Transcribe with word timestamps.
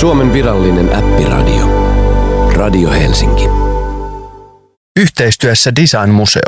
Suomen 0.00 0.32
virallinen 0.32 0.94
äppiradio. 0.94 1.66
Radio 2.56 2.90
Helsinki. 2.90 3.44
Yhteistyössä 5.00 5.76
Design 5.76 6.10
Museo. 6.10 6.42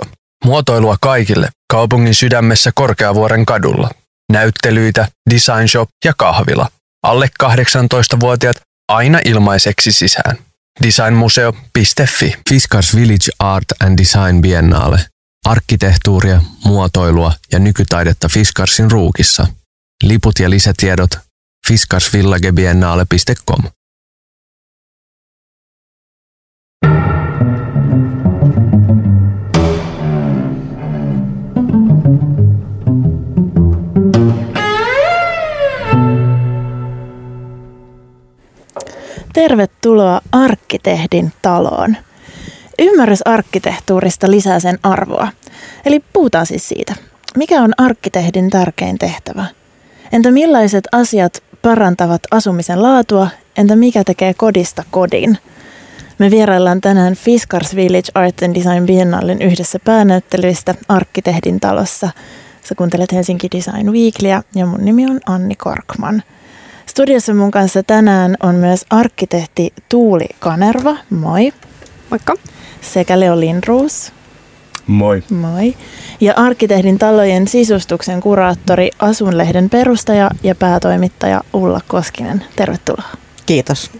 Muotoilua 0.45 0.97
kaikille 1.01 1.49
kaupungin 1.73 2.15
sydämessä 2.15 2.71
Korkeavuoren 2.75 3.47
kadulla. 3.47 3.91
Näyttelyitä, 4.33 5.09
design 5.31 5.69
shop 5.69 5.89
ja 6.05 6.13
kahvila. 6.17 6.69
Alle 7.03 7.29
18-vuotiaat 7.43 8.57
aina 8.89 9.21
ilmaiseksi 9.25 9.93
sisään. 9.93 10.39
Designmuseo.fi 10.83 12.35
Fiskars 12.49 12.97
Village 12.97 13.31
Art 13.39 13.83
and 13.85 13.99
Design 13.99 14.41
Biennale. 14.41 15.01
Arkkitehtuuria, 15.47 16.41
muotoilua 16.65 17.33
ja 17.53 17.59
nykytaidetta 17.59 18.29
Fiskarsin 18.29 18.91
ruukissa. 18.91 19.47
Liput 20.03 20.39
ja 20.39 20.51
lisätiedot 20.51 21.28
fiskarsvillagebiennale.com. 21.69 23.63
Tervetuloa 39.33 40.21
Arkkitehdin 40.33 41.33
taloon. 41.43 41.97
Ymmärrys 42.79 43.23
arkkitehtuurista 43.25 44.31
lisää 44.31 44.61
sen 44.61 44.79
arvoa. 44.83 45.29
Eli 45.85 46.01
puhutaan 46.13 46.47
siis 46.47 46.69
siitä. 46.69 46.95
Mikä 47.37 47.63
on 47.63 47.73
arkkitehdin 47.79 48.51
tärkein 48.51 48.99
tehtävä? 48.99 49.45
Entä 50.13 50.31
millaiset 50.31 50.85
asiat 50.93 51.43
parantavat 51.63 52.23
asumisen 52.31 52.83
laatua? 52.83 53.29
Entä 53.57 53.77
mikä 53.77 54.05
tekee 54.05 54.35
kodista 54.35 54.85
kodin? 54.91 55.39
Me 56.19 56.31
vieraillaan 56.31 56.81
tänään 56.81 57.15
Fiskars 57.15 57.77
Village 57.77 58.09
Art 58.15 58.43
and 58.43 58.55
Design 58.55 58.87
Biennallin 58.87 59.43
yhdessä 59.43 59.79
päänäyttelyistä 59.85 60.75
Arkkitehdin 60.89 61.61
talossa. 61.61 62.11
Sä 62.65 62.75
kuuntelet 62.75 63.13
Helsinki 63.13 63.49
Design 63.57 63.93
Weeklyä 63.93 64.43
ja 64.55 64.67
mun 64.67 64.85
nimi 64.85 65.07
on 65.07 65.21
Anni 65.27 65.55
Korkman. 65.55 66.23
Studiossa 66.87 67.35
mun 67.35 67.51
kanssa 67.51 67.83
tänään 67.83 68.37
on 68.43 68.55
myös 68.55 68.85
arkkitehti 68.91 69.73
Tuuli 69.89 70.27
Kanerva, 70.39 70.97
moi. 71.11 71.53
Moikka. 72.11 72.35
Sekä 72.81 73.21
Leo 73.21 73.41
Lindruus, 73.41 74.13
Moi. 74.89 75.23
moi. 75.31 75.75
Ja 76.21 76.33
arkkitehdin 76.37 76.99
talojen 76.99 77.49
sisustuksen 77.49 78.21
kuraattori, 78.21 78.91
Asunlehden 78.99 79.71
perustaja 79.71 80.31
ja 80.43 80.55
päätoimittaja 80.55 81.41
Ulla 81.53 81.81
Koskinen. 81.89 82.45
Tervetuloa. 82.57 83.09
Kiitos. 83.47 83.91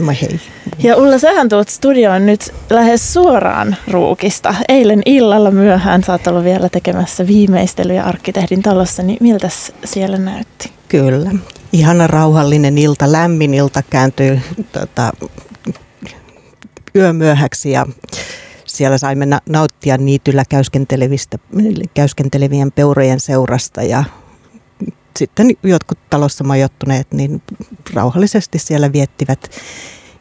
Moi 0.00 0.14
hei. 0.22 0.40
Ja 0.78 0.96
Ulla, 0.96 1.18
sähän 1.18 1.48
tulet 1.48 1.68
studioon 1.68 2.26
nyt 2.26 2.54
lähes 2.70 3.12
suoraan 3.12 3.76
ruukista. 3.90 4.54
Eilen 4.68 5.02
illalla 5.06 5.50
myöhään 5.50 6.04
sä 6.04 6.12
oot 6.12 6.26
ollut 6.26 6.44
vielä 6.44 6.68
tekemässä 6.68 7.26
viimeistelyjä 7.26 8.02
arkkitehdin 8.02 8.62
talossa, 8.62 9.02
niin 9.02 9.18
miltä 9.20 9.48
siellä 9.84 10.18
näytti? 10.18 10.72
Kyllä. 10.88 11.30
Ihana 11.72 12.06
rauhallinen 12.06 12.78
ilta, 12.78 13.12
lämmin 13.12 13.54
ilta 13.54 13.82
kääntyy 13.90 14.40
tota, 14.72 15.12
yömyöhäksi 16.96 17.70
ja 17.70 17.86
siellä 18.68 18.98
saimme 18.98 19.26
na- 19.26 19.40
nauttia 19.48 19.96
niityllä 19.96 20.44
käyskentelevistä, 20.48 21.38
käyskentelevien 21.94 22.72
peurojen 22.72 23.20
seurasta 23.20 23.82
ja 23.82 24.04
sitten 25.16 25.50
jotkut 25.62 25.98
talossa 26.10 26.44
majoittuneet 26.44 27.12
niin 27.12 27.42
rauhallisesti 27.94 28.58
siellä 28.58 28.92
viettivät 28.92 29.50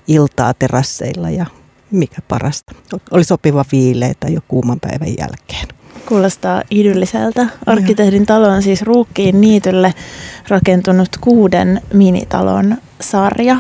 iltaa 0.08 0.54
terasseilla 0.54 1.30
ja 1.30 1.46
mikä 1.92 2.22
parasta. 2.28 2.76
Oli 3.12 3.24
sopiva 3.24 3.66
viileitä 3.72 4.28
jo 4.28 4.42
kuuman 4.48 4.80
päivän 4.80 5.18
jälkeen. 5.18 5.68
Kuulostaa 6.06 6.64
idylliseltä. 6.72 7.48
Arkkitehdin 7.66 8.26
talo 8.26 8.48
on 8.48 8.64
siis 8.64 8.82
Ruukkiin 8.82 9.42
niitylle 9.42 9.94
rakentunut 10.48 11.10
kuuden 11.22 11.82
minitalon 11.94 12.78
sarja. 13.02 13.58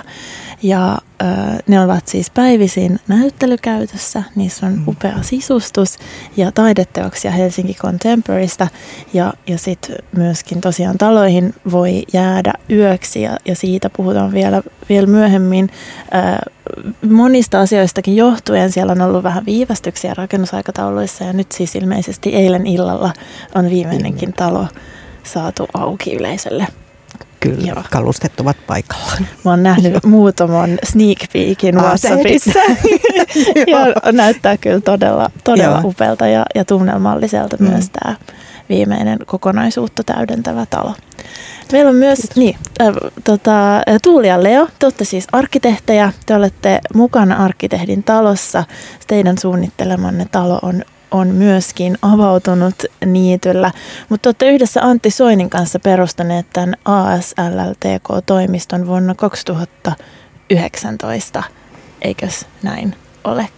Ja 0.63 0.97
ö, 1.22 1.25
ne 1.68 1.81
ovat 1.81 2.07
siis 2.07 2.29
päivisin 2.29 3.00
näyttelykäytössä. 3.07 4.23
Niissä 4.35 4.66
on 4.66 4.84
upea 4.88 5.22
sisustus 5.22 5.97
ja 6.38 6.51
taideteoksia 6.51 7.31
Helsinki 7.31 7.73
Contemporarysta. 7.73 8.68
Ja, 9.13 9.34
ja 9.47 9.57
sitten 9.57 9.95
myöskin 10.16 10.62
tosiaan 10.62 10.97
taloihin 10.97 11.53
voi 11.72 12.03
jäädä 12.13 12.53
yöksi 12.69 13.22
ja, 13.22 13.38
ja 13.45 13.56
siitä 13.56 13.90
puhutaan 13.90 14.34
vielä, 14.34 14.62
vielä 14.90 15.07
myöhemmin. 15.07 15.69
Ö, 16.16 16.51
monista 17.09 17.62
asioistakin 17.62 18.16
johtuen 18.16 18.72
siellä 18.72 18.91
on 18.91 19.01
ollut 19.01 19.24
vähän 19.24 19.45
viivästyksiä 19.45 20.13
rakennusaikatauluissa 20.13 21.24
ja 21.24 21.34
nyt 21.34 21.51
siis 21.51 21.75
ilmeisesti 21.75 22.35
eilen 22.35 22.68
illalla 22.68 23.13
on 23.56 23.69
viimeinenkin 23.69 24.34
talo 24.34 24.68
saatu 25.24 25.68
auki 25.74 26.16
yleisölle. 26.16 26.68
Kyllä, 27.56 27.68
Joo. 27.68 27.84
kalustet 27.91 28.40
ovat 28.40 28.58
paikallaan. 28.68 29.28
Mä 29.46 29.52
oon 29.52 29.63
nähnyt 29.63 30.03
muutaman 30.06 30.78
sneak 30.84 31.18
peekin 31.34 31.78
Ah, 31.78 31.84
WhatsAppissa. 31.84 32.59
ja 33.72 34.12
näyttää 34.12 34.58
kyllä 34.58 34.81
todella, 34.81 35.30
todella 35.44 35.78
Joo. 35.78 35.90
upealta 35.90 36.28
ja, 36.28 36.46
ja 36.56 36.66
tunnelmalliselta 36.66 37.57
Mm. 37.59 37.69
myös 37.69 37.90
tämä 37.90 38.16
viimeinen 38.69 39.19
kokonaisuutta 39.25 40.03
täydentävä 40.03 40.66
talo. 40.69 40.94
Meillä 41.72 41.90
on 41.90 41.96
myös 41.96 42.19
niin, 42.36 42.56
äh, 42.81 42.88
tota, 43.24 43.81
Tuuli 44.03 44.28
ja 44.28 44.44
Leo, 44.44 44.68
te 44.80 44.86
olette 44.86 45.06
siis 45.06 45.28
arkkitehtejä, 45.31 46.13
te 46.25 46.36
olette 46.36 46.80
mukana 46.94 47.36
arkkitehdin 47.36 48.03
talossa. 48.03 48.63
Teidän 49.07 49.38
suunnittelemanne 49.38 50.25
talo 50.31 50.59
on, 50.62 50.84
on 51.12 51.28
myöskin 51.28 51.97
avautunut 52.01 52.84
niityllä, 53.06 53.72
mutta 54.09 54.22
te 54.22 54.29
olette 54.29 54.50
yhdessä 54.50 54.81
Antti 54.81 55.12
Soinin 55.12 55.50
kanssa 55.50 55.79
perustaneet 55.79 56.45
tämän 56.53 56.75
ASLLTK-toimiston 56.85 58.88
vuonna 58.88 59.16
2019, 59.16 61.44
eikös 62.01 62.45
näin 62.63 62.95
olekin? 63.23 63.57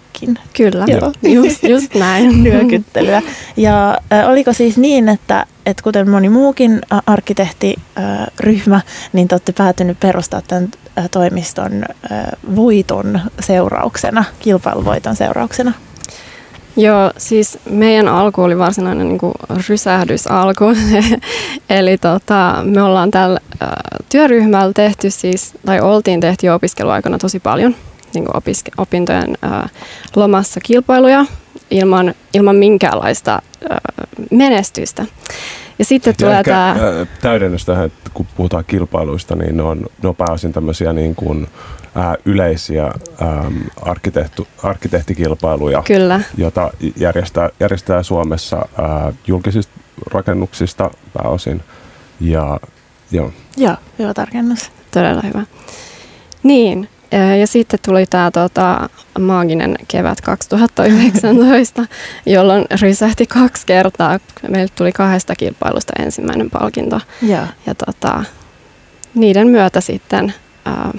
Kyllä, 0.58 0.86
Joo. 0.88 1.14
just, 1.24 1.64
just 1.64 1.96
näin. 1.96 2.44
nyökyttelyä. 2.50 3.22
Ja 3.58 3.98
äh, 4.14 4.30
oliko 4.30 4.54
siis 4.54 4.78
niin, 4.78 5.10
että, 5.10 5.46
että 5.66 5.84
kuten 5.84 6.10
moni 6.10 6.30
muukin 6.30 6.82
arkkitehtiryhmä, 7.06 8.82
niin 9.14 9.28
te 9.28 9.36
olette 9.36 9.52
päätynyt 9.52 10.00
perustaa 10.00 10.42
tämän 10.48 10.70
toimiston 11.12 11.84
äh, 11.84 11.88
voiton 12.56 13.22
seurauksena, 13.40 14.24
kilpailuvoiton 14.40 15.16
seurauksena? 15.16 15.74
Joo, 16.78 17.12
siis 17.18 17.58
meidän 17.70 18.08
alku 18.08 18.42
oli 18.42 18.58
varsinainen 18.58 19.08
niin 19.08 19.18
kuin 19.18 19.34
rysähdysalku. 19.68 20.66
Eli 21.70 21.98
tota, 21.98 22.56
me 22.64 22.82
ollaan 22.82 23.12
tällä 23.12 23.40
äh, 23.64 23.70
työryhmällä 24.10 24.74
tehty 24.74 25.10
siis, 25.10 25.54
tai 25.66 25.82
oltiin 25.82 26.20
tehty 26.20 26.48
jo 26.48 26.56
opiskeluaikana 26.56 27.18
tosi 27.18 27.40
paljon 27.40 27.76
niin 28.14 28.26
kuin 28.26 28.36
opiske- 28.36 28.74
opintojen 28.78 29.38
äh, 29.44 29.72
lomassa 30.16 30.60
kilpailuja 30.60 31.26
ilman, 31.72 32.14
ilman 32.34 32.56
minkäänlaista 32.56 33.42
äh, 33.72 33.78
menestystä. 34.32 35.06
Ja 35.80 35.86
sitten 35.86 36.12
Ja 36.12 36.16
tulee 36.18 36.40
ehkä, 36.40 36.52
tämä... 36.52 37.06
täydennys 37.22 37.66
tähän, 37.66 37.86
että 37.86 38.10
kun 38.14 38.28
puhutaan 38.38 38.66
kilpailuista, 38.68 39.36
niin 39.36 39.58
ne 39.58 39.64
on, 39.64 39.86
ne 40.04 40.10
on 40.10 40.16
pääosin 40.16 40.54
tämmöisiä 40.54 40.94
niin 40.94 41.16
kuin, 41.16 41.48
ää, 41.96 42.16
yleisiä 42.26 42.86
äm, 42.86 43.54
arkkitehtu, 43.82 44.48
arkkitehtikilpailuja, 44.64 45.84
Kyllä, 45.88 46.22
jota 46.38 46.72
järjestää, 46.96 47.50
järjestää 47.60 48.04
Suomessa 48.04 48.58
ää, 48.58 49.14
julkisista 49.28 49.74
rakennuksista 50.12 50.92
pääosin. 51.14 51.62
Ja 52.20 52.60
joo, 53.12 53.32
Joo, 53.58 53.76
hyvä 54.00 54.14
tarkennus. 54.14 54.72
Todella 54.92 55.22
hyvä. 55.22 55.42
Niin, 56.44 56.90
ää, 57.12 57.36
ja 57.36 57.48
sitten 57.48 57.80
tuli 57.86 58.06
tämä 58.06 58.32
tota, 58.32 58.90
maaginen 59.20 59.76
kevät 59.88 60.22
2019, 60.22 61.86
jolloin 62.26 62.66
rysähti 62.82 63.26
kaksi 63.26 63.66
kertaa. 63.66 64.20
Meille 64.50 64.72
tuli 64.76 64.92
kahdesta 64.92 65.36
kilpailusta 65.36 65.94
ensimmäinen 66.00 66.50
palkinto. 66.50 67.00
Joo. 67.22 67.46
Ja 67.66 67.76
tota, 67.76 68.24
niiden 69.16 69.48
myötä 69.48 69.82
sitten 69.82 70.34
ää, 70.66 70.92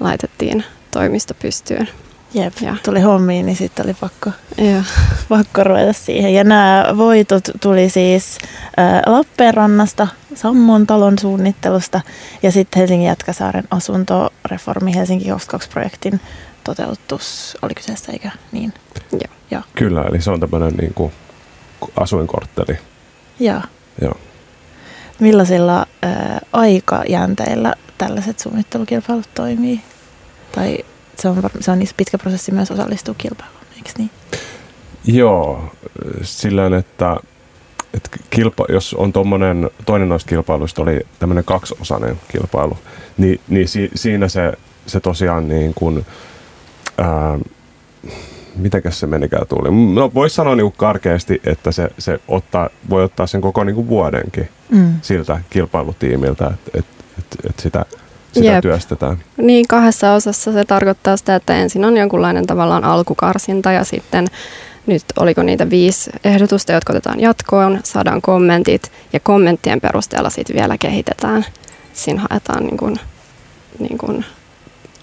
laitettiin 0.00 0.64
toimisto 0.90 1.34
pystyyn. 1.34 1.88
Jep, 2.34 2.52
Ja. 2.60 2.76
tuli 2.84 3.00
hommiin, 3.00 3.46
niin 3.46 3.56
sitten 3.56 3.86
oli 3.86 3.94
pakko, 3.94 4.30
Ja, 4.56 4.82
pakko 5.28 5.64
ruveta 5.64 5.92
siihen. 5.92 6.34
Ja 6.34 6.44
nämä 6.44 6.84
voitot 6.96 7.44
tuli 7.60 7.90
siis 7.90 8.38
ä, 8.78 9.12
Lappeenrannasta, 9.12 10.08
Sammon 10.34 10.86
talon 10.86 11.18
suunnittelusta 11.18 12.00
ja 12.42 12.52
sitten 12.52 12.80
Helsingin 12.80 13.06
Jätkäsaaren 13.08 13.64
asuntoreformi 13.70 14.94
Helsinki 14.94 15.24
22-projektin 15.30 16.20
toteutus. 16.64 17.56
Oli 17.62 17.74
kyseessä, 17.74 18.12
eikö 18.12 18.28
niin? 18.52 18.74
joo. 19.50 19.62
kyllä, 19.74 20.02
eli 20.02 20.22
se 20.22 20.30
on 20.30 20.40
tämmöinen 20.40 20.72
niin 20.76 20.94
kuin 20.94 21.12
asuinkortteli. 21.96 22.78
Joo. 23.40 23.60
Joo. 24.02 24.14
Millaisilla 25.20 25.80
ä, 25.80 25.86
aikajänteillä 26.52 27.74
tällaiset 27.98 28.38
suunnittelukilpailut 28.38 29.28
toimii? 29.34 29.80
Tai 30.52 30.78
se 31.18 31.28
on, 31.28 31.42
se 31.60 31.70
on 31.70 31.78
niin 31.78 31.88
pitkä 31.96 32.18
prosessi 32.18 32.52
myös 32.52 32.70
osallistua 32.70 33.14
kilpailuun, 33.18 33.60
eikö 33.76 33.90
niin? 33.98 34.10
Joo, 35.04 35.72
sillä 36.22 36.76
että, 36.78 37.16
että 37.94 38.10
kilpa, 38.30 38.64
jos 38.68 38.94
on 38.94 39.12
tommonen, 39.12 39.70
toinen 39.86 40.08
noista 40.08 40.28
kilpailuista 40.28 40.82
oli 40.82 41.00
tämmöinen 41.18 41.44
kaksiosainen 41.44 42.20
kilpailu, 42.28 42.78
niin, 43.18 43.40
niin 43.48 43.68
si, 43.68 43.90
siinä 43.94 44.28
se, 44.28 44.52
se 44.86 45.00
tosiaan 45.00 45.48
niin 45.48 45.74
kuin, 45.74 46.06
ää, 46.98 47.38
mitenkäs 48.56 49.00
se 49.00 49.06
menikään 49.06 49.46
tuli? 49.46 49.94
No 49.94 50.10
voisi 50.14 50.36
sanoa 50.36 50.56
niin 50.56 50.72
karkeasti, 50.72 51.40
että 51.44 51.72
se, 51.72 51.90
se 51.98 52.20
ottaa, 52.28 52.68
voi 52.90 53.04
ottaa 53.04 53.26
sen 53.26 53.40
koko 53.40 53.64
niin 53.64 53.74
kuin 53.74 53.88
vuodenkin 53.88 54.48
mm. 54.70 54.94
siltä 55.02 55.40
kilpailutiimiltä, 55.50 56.46
että 56.46 56.78
et, 56.78 56.86
et, 57.18 57.50
et 57.50 57.58
sitä, 57.58 57.84
sitä 58.32 58.46
Jep. 58.46 58.62
työstetään. 58.62 59.16
Niin, 59.36 59.66
kahdessa 59.68 60.12
osassa 60.12 60.52
se 60.52 60.64
tarkoittaa 60.64 61.16
sitä, 61.16 61.36
että 61.36 61.54
ensin 61.54 61.84
on 61.84 61.96
jonkunlainen 61.96 62.46
tavallaan 62.46 62.84
alkukarsinta 62.84 63.72
ja 63.72 63.84
sitten 63.84 64.26
nyt 64.86 65.02
oliko 65.18 65.42
niitä 65.42 65.70
viisi 65.70 66.10
ehdotusta, 66.24 66.72
jotka 66.72 66.92
otetaan 66.92 67.20
jatkoon, 67.20 67.80
saadaan 67.84 68.22
kommentit 68.22 68.92
ja 69.12 69.20
kommenttien 69.20 69.80
perusteella 69.80 70.30
sitten 70.30 70.56
vielä 70.56 70.78
kehitetään. 70.78 71.44
Siinä 71.92 72.26
haetaan 72.30 72.64
niin 72.64 72.76
kuin, 72.76 72.96
niin 73.78 73.98
kuin 73.98 74.24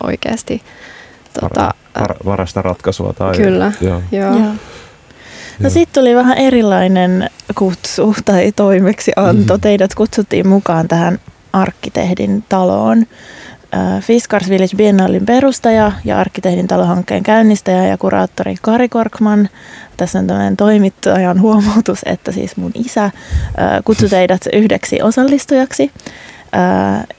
oikeasti 0.04 0.62
tota, 1.42 1.74
var, 2.00 2.16
varasta 2.26 2.62
ratkaisua. 2.62 3.14
Tai, 3.14 3.36
kyllä, 3.36 3.72
joo. 3.82 4.02
joo. 4.12 4.38
joo. 4.38 4.52
No 5.60 5.70
sitten 5.70 6.02
tuli 6.02 6.16
vähän 6.16 6.38
erilainen 6.38 7.30
kutsu 7.56 8.16
tai 8.26 8.52
toimeksianto. 8.52 9.54
Mm-hmm. 9.54 9.62
Teidät 9.62 9.96
kutsuttiin 9.96 10.48
mukaan 10.48 10.88
tähän 10.88 11.20
arkkitehdin 11.54 12.44
taloon. 12.50 13.06
Fiskars 14.02 14.50
Village 14.50 14.76
Biennallin 14.78 15.26
perustaja 15.26 15.92
ja 16.06 16.20
arkkitehdin 16.20 16.68
talohankkeen 16.68 17.24
käynnistäjä 17.24 17.86
ja 17.86 17.98
kuraattori 17.98 18.56
Kari 18.62 18.90
Korkman. 18.90 19.50
Tässä 19.98 20.20
on 20.20 20.28
tämmöinen 20.28 20.58
toimittajan 20.58 21.42
huomautus, 21.42 22.00
että 22.06 22.32
siis 22.32 22.58
mun 22.58 22.72
isä 22.76 23.12
kutsui 23.86 24.10
teidät 24.10 24.42
yhdeksi 24.54 25.02
osallistujaksi. 25.02 25.92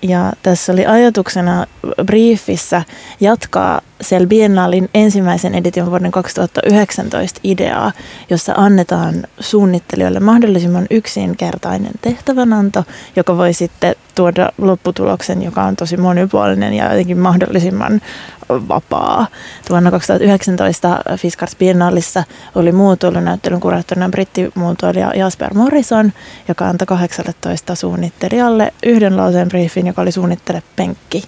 Ja 0.02 0.32
tässä 0.42 0.72
oli 0.72 0.86
ajatuksena 0.86 1.66
briefissä 2.06 2.82
jatkaa 3.20 3.80
Sel 4.00 4.26
Biennalin 4.26 4.88
ensimmäisen 4.94 5.54
edition 5.54 5.90
vuoden 5.90 6.10
2019 6.10 7.40
ideaa, 7.44 7.92
jossa 8.30 8.52
annetaan 8.56 9.14
suunnittelijoille 9.40 10.20
mahdollisimman 10.20 10.86
yksinkertainen 10.90 11.92
tehtävänanto, 12.00 12.84
joka 13.16 13.36
voi 13.36 13.52
sitten 13.52 13.94
tuoda 14.14 14.50
lopputuloksen, 14.58 15.42
joka 15.42 15.62
on 15.62 15.76
tosi 15.76 15.96
monipuolinen 15.96 16.74
ja 16.74 16.84
jotenkin 16.84 17.18
mahdollisimman 17.18 18.00
vapaa. 18.48 19.26
Vuonna 19.70 19.90
2019 19.90 21.00
Fiskars 21.16 21.56
Biennalissa 21.56 22.24
oli 22.54 22.72
muotoilunäyttelyn 22.72 23.60
kuraattorina 23.60 24.08
brittimuotoilija 24.08 25.12
Jasper 25.14 25.54
Morrison, 25.54 26.12
joka 26.48 26.68
antoi 26.68 26.86
18 26.86 27.74
suunnittelijalle 27.74 28.74
yhden 28.82 29.16
lauseen 29.16 29.48
briefin, 29.48 29.86
joka 29.86 30.02
oli 30.02 30.12
suunnittele 30.12 30.62
penkki. 30.76 31.24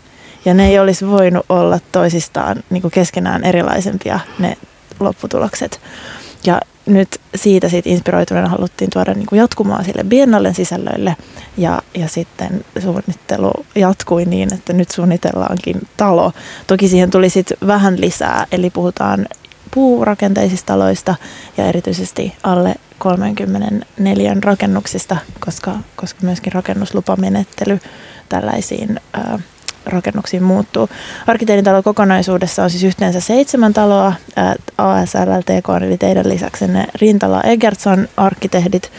Ja 0.46 0.54
ne 0.54 0.68
ei 0.68 0.78
olisi 0.78 1.06
voinut 1.06 1.46
olla 1.48 1.78
toisistaan 1.92 2.56
niin 2.70 2.90
keskenään 2.90 3.44
erilaisempia 3.44 4.20
ne 4.38 4.56
lopputulokset. 5.00 5.80
Ja 6.46 6.60
nyt 6.86 7.20
siitä 7.34 7.68
sit 7.68 7.86
inspiroituneena 7.86 8.48
haluttiin 8.48 8.90
tuoda 8.90 9.14
niin 9.14 9.26
kuin 9.26 9.38
jatkumaa 9.38 9.82
sille 9.82 10.04
Biennalen 10.04 10.54
sisällöille 10.54 11.16
ja, 11.56 11.82
ja 11.94 12.08
sitten 12.08 12.64
suunnittelu 12.82 13.52
jatkui 13.74 14.24
niin, 14.24 14.54
että 14.54 14.72
nyt 14.72 14.90
suunnitellaankin 14.90 15.88
talo. 15.96 16.32
Toki 16.66 16.88
siihen 16.88 17.10
tuli 17.10 17.30
sitten 17.30 17.58
vähän 17.66 18.00
lisää, 18.00 18.46
eli 18.52 18.70
puhutaan 18.70 19.26
puurakenteisista 19.74 20.66
taloista 20.66 21.14
ja 21.56 21.66
erityisesti 21.66 22.34
alle 22.42 22.74
34 22.98 24.36
rakennuksista, 24.40 25.16
koska, 25.40 25.78
koska 25.96 26.20
myöskin 26.22 26.52
rakennuslupamenettely 26.52 27.80
tällaisiin 28.28 29.00
ää, 29.12 29.38
rakennuksiin 29.86 30.42
muuttuu. 30.42 30.88
Arkkitehdin 31.26 31.64
talo 31.64 31.82
kokonaisuudessa 31.82 32.64
on 32.64 32.70
siis 32.70 32.84
yhteensä 32.84 33.20
seitsemän 33.20 33.72
taloa. 33.72 34.12
ASLLTK 34.78 35.82
eli 35.82 35.98
teidän 35.98 36.28
lisäksenne 36.28 36.86
Rintala 37.00 37.42
Egertsson 37.42 38.08
arkkitehdit, 38.16 38.92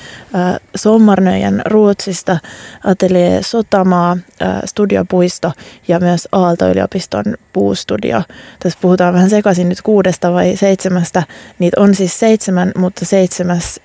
Sommarnöjen 0.75 1.61
Ruotsista, 1.65 2.37
Atelier 2.83 3.43
Sotamaa, 3.43 4.17
Studiopuisto 4.65 5.51
ja 5.87 5.99
myös 5.99 6.27
Aalto-yliopiston 6.31 7.23
puustudio. 7.53 8.23
Tässä 8.59 8.79
puhutaan 8.81 9.13
vähän 9.13 9.29
sekaisin 9.29 9.69
nyt 9.69 9.81
kuudesta 9.81 10.33
vai 10.33 10.55
seitsemästä. 10.55 11.23
Niitä 11.59 11.81
on 11.81 11.95
siis 11.95 12.19
seitsemän, 12.19 12.71
mutta 12.77 13.05
seitsemäs 13.05 13.79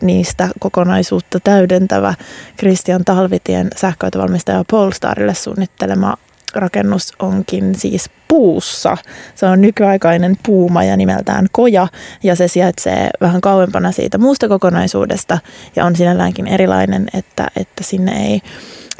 niistä 0.00 0.48
kokonaisuutta 0.60 1.40
täydentävä 1.40 2.14
Christian 2.58 3.04
Talvitien 3.04 3.68
sähköautovalmistaja 3.76 4.64
Polestarille 4.70 5.34
suunnittelema 5.34 6.16
rakennus 6.56 7.12
onkin 7.18 7.74
siis 7.74 8.10
puussa. 8.28 8.96
Se 9.34 9.46
on 9.46 9.60
nykyaikainen 9.60 10.36
puumaja 10.46 10.96
nimeltään 10.96 11.46
Koja 11.52 11.88
ja 12.22 12.36
se 12.36 12.48
sijaitsee 12.48 13.10
vähän 13.20 13.40
kauempana 13.40 13.92
siitä 13.92 14.18
muusta 14.18 14.48
kokonaisuudesta 14.48 15.38
ja 15.76 15.84
on 15.84 15.96
sinälläänkin 15.96 16.46
erilainen, 16.46 17.06
että, 17.14 17.50
että 17.56 17.84
sinne 17.84 18.26
ei, 18.26 18.42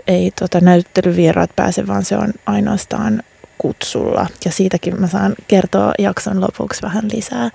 ei 0.07 0.33
tota 0.41 0.61
näyttelyvieraat 0.61 1.51
pääse, 1.57 1.87
vaan 1.87 2.05
se 2.05 2.17
on 2.17 2.33
ainoastaan 2.47 3.23
kutsulla. 3.59 4.27
Ja 4.45 4.53
siitäkin 4.53 5.01
mä 5.01 5.07
saan 5.07 5.35
kertoa 5.49 5.93
jakson 5.99 6.41
lopuksi 6.41 6.83
vähän 6.83 7.05
lisää. 7.15 7.51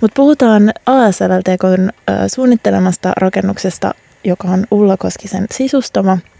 Mutta 0.00 0.14
puhutaan 0.14 0.72
ASLLTKn 0.86 1.88
suunnittelemasta 2.26 3.12
rakennuksesta, 3.16 3.94
joka 4.24 4.48
on 4.48 4.66
Ulla 4.70 4.96
Koskisen 4.96 5.46
sisustama– 5.50 6.18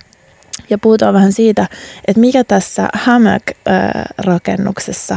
ja 0.70 0.78
puhutaan 0.78 1.14
vähän 1.14 1.32
siitä, 1.32 1.69
että 2.08 2.20
mikä 2.20 2.44
tässä 2.44 2.88
Hammock-rakennuksessa 2.94 5.16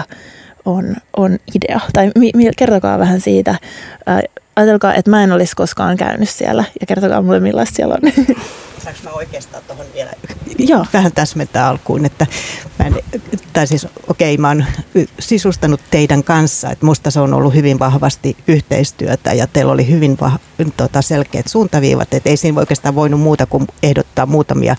on, 0.66 0.96
on 1.18 1.40
idea. 1.56 1.80
Tai 1.94 2.12
mi, 2.20 2.32
mi, 2.36 2.50
kertokaa 2.58 3.00
vähän 3.00 3.22
siitä. 3.22 3.56
Ajatelkaa, 4.56 4.94
että 4.94 5.12
mä 5.12 5.24
en 5.24 5.32
olisi 5.32 5.56
koskaan 5.56 5.98
käynyt 5.98 6.30
siellä 6.30 6.64
ja 6.80 6.88
kertokaa 6.88 7.22
mulle 7.22 7.40
millaista 7.40 7.76
siellä 7.76 7.98
on. 8.04 8.12
Saanko 8.84 9.00
mä 9.04 9.10
oikeastaan 9.10 9.64
tuohon 9.68 9.86
vielä 9.94 10.12
Joo. 10.58 10.86
vähän 10.94 11.12
täsmentää 11.12 11.68
alkuun, 11.68 12.06
että 12.06 12.28
mä 12.80 12.86
en, 12.86 12.96
tai 13.54 13.68
siis 13.68 13.88
okei, 14.08 14.34
okay, 14.34 14.42
mä 14.42 14.48
oon 14.48 14.66
sisustanut 15.20 15.82
teidän 15.92 16.24
kanssa, 16.24 16.72
että 16.72 16.86
musta 16.86 17.12
se 17.12 17.20
on 17.20 17.34
ollut 17.34 17.56
hyvin 17.56 17.80
vahvasti 17.80 18.38
yhteistyötä 18.48 19.34
ja 19.34 19.48
teillä 19.48 19.72
oli 19.72 19.90
hyvin 19.90 20.18
vah, 20.22 20.40
tota, 20.78 21.02
selkeät 21.02 21.48
suuntaviivat, 21.48 22.14
että 22.14 22.30
ei 22.30 22.38
siinä 22.38 22.60
oikeastaan 22.60 22.96
voinut 22.96 23.20
muuta 23.20 23.46
kuin 23.46 23.68
ehdottaa 23.84 24.26
muutamia 24.26 24.76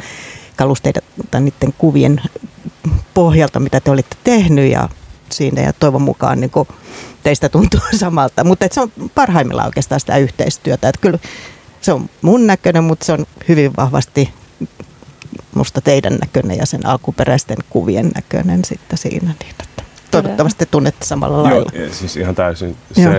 kalusteita 0.57 1.01
tai 1.31 1.41
niiden 1.41 1.75
kuvien 1.79 2.21
pohjalta, 3.15 3.61
mitä 3.61 3.81
te 3.81 3.91
olitte 3.91 4.17
tehnyt 4.25 4.71
ja 4.71 4.89
siinä 5.31 5.63
ja 5.63 5.73
toivon 5.73 6.03
mukaan 6.03 6.41
niin 6.41 6.51
kuin 6.51 6.69
teistä 7.23 7.49
tuntuu 7.49 7.81
samalta. 8.01 8.45
Mutta 8.45 8.67
se 8.71 8.81
on 8.81 8.93
parhaimmillaan 9.15 9.67
oikeastaan 9.67 10.01
sitä 10.01 10.17
yhteistyötä. 10.17 10.89
Että 10.89 11.01
kyllä 11.01 11.19
se 11.81 11.93
on 11.93 12.11
mun 12.23 12.47
näköinen, 12.47 12.85
mutta 12.85 13.05
se 13.07 13.13
on 13.13 13.27
hyvin 13.49 13.77
vahvasti 13.77 14.31
musta 15.55 15.81
teidän 15.81 16.15
näköinen 16.21 16.57
ja 16.57 16.67
sen 16.67 16.87
alkuperäisten 16.87 17.57
kuvien 17.71 18.11
näköinen 18.15 18.65
sitten 18.65 18.99
siinä. 18.99 19.35
Niin, 19.41 19.51
että 19.51 19.83
toivottavasti 20.11 20.67
tunnette 20.71 21.07
samalla 21.07 21.43
lailla. 21.43 21.71
Joo, 21.75 21.89
siis 21.93 22.17
ihan 22.17 22.35
täysin. 22.35 22.77
Se, 22.93 23.11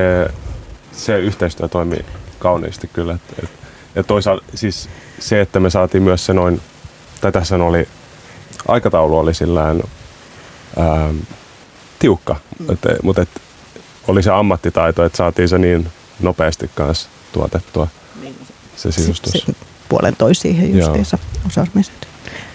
se 0.92 1.20
yhteistyö 1.20 1.68
toimii 1.68 2.06
kauniisti 2.40 2.90
kyllä. 2.94 3.18
Et, 3.44 3.50
et, 3.96 4.08
toisaalta 4.08 4.46
siis 4.56 4.90
se, 5.20 5.42
että 5.42 5.60
me 5.60 5.70
saatiin 5.70 6.04
myös 6.04 6.26
se 6.26 6.34
noin 6.34 6.62
tai 7.22 7.32
tässä 7.32 7.56
oli, 7.56 7.88
aikataulu 8.68 9.18
oli 9.18 9.34
sillään 9.34 9.84
ää, 10.78 11.14
tiukka, 12.00 12.36
mm. 12.60 12.70
et, 12.70 12.80
mutta 13.04 13.22
et, 13.22 13.30
oli 14.08 14.24
se 14.24 14.32
ammattitaito, 14.32 15.06
että 15.06 15.18
saatiin 15.18 15.50
se 15.50 15.58
niin 15.58 15.88
nopeasti 16.20 16.72
kanssa 16.76 17.10
tuotettua 17.32 17.88
niin. 18.22 18.36
se 18.76 18.92
sisustus. 18.92 19.32
Se, 19.32 19.40
se 19.40 19.54
puolen 19.90 20.16
siihen 20.34 20.78
justiinsa 20.78 21.18
osaamiset. 21.48 22.07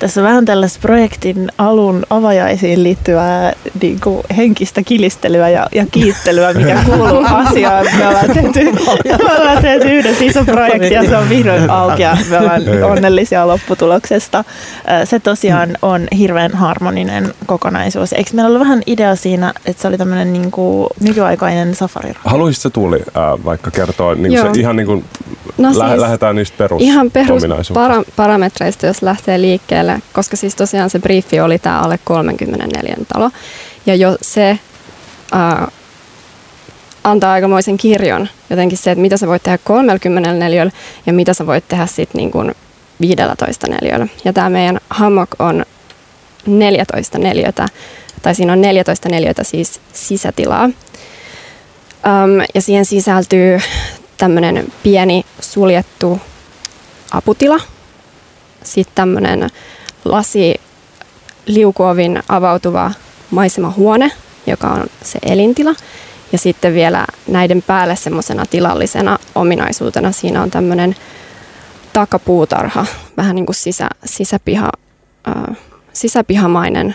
Tässä 0.02 0.21
on 0.21 0.26
vähän 0.26 0.44
tällaista 0.44 0.78
projektin 0.82 1.49
alun 1.59 2.02
avajaisiin 2.11 2.82
liittyvää 2.82 3.52
niin 3.82 4.00
kuin 4.00 4.23
henkistä 4.37 4.82
kilistelyä 4.82 5.49
ja, 5.49 5.66
ja 5.75 5.87
kiittelyä, 5.90 6.52
mikä 6.52 6.82
kuuluu 6.87 7.25
asiaan. 7.25 7.87
Me 7.99 8.09
ollaan 8.09 8.30
tehty, 8.35 8.73
me 9.04 9.35
ollaan 9.38 9.62
tehty 9.62 9.88
yhdessä 9.88 10.25
iso 10.25 10.44
projekti 10.44 10.94
ja 10.94 11.04
se 11.04 11.16
on 11.16 11.28
vihdoin 11.28 11.71
auki 11.71 12.02
ja 12.02 12.16
me 12.30 12.38
ollaan 12.40 12.62
onnellisia 12.90 13.47
lopputuloksesta. 13.47 14.44
Se 15.04 15.21
tosiaan 15.21 15.71
on 15.82 16.06
hirveän 16.18 16.52
harmoninen 16.52 17.35
kokonaisuus. 17.47 18.12
Eikö 18.12 18.30
meillä 18.32 18.49
ollut 18.49 18.61
vähän 18.61 18.82
idea 18.87 19.16
siinä, 19.16 19.52
että 19.66 19.82
se 19.82 19.88
oli 19.88 19.99
tämmöinen 19.99 20.32
niin 20.32 20.50
kuin 20.50 20.87
nykyaikainen 21.00 21.75
safari? 21.75 22.12
Haluaisitko 22.25 22.71
Tuuli 22.71 22.99
äh, 22.99 23.44
vaikka 23.44 23.71
kertoa 23.71 24.14
niin 24.14 24.40
se 24.40 24.61
ihan 24.61 24.76
niin 24.76 24.87
kuin 24.87 25.04
no 25.59 25.68
lä- 25.78 25.88
siis 25.88 26.00
lähdetään 26.00 26.37
niistä 26.37 26.59
perus 26.59 26.82
Ihan 26.82 27.11
perusparametreista, 27.11 28.87
jos 28.87 29.02
lähtee 29.02 29.40
liikkeelle 29.40 29.91
liikkeelle, 29.92 30.12
koska 30.12 30.37
siis 30.37 30.54
tosiaan 30.54 30.90
se 30.90 30.99
briefi 30.99 31.40
oli 31.40 31.58
tämä 31.58 31.80
alle 31.80 31.99
34 32.04 32.96
talo. 33.12 33.30
Ja 33.87 33.94
jo 33.94 34.16
se 34.22 34.58
ää, 35.32 35.68
antaa 37.04 37.32
aikamoisen 37.32 37.76
kirjon 37.76 38.28
jotenkin 38.50 38.78
se, 38.78 38.90
että 38.90 39.02
mitä 39.02 39.16
sä 39.16 39.26
voit 39.26 39.42
tehdä 39.42 39.58
34 39.64 40.70
ja 41.06 41.12
mitä 41.12 41.34
sä 41.34 41.46
voit 41.46 41.68
tehdä 41.68 41.87
sitten 41.87 42.18
niin 42.18 42.30
kuin 42.30 42.54
15 43.00 43.66
neliöllä. 43.66 44.06
Ja 44.25 44.32
tämä 44.32 44.50
meidän 44.50 44.80
hammock 44.90 45.40
on 45.40 45.64
14 46.46 47.18
neliötä, 47.18 47.66
tai 48.22 48.34
siinä 48.34 48.52
on 48.52 48.61
14 48.61 49.08
neliötä 49.08 49.44
siis 49.44 49.80
sisätilaa. 49.92 50.64
Um, 50.64 52.46
ja 52.54 52.62
siihen 52.62 52.84
sisältyy 52.84 53.61
tämmöinen 54.18 54.72
pieni 54.82 55.25
suljettu 55.40 56.20
aputila, 57.11 57.61
sitten 58.64 58.94
tämmöinen 58.94 59.50
lasi 60.04 60.54
liukuovin 61.47 62.23
avautuva 62.28 62.90
maisemahuone, 63.30 64.12
joka 64.47 64.68
on 64.68 64.87
se 65.02 65.18
elintila. 65.23 65.75
Ja 66.32 66.38
sitten 66.38 66.75
vielä 66.75 67.06
näiden 67.28 67.62
päälle 67.62 67.97
semmoisena 67.97 68.47
tilallisena 68.47 69.18
ominaisuutena 69.35 70.12
siinä 70.12 70.42
on 70.42 70.50
tämmöinen 70.50 70.97
takapuutarha, 71.92 72.87
vähän 73.16 73.35
niin 73.35 73.47
kuin 73.47 73.56
sisä, 73.56 73.88
sisäpiha, 74.04 74.71
äh, 75.28 75.56
sisäpihamainen 75.92 76.94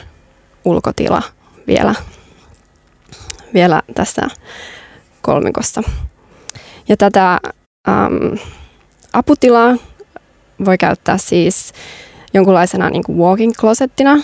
ulkotila 0.66 1.22
vielä, 1.68 1.96
vielä 3.54 3.82
tässä 3.96 4.22
kolmikossa. 5.22 5.84
Ja 6.90 6.98
tätä 6.98 7.40
ähm, 7.90 8.36
aputilaa 9.14 9.76
voi 10.66 10.78
käyttää 10.78 11.18
siis 11.18 11.74
jonkunlaisena 12.38 12.90
niin 12.90 13.04
kuin 13.04 13.18
walking 13.18 13.54
closettina, 13.54 14.18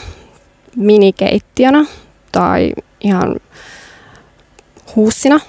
minikeittiönä 0.75 1.86
tai 2.32 2.74
ihan 3.01 3.36
huussina. 4.96 5.39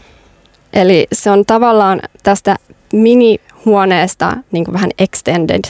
Eli 0.72 1.06
se 1.12 1.30
on 1.30 1.44
tavallaan 1.46 2.00
tästä 2.22 2.56
minihuoneesta 2.92 4.36
niin 4.52 4.64
kuin 4.64 4.72
vähän 4.72 4.90
extended 4.98 5.64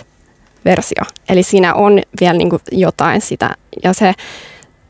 versio. 0.65 1.03
Eli 1.29 1.43
siinä 1.43 1.75
on 1.75 2.01
vielä 2.21 2.39
niin 2.39 2.51
kuin 2.51 2.63
jotain 2.73 3.21
sitä. 3.21 3.57
Ja 3.83 3.93
se, 3.93 4.13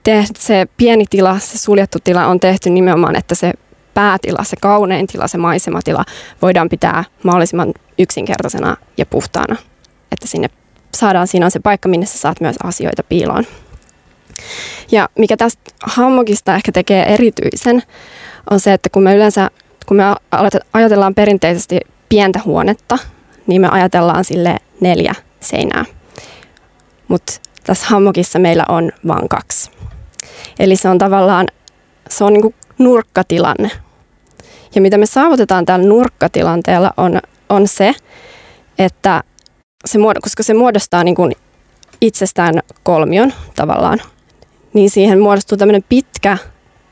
te, 0.05 0.25
se 0.39 0.67
pieni 0.77 1.05
tila, 1.11 1.39
se 1.39 1.59
suljettu 1.59 1.99
tila 2.05 2.27
on 2.27 2.41
tehty 2.41 2.71
nimenomaan, 2.71 3.17
että 3.17 3.35
se 3.35 3.53
päätila, 3.95 4.45
se 4.45 4.57
kaunein 4.61 5.07
tila, 5.07 5.29
se 5.29 5.39
maisematila 5.39 6.05
voidaan 6.43 6.69
pitää 6.69 7.05
mahdollisimman 7.23 7.75
yksinkertaisena 7.99 8.77
ja 8.97 9.07
puhtaana. 9.07 9.57
Että 10.13 10.27
sinne 10.27 10.49
saadaan, 10.95 11.27
siinä 11.27 11.47
on 11.47 11.51
se 11.51 11.61
paikka, 11.61 11.89
minne 11.89 12.07
sä 12.07 12.19
saat 12.19 12.41
myös 12.41 12.57
asioita 12.65 13.03
piiloon. 13.03 13.45
Ja 14.93 15.09
mikä 15.19 15.37
tästä 15.37 15.71
hammokista 15.83 16.55
ehkä 16.55 16.73
tekee 16.73 17.15
erityisen, 17.15 17.83
on 18.51 18.61
se, 18.61 18.73
että 18.73 18.89
kun 18.89 19.03
me 19.03 19.15
yleensä, 19.17 19.51
kun 19.87 19.97
me 19.97 20.03
ajatellaan 20.73 21.15
perinteisesti 21.15 21.81
pientä 22.09 22.41
huonetta, 22.45 22.99
niin 23.47 23.61
me 23.61 23.69
ajatellaan 23.69 24.25
sille 24.25 24.57
neljä 24.81 25.15
seinää. 25.41 25.85
Mutta 27.09 27.33
tässä 27.65 27.87
hammokissa 27.87 28.39
meillä 28.39 28.65
on 28.69 28.93
vain 29.07 29.29
kaksi. 29.29 29.71
Eli 30.59 30.77
se 30.77 30.89
on 30.89 30.99
tavallaan, 30.99 31.47
se 32.09 32.25
on 32.25 32.33
niinku 32.33 32.55
nurkkatilanne. 32.79 33.71
Ja 34.75 34.81
mitä 34.81 34.99
me 34.99 35.07
saavutetaan 35.07 35.67
tällä 35.67 35.87
nurkkatilanteella 35.87 36.91
on, 36.97 37.21
on 37.49 37.69
se, 37.69 37.95
että 38.79 39.23
se, 39.85 39.99
koska 40.23 40.43
se 40.43 40.55
muodostaa 40.55 41.05
niin 41.05 41.15
kuin 41.15 41.33
itsestään 42.01 42.55
kolmion 42.83 43.33
tavallaan, 43.57 44.01
niin 44.73 44.91
siihen 44.91 45.21
muodostuu 45.21 45.59
tämmöinen 45.59 45.85
pitkä, 45.89 46.39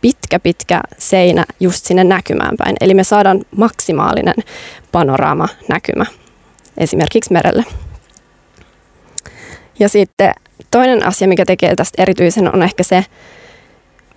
pitkä, 0.00 0.38
pitkä 0.38 0.80
seinä 0.98 1.44
just 1.60 1.84
sinne 1.84 2.04
näkymään 2.04 2.56
päin. 2.56 2.76
Eli 2.80 2.94
me 2.94 3.04
saadaan 3.04 3.44
maksimaalinen 3.56 4.34
panoraama 4.92 5.48
näkymä 5.68 6.06
esimerkiksi 6.78 7.32
merelle. 7.32 7.64
Ja 9.78 9.88
sitten 9.88 10.34
toinen 10.70 11.06
asia, 11.06 11.28
mikä 11.28 11.44
tekee 11.44 11.76
tästä 11.76 12.02
erityisen, 12.02 12.54
on 12.54 12.62
ehkä 12.62 12.82
se, 12.82 13.04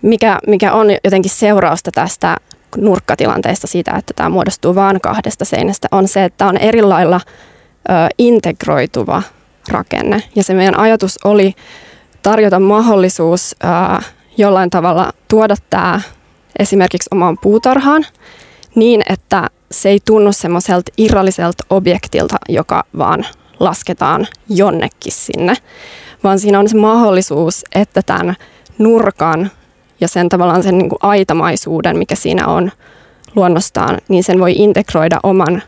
mikä, 0.02 0.40
mikä 0.48 0.74
on 0.74 0.88
jotenkin 1.04 1.32
seurausta 1.32 1.92
tästä 1.92 2.38
nurkkatilanteesta 2.78 3.68
siitä, 3.68 3.92
että 3.92 4.14
tämä 4.16 4.30
muodostuu 4.30 4.76
vain 4.76 5.02
kahdesta 5.02 5.46
seinästä, 5.46 5.88
on 5.92 6.08
se, 6.08 6.24
että 6.24 6.48
on 6.48 6.58
eri 6.58 6.82
lailla 6.82 7.22
integroituva 8.18 9.24
rakenne. 9.70 10.24
Ja 10.36 10.44
se 10.44 10.54
meidän 10.54 10.80
ajatus 10.80 11.20
oli 11.24 11.54
tarjota 12.24 12.60
mahdollisuus 12.60 13.56
jollain 14.38 14.70
tavalla 14.70 15.14
tuoda 15.28 15.56
tämä 15.70 16.02
esimerkiksi 16.60 17.10
omaan 17.12 17.38
puutarhaan 17.42 18.06
niin, 18.76 19.02
että 19.10 19.50
se 19.72 19.90
ei 19.90 20.00
tunnu 20.06 20.32
semmoiselta 20.32 20.92
irralliselta 20.98 21.64
objektilta, 21.70 22.36
joka 22.50 22.84
vaan 22.98 23.26
lasketaan 23.60 24.28
jonnekin 24.50 25.12
sinne, 25.12 25.54
vaan 26.24 26.40
siinä 26.40 26.60
on 26.60 26.70
se 26.70 26.78
mahdollisuus, 26.78 27.64
että 27.76 28.02
tämän 28.02 28.36
nurkan 28.78 29.52
ja 30.02 30.08
sen 30.08 30.30
tavallaan 30.30 30.64
sen 30.64 30.78
niin 30.78 30.90
kuin 30.90 31.00
aitamaisuuden, 31.02 31.98
mikä 31.98 32.16
siinä 32.16 32.48
on 32.48 32.72
luonnostaan, 33.36 33.98
niin 34.08 34.24
sen 34.24 34.40
voi 34.40 34.52
integroida 34.52 35.20
oman, 35.24 35.64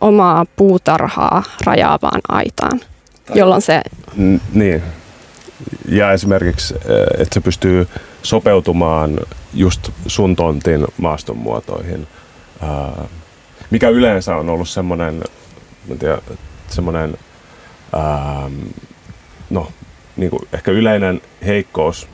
omaa 0.00 0.46
puutarhaa 0.56 1.42
rajaavaan 1.66 2.20
aitaan, 2.28 2.80
jolloin 3.34 3.62
se... 3.62 3.82
N- 4.16 4.40
niin. 4.52 4.82
Ja 5.88 6.12
esimerkiksi, 6.12 6.74
että 7.18 7.34
se 7.34 7.40
pystyy 7.40 7.88
sopeutumaan 8.22 9.20
just 9.54 9.90
sun 10.06 10.36
tontin 10.36 10.86
maastonmuotoihin, 10.98 12.08
mikä 13.70 13.88
yleensä 13.88 14.36
on 14.36 14.48
ollut 14.48 14.68
semmoinen, 14.68 15.24
semmoinen, 16.68 17.18
no, 19.50 19.68
niin 20.16 20.30
kuin 20.30 20.48
ehkä 20.52 20.70
yleinen 20.70 21.20
heikkous, 21.46 22.08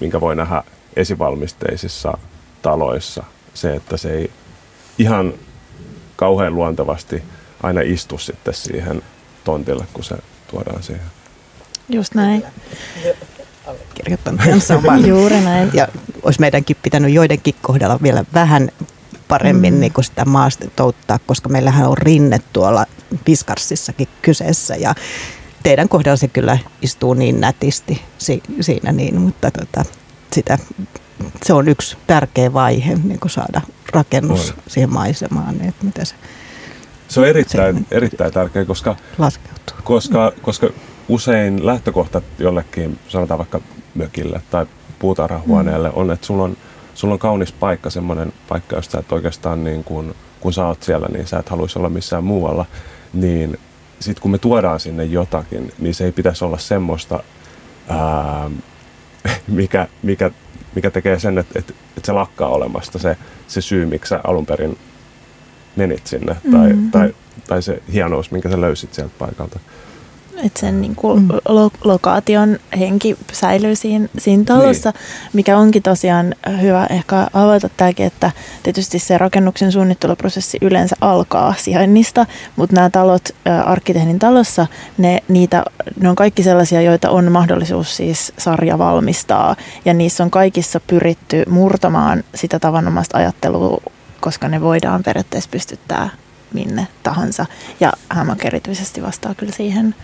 minkä 0.00 0.20
voi 0.20 0.36
nähdä 0.36 0.62
esivalmisteisissa 0.96 2.18
taloissa. 2.62 3.24
Se, 3.54 3.74
että 3.74 3.96
se 3.96 4.12
ei 4.12 4.30
ihan 4.98 5.34
kauhean 6.16 6.54
luontevasti 6.54 7.22
aina 7.62 7.80
istu 7.80 8.18
sitten 8.18 8.54
siihen 8.54 9.02
tontille, 9.44 9.86
kun 9.92 10.04
se 10.04 10.16
tuodaan 10.50 10.82
siihen. 10.82 11.06
Just 11.88 12.14
näin. 12.14 12.44
Kirjoittanut 13.94 14.40
tämän 14.44 14.60
saman. 14.60 15.06
Juuri 15.08 15.40
näin. 15.40 15.70
Ja 15.72 15.88
olisi 16.22 16.40
meidänkin 16.40 16.76
pitänyt 16.82 17.12
joidenkin 17.12 17.54
kohdalla 17.62 17.98
vielä 18.02 18.24
vähän 18.34 18.68
paremmin 19.28 19.74
mm. 19.74 19.80
niin 19.80 19.92
kuin 19.92 20.04
sitä 20.04 20.24
maastouttaa, 20.24 21.18
koska 21.26 21.48
meillähän 21.48 21.88
on 21.88 21.98
rinne 21.98 22.40
tuolla 22.52 22.86
Piskarssissakin 23.24 24.08
kyseessä 24.22 24.76
ja 24.76 24.94
teidän 25.62 25.88
kohdalla 25.88 26.16
se 26.16 26.28
kyllä 26.28 26.58
istuu 26.82 27.14
niin 27.14 27.40
nätisti 27.40 28.02
si- 28.18 28.42
siinä, 28.60 28.92
niin, 28.92 29.20
mutta 29.20 29.50
tota, 29.50 29.84
sitä, 30.32 30.58
se 31.44 31.52
on 31.52 31.68
yksi 31.68 31.96
tärkeä 32.06 32.52
vaihe 32.52 32.94
niin 33.04 33.20
kuin 33.20 33.30
saada 33.30 33.60
rakennus 33.92 34.50
on. 34.50 34.62
siihen 34.68 34.92
maisemaan. 34.92 35.58
Niin, 35.58 35.68
että 35.68 35.84
mitä 35.84 36.04
se, 36.04 36.14
se 37.08 37.20
on 37.20 37.26
erittäin, 37.26 37.76
se, 37.76 37.96
erittäin 37.96 38.32
tärkeä, 38.32 38.64
koska, 38.64 38.96
laskeutuu. 39.18 39.76
koska, 39.84 40.32
koska 40.42 40.70
usein 41.08 41.66
lähtökohta 41.66 42.22
jollekin, 42.38 42.98
sanotaan 43.08 43.38
vaikka 43.38 43.60
mökille 43.94 44.42
tai 44.50 44.66
puutarhahuoneelle, 44.98 45.88
mm. 45.88 45.94
on, 45.96 46.10
että 46.10 46.26
sulla 46.26 46.42
on, 46.42 46.56
sulla 46.94 47.14
on 47.14 47.18
kaunis 47.18 47.52
paikka, 47.52 47.90
semmoinen 47.90 48.32
paikka, 48.48 48.76
josta 48.76 48.98
et 48.98 49.12
oikeastaan 49.12 49.64
niin 49.64 49.84
kuin, 49.84 50.14
kun 50.40 50.52
sä 50.52 50.66
oot 50.66 50.82
siellä, 50.82 51.08
niin 51.12 51.26
sä 51.26 51.38
et 51.38 51.48
haluaisi 51.48 51.78
olla 51.78 51.88
missään 51.88 52.24
muualla, 52.24 52.66
niin 53.12 53.58
sitten 54.00 54.22
kun 54.22 54.30
me 54.30 54.38
tuodaan 54.38 54.80
sinne 54.80 55.04
jotakin, 55.04 55.72
niin 55.78 55.94
se 55.94 56.04
ei 56.04 56.12
pitäisi 56.12 56.44
olla 56.44 56.58
semmoista, 56.58 57.22
ää, 57.88 58.50
mikä, 59.48 59.88
mikä, 60.02 60.30
mikä 60.76 60.90
tekee 60.90 61.18
sen, 61.18 61.38
että, 61.38 61.58
että, 61.58 61.72
että 61.96 62.06
se 62.06 62.12
lakkaa 62.12 62.48
olemasta 62.48 62.98
se, 62.98 63.16
se 63.48 63.60
syy, 63.60 63.86
miksi 63.86 64.08
sä 64.08 64.20
alun 64.24 64.46
perin 64.46 64.78
menit 65.76 66.06
sinne, 66.06 66.36
tai, 66.52 66.68
mm-hmm. 66.68 66.90
tai, 66.90 67.14
tai 67.48 67.62
se 67.62 67.82
hienous, 67.92 68.30
minkä 68.30 68.50
sä 68.50 68.60
löysit 68.60 68.94
sieltä 68.94 69.14
paikalta. 69.18 69.60
Että 70.44 70.60
sen 70.60 70.80
niin 70.80 70.94
kuin 70.94 71.22
mm. 71.22 71.28
lo- 71.48 71.70
lokaation 71.84 72.58
henki 72.78 73.16
säilyy 73.32 73.76
siinä, 73.76 74.08
siinä 74.18 74.44
talossa, 74.44 74.90
niin. 74.90 75.30
mikä 75.32 75.58
onkin 75.58 75.82
tosiaan 75.82 76.34
hyvä 76.60 76.86
ehkä 76.90 77.26
avata 77.32 77.68
tämäkin, 77.76 78.06
että 78.06 78.30
tietysti 78.62 78.98
se 78.98 79.18
rakennuksen 79.18 79.72
suunnitteluprosessi 79.72 80.58
yleensä 80.60 80.96
alkaa 81.00 81.54
sijainnista, 81.58 82.26
mutta 82.56 82.76
nämä 82.76 82.90
talot 82.90 83.28
äh, 83.48 83.68
arkkitehdin 83.68 84.18
talossa, 84.18 84.66
ne, 84.98 85.22
niitä, 85.28 85.64
ne 86.00 86.08
on 86.08 86.16
kaikki 86.16 86.42
sellaisia, 86.42 86.80
joita 86.80 87.10
on 87.10 87.32
mahdollisuus 87.32 87.96
siis 87.96 88.32
sarja 88.38 88.78
valmistaa 88.78 89.56
ja 89.84 89.94
niissä 89.94 90.24
on 90.24 90.30
kaikissa 90.30 90.80
pyritty 90.86 91.42
murtamaan 91.48 92.24
sitä 92.34 92.58
tavanomaista 92.58 93.18
ajattelua, 93.18 93.82
koska 94.20 94.48
ne 94.48 94.60
voidaan 94.60 95.02
periaatteessa 95.02 95.50
pystyttää 95.50 96.08
minne 96.54 96.86
tahansa 97.02 97.46
ja 97.80 97.92
Hammock 98.10 98.44
erityisesti 98.44 99.02
vastaa 99.02 99.34
kyllä 99.34 99.52
siihen 99.52 99.94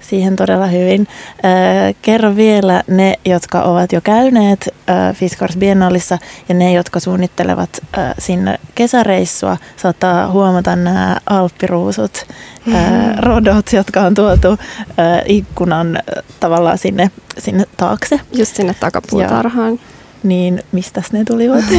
siihen 0.00 0.36
todella 0.36 0.66
hyvin. 0.66 1.08
Äh, 1.44 1.94
kerro 2.02 2.36
vielä 2.36 2.82
ne, 2.86 3.14
jotka 3.24 3.62
ovat 3.62 3.92
jo 3.92 4.00
käyneet 4.00 4.68
äh, 4.90 5.16
Fiskars 5.16 5.56
Biennaalissa 5.56 6.18
ja 6.48 6.54
ne, 6.54 6.72
jotka 6.72 7.00
suunnittelevat 7.00 7.70
äh, 7.98 8.14
sinne 8.18 8.58
kesäreissua, 8.74 9.56
saattaa 9.76 10.30
huomata 10.30 10.76
nämä 10.76 11.16
alppiruusut, 11.26 12.26
äh, 12.74 13.18
rodot, 13.18 13.72
jotka 13.72 14.00
on 14.00 14.14
tuotu 14.14 14.58
ikkunan 15.26 15.98
tavallaan 16.40 16.78
sinne, 16.78 17.10
sinne 17.38 17.64
taakse. 17.76 18.20
Just 18.34 18.56
sinne 18.56 18.74
takapuutarhaan. 18.80 19.78
Niin 20.22 20.60
mistä 20.72 21.02
ne 21.12 21.24
tulivat? 21.24 21.64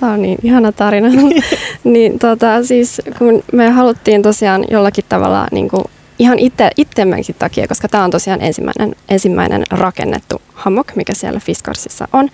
Tämä 0.00 0.12
on 0.12 0.22
niin 0.22 0.38
ihana 0.42 0.72
tarina. 0.72 1.08
niin, 1.84 2.18
tota, 2.18 2.64
siis, 2.64 3.02
kun 3.18 3.42
me 3.52 3.70
haluttiin 3.70 4.22
tosiaan 4.22 4.64
jollakin 4.70 5.04
tavalla 5.08 5.48
niin 5.52 5.68
kuin 5.68 5.84
ihan 6.20 6.38
itse, 6.38 6.70
itsemmekin 6.76 7.36
takia, 7.38 7.68
koska 7.68 7.88
tämä 7.88 8.04
on 8.04 8.10
tosiaan 8.10 8.42
ensimmäinen, 8.42 8.94
ensimmäinen 9.08 9.64
rakennettu 9.70 10.42
hammock, 10.54 10.96
mikä 10.96 11.14
siellä 11.14 11.40
Fiskarsissa 11.40 12.08
on, 12.12 12.28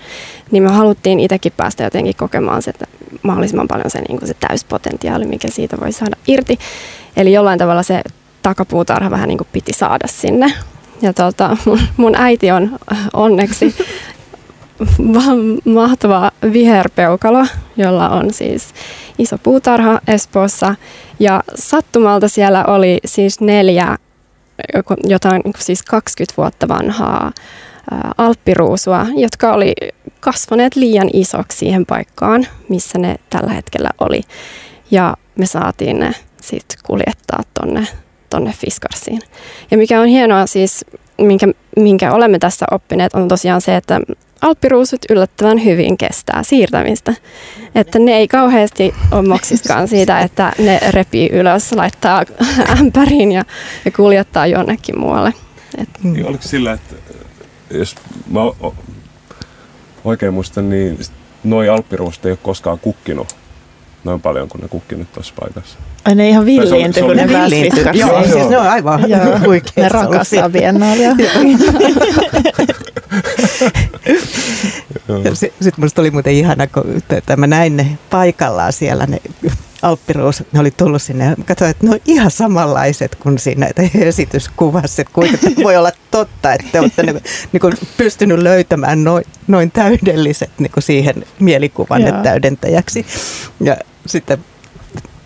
niin 0.51 0.63
me 0.63 0.71
haluttiin 0.71 1.21
itsekin 1.21 1.53
päästä 1.57 1.85
jotenkin 1.85 2.17
kokemaan 2.17 2.63
että 2.67 2.87
mahdollisimman 3.23 3.69
paljon 3.69 3.91
se, 3.91 4.01
niin 4.01 4.19
kuin 4.19 4.29
se 4.29 4.35
täyspotentiaali, 4.35 5.27
mikä 5.27 5.49
siitä 5.49 5.77
voi 5.81 5.93
saada 5.93 6.17
irti. 6.27 6.59
Eli 7.17 7.33
jollain 7.33 7.59
tavalla 7.59 7.83
se 7.83 8.03
takapuutarha 8.43 9.11
vähän 9.11 9.29
niin 9.29 9.39
kuin 9.39 9.49
piti 9.53 9.73
saada 9.73 10.07
sinne. 10.07 10.53
Ja 11.03 11.13
tuota, 11.13 11.57
mun, 11.65 11.81
mun 11.97 12.15
äiti 12.15 12.51
on 12.51 12.79
onneksi 13.13 13.75
mahtava 15.65 16.31
viherpeukalo, 16.53 17.47
jolla 17.77 18.09
on 18.09 18.33
siis 18.33 18.75
iso 19.19 19.39
puutarha 19.39 20.01
Espoossa. 20.09 20.75
Ja 21.21 21.43
sattumalta 21.55 22.29
siellä 22.29 22.65
oli 22.65 22.99
siis 23.05 23.41
neljä, 23.41 23.97
jotain 25.05 25.43
niin 25.45 25.55
siis 25.59 25.83
20 25.83 26.35
vuotta 26.37 26.69
vanhaa 26.69 27.33
alppiruusua, 28.19 29.07
jotka 29.17 29.53
oli 29.53 29.75
kasvaneet 30.21 30.77
liian 30.77 31.11
isoksi 31.13 31.59
siihen 31.59 31.87
paikkaan, 31.87 32.47
missä 32.69 32.99
ne 32.99 33.17
tällä 33.31 33.53
hetkellä 33.53 33.91
oli. 34.01 34.21
Ja 34.91 35.17
me 35.39 35.47
saatiin 35.47 35.99
ne 35.99 36.13
sitten 36.43 36.79
kuljettaa 36.87 37.43
tonne, 37.61 37.87
tonne 38.31 38.53
Fiskarsiin. 38.53 39.21
Ja 39.71 39.79
mikä 39.79 40.01
on 40.01 40.07
hienoa 40.07 40.47
siis, 40.47 40.85
minkä, 41.19 41.47
minkä 41.77 42.13
olemme 42.13 42.39
tässä 42.39 42.67
oppineet, 42.71 43.15
on 43.15 43.29
tosiaan 43.29 43.61
se, 43.61 43.77
että 43.77 44.01
alppiruusut 44.43 45.01
yllättävän 45.11 45.65
hyvin 45.65 45.97
kestää 45.97 46.43
siirtämistä. 46.43 47.15
Että 47.75 47.99
ne 47.99 48.13
ei 48.13 48.29
kauheasti 48.29 48.95
ole 49.11 49.29
moksiskaan 49.29 49.89
siitä, 49.89 50.21
että 50.21 50.53
ne 50.59 50.81
repii 50.91 51.29
ylös, 51.33 51.73
laittaa 51.73 52.23
ämpäriin 52.81 53.33
ja, 53.33 53.45
ja 53.85 53.91
kuljettaa 53.91 54.47
jonnekin 54.47 54.99
muualle. 54.99 55.33
Et. 55.79 55.89
Niin, 56.03 56.27
oliko 56.27 56.43
sillä, 56.43 56.73
että 56.73 56.95
jos 57.71 57.95
mä 58.31 58.41
oikein 60.05 60.35
muistan, 60.35 60.71
niin 60.71 60.99
noi 61.45 61.69
alppiruuset 61.69 62.27
ei 62.27 62.33
ole 62.33 62.39
koskaan 62.43 62.79
kukkinut 62.79 63.37
noin 64.05 64.21
paljon 64.21 64.49
kuin 64.49 64.63
ne 64.63 64.69
kukkinut 64.69 65.13
tuossa 65.13 65.35
paikassa. 65.41 65.79
Ai 66.07 66.15
ne 66.15 66.29
ihan 66.29 66.47
villiinty, 66.47 67.01
kun 67.01 67.17
ne 67.17 67.29
villiinty. 67.29 67.81
Joo, 67.93 68.23
siis 68.23 68.49
ne 68.49 68.59
on 68.59 68.67
aivan 68.67 69.05
huikeet. 69.47 69.77
Ne 69.77 69.89
rakastaa 69.89 70.49
biennaalia. 70.49 71.11
Sitten 75.35 75.73
minusta 75.77 76.03
oli 76.03 76.11
muuten 76.11 76.33
ihana, 76.33 76.67
kun 76.67 77.03
mä 77.37 77.47
näin 77.47 77.77
ne 77.77 77.99
paikallaan 78.11 78.73
siellä, 78.73 79.07
ne 79.07 79.21
alppiruusut, 79.83 80.53
ne 80.53 80.61
oli 80.61 80.71
tullut 80.71 81.03
sinne 81.03 81.25
ja 81.25 81.37
katsoin, 81.47 81.71
että 81.71 81.87
ne 81.87 81.93
on 81.93 82.01
ihan 82.07 82.31
samanlaiset 82.31 83.15
kuin 83.15 83.39
siinä 83.39 83.71
esityskuvassa, 83.95 85.03
että 85.03 85.15
kuinka 85.15 85.39
voi 85.63 85.77
olla 85.77 85.93
totta, 86.11 86.53
että 86.53 86.67
te 86.73 86.81
olette 86.81 87.03
niin, 87.03 87.23
niin 87.53 87.61
kuin 87.61 87.75
pystynyt 87.97 88.39
löytämään 88.39 89.05
noin, 89.05 89.25
noin 89.47 89.71
täydelliset 89.71 90.51
niin 90.59 90.71
kuin 90.71 90.83
siihen 90.83 91.25
mielikuvanne 91.41 92.13
täydentäjäksi. 92.23 93.07
Ja 93.61 93.77
sitten 94.07 94.39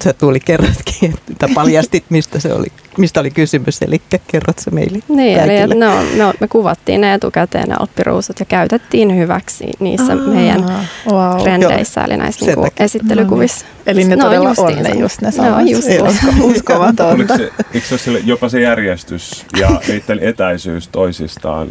sä 0.05 0.13
tuli 0.13 0.41
kerrotkin, 0.41 1.15
että 1.31 1.49
paljastit, 1.55 2.05
mistä, 2.09 2.41
se 2.41 2.53
oli, 2.53 2.67
mistä 2.99 3.21
oli 3.21 3.31
kysymys, 3.31 3.83
eli 3.83 4.03
kerrot 4.27 4.59
se 4.59 4.71
meille 4.71 4.99
Niin, 5.09 5.39
kaikille. 5.39 5.63
eli 5.63 5.75
no, 5.75 5.95
no, 6.17 6.33
me 6.41 6.49
kuvattiin 6.49 7.01
ne 7.01 7.15
etukäteen 7.15 7.69
ne 7.69 7.75
alppiruusut 7.81 8.41
ja 8.41 8.47
käytettiin 8.47 9.17
hyväksi 9.17 9.71
niissä 9.81 10.13
Aa, 10.13 10.19
meidän 10.19 10.65
wow. 11.11 11.43
trendeissä, 11.43 12.05
eli 12.05 12.17
näissä 12.17 12.47
niinku 12.47 12.67
esittelykuvissa. 12.81 13.65
No, 13.67 13.83
eli 13.87 14.05
ne 14.05 14.17
no, 14.17 14.25
todella 14.25 14.55
on 14.59 14.83
ne 14.83 14.91
just 14.91 15.21
ne 15.21 15.31
samat. 15.31 15.53
No, 15.53 15.61
just 15.61 15.89
uskomatonta. 16.57 17.35
Eikö 17.75 17.99
se 17.99 18.11
ole 18.11 18.21
jopa 18.25 18.49
se 18.49 18.61
järjestys 18.61 19.47
ja 19.61 19.71
niiden 19.89 20.19
etäisyys 20.19 20.89
toisistaan 20.89 21.69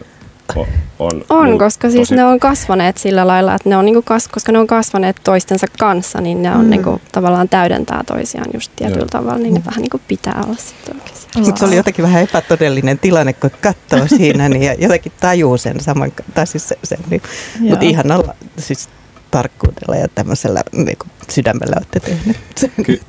on, 1.00 1.24
on 1.30 1.58
koska 1.58 1.90
siis 1.90 2.12
ne 2.12 2.26
on 2.26 2.40
kasvaneet 2.40 2.98
sillä 2.98 3.28
lailla, 3.28 3.56
että 3.56 3.70
ne 3.70 3.78
on 3.78 3.86
niinku 3.86 4.02
kas, 4.02 4.28
koska 4.28 4.52
ne 4.52 4.60
on 4.60 4.68
kasvaneet 4.68 5.16
toistensa 5.24 5.68
kanssa, 5.80 6.22
niin 6.22 6.42
ne 6.42 6.52
on 6.52 6.64
mm. 6.64 6.70
niinku, 6.70 7.02
tavallaan 7.12 7.50
täydentää 7.50 8.04
toisiaan 8.08 8.50
just 8.54 8.72
tietyllä 8.76 9.00
Joo. 9.00 9.08
tavalla, 9.12 9.38
niin 9.38 9.54
ne 9.54 9.60
mm. 9.60 9.66
vähän 9.66 9.82
niinku 9.82 10.02
pitää 10.08 10.44
olla 10.46 10.58
sitten. 10.58 10.96
Mutta 11.36 11.60
se 11.60 11.66
oli 11.66 11.76
jotenkin 11.76 12.04
vähän 12.04 12.24
epätodellinen 12.24 13.00
tilanne, 13.00 13.34
kun 13.34 13.52
katsoo 13.62 14.08
siinä 14.18 14.50
niin 14.50 14.76
jotenkin 14.82 15.12
tajuu 15.20 15.58
sen 15.58 15.80
saman, 15.80 16.12
tai 16.34 16.48
siis 16.48 16.68
sen, 16.68 16.78
sen 16.84 17.00
niin, 17.10 17.22
mutta 17.70 17.86
ihanalla, 17.86 18.36
siis 18.58 18.90
tarkkuudella 19.32 19.96
ja 19.96 20.08
tämmöisellä 20.15 20.62
niin 20.72 20.98
kuin 20.98 21.12
sydämellä 21.30 21.76
olette 21.78 22.00
tehneet 22.00 22.38
sen. 22.56 22.72
Ky- 22.86 23.02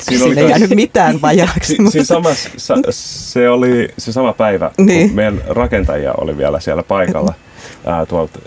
Siinä 0.00 0.24
oli 0.24 0.40
ei 0.40 0.50
jäänyt 0.50 0.70
mitään 0.70 1.22
vajaaksi. 1.22 1.76
Si- 1.76 1.90
si- 1.90 2.04
sama, 2.04 2.28
sa, 2.56 2.74
se 2.90 3.48
oli 3.48 3.88
se 3.98 4.12
sama 4.12 4.32
päivä, 4.32 4.70
niin. 4.78 5.08
kun 5.08 5.16
meidän 5.16 5.42
rakentajia 5.48 6.12
oli 6.18 6.36
vielä 6.36 6.60
siellä 6.60 6.82
paikalla. 6.82 7.34
Ää, 7.86 8.06
tuolta, 8.06 8.38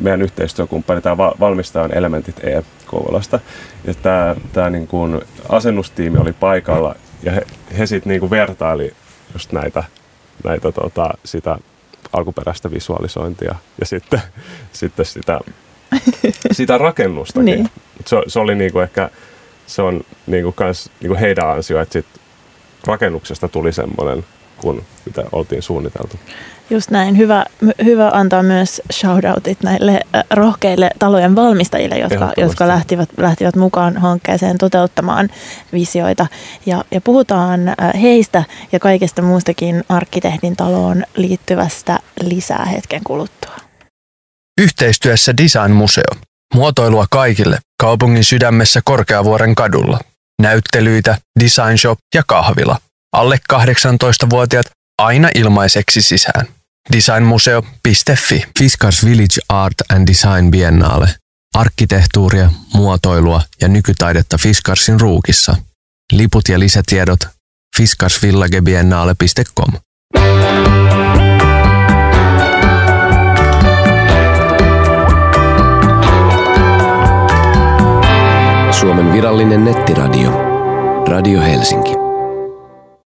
meidän 0.00 0.22
yhteistyökumppani, 0.22 1.00
tämä 1.00 1.16
valmistajan 1.16 1.94
Elementit 1.94 2.44
E 2.44 2.62
Kouvolasta. 2.86 3.40
Ja 3.84 3.94
tämä, 3.94 4.36
tämä 4.52 4.70
niin 4.70 4.86
kuin 4.86 5.20
asennustiimi 5.48 6.18
oli 6.18 6.32
paikalla 6.32 6.94
ja 7.22 7.32
he, 7.32 7.42
he 7.78 7.86
sitten 7.86 8.10
niin 8.10 8.30
vertaili 8.30 8.92
just 9.32 9.52
näitä, 9.52 9.84
näitä 10.44 10.72
tota, 10.72 11.10
sitä 11.24 11.58
alkuperäistä 12.16 12.70
visualisointia 12.70 13.54
ja 13.80 13.86
sitten, 13.86 14.20
sitten 14.72 15.06
sitä, 15.06 15.40
sitä 16.52 16.78
rakennustakin. 16.78 17.44
niin. 17.44 17.70
se, 18.06 18.16
se 18.26 18.38
oli 18.38 18.54
niinku 18.54 18.78
ehkä, 18.78 19.10
se 19.66 19.82
on 19.82 20.00
niinku 20.26 20.52
kans 20.52 20.90
niinku 21.00 21.16
heidän 21.20 21.50
ansio, 21.50 21.80
että 21.80 21.92
sit 21.92 22.06
rakennuksesta 22.86 23.48
tuli 23.48 23.72
semmoinen, 23.72 24.24
kun 24.56 24.82
mitä 25.06 25.24
oltiin 25.32 25.62
suunniteltu. 25.62 26.18
Just 26.70 26.90
näin. 26.90 27.18
Hyvä, 27.18 27.44
hyvä 27.84 28.10
antaa 28.14 28.42
myös 28.42 28.82
shoutoutit 28.92 29.62
näille 29.62 30.00
rohkeille 30.30 30.90
talojen 30.98 31.36
valmistajille, 31.36 31.98
jotka, 31.98 32.32
jotka 32.36 32.68
lähtivät, 32.68 33.08
lähtivät 33.16 33.56
mukaan 33.56 33.96
hankkeeseen 33.98 34.58
toteuttamaan 34.58 35.28
visioita. 35.72 36.26
Ja, 36.66 36.84
ja 36.90 37.00
puhutaan 37.00 37.60
heistä 38.02 38.44
ja 38.72 38.80
kaikesta 38.80 39.22
muustakin 39.22 39.84
arkkitehdin 39.88 40.56
taloon 40.56 41.04
liittyvästä 41.16 41.98
lisää 42.22 42.64
hetken 42.64 43.00
kuluttua. 43.04 43.56
Yhteistyössä 44.60 45.36
Design 45.36 45.72
Museo. 45.72 46.14
Muotoilua 46.54 47.04
kaikille 47.10 47.58
kaupungin 47.80 48.24
sydämessä 48.24 48.80
Korkeavuoren 48.84 49.54
kadulla. 49.54 49.98
Näyttelyitä, 50.42 51.18
design 51.40 51.78
shop 51.78 51.98
ja 52.14 52.22
kahvila. 52.26 52.78
Alle 53.12 53.38
18-vuotiaat 53.52 54.66
aina 54.98 55.28
ilmaiseksi 55.34 56.02
sisään. 56.02 56.46
Designmuseo.fi 56.92 58.44
Fiskars 58.58 59.04
Village 59.04 59.40
Art 59.48 59.74
and 59.92 60.08
Design 60.08 60.50
Biennale. 60.50 61.08
Arkkitehtuuria, 61.54 62.50
muotoilua 62.74 63.42
ja 63.60 63.68
nykytaidetta 63.68 64.38
Fiskarsin 64.38 65.00
ruukissa. 65.00 65.56
Liput 66.12 66.48
ja 66.48 66.58
lisätiedot 66.58 67.20
fiskarsvillagebiennale.com. 67.76 69.72
Suomen 78.80 79.12
virallinen 79.12 79.64
nettiradio. 79.64 80.30
Radio 81.08 81.40
Helsinki. 81.40 82.03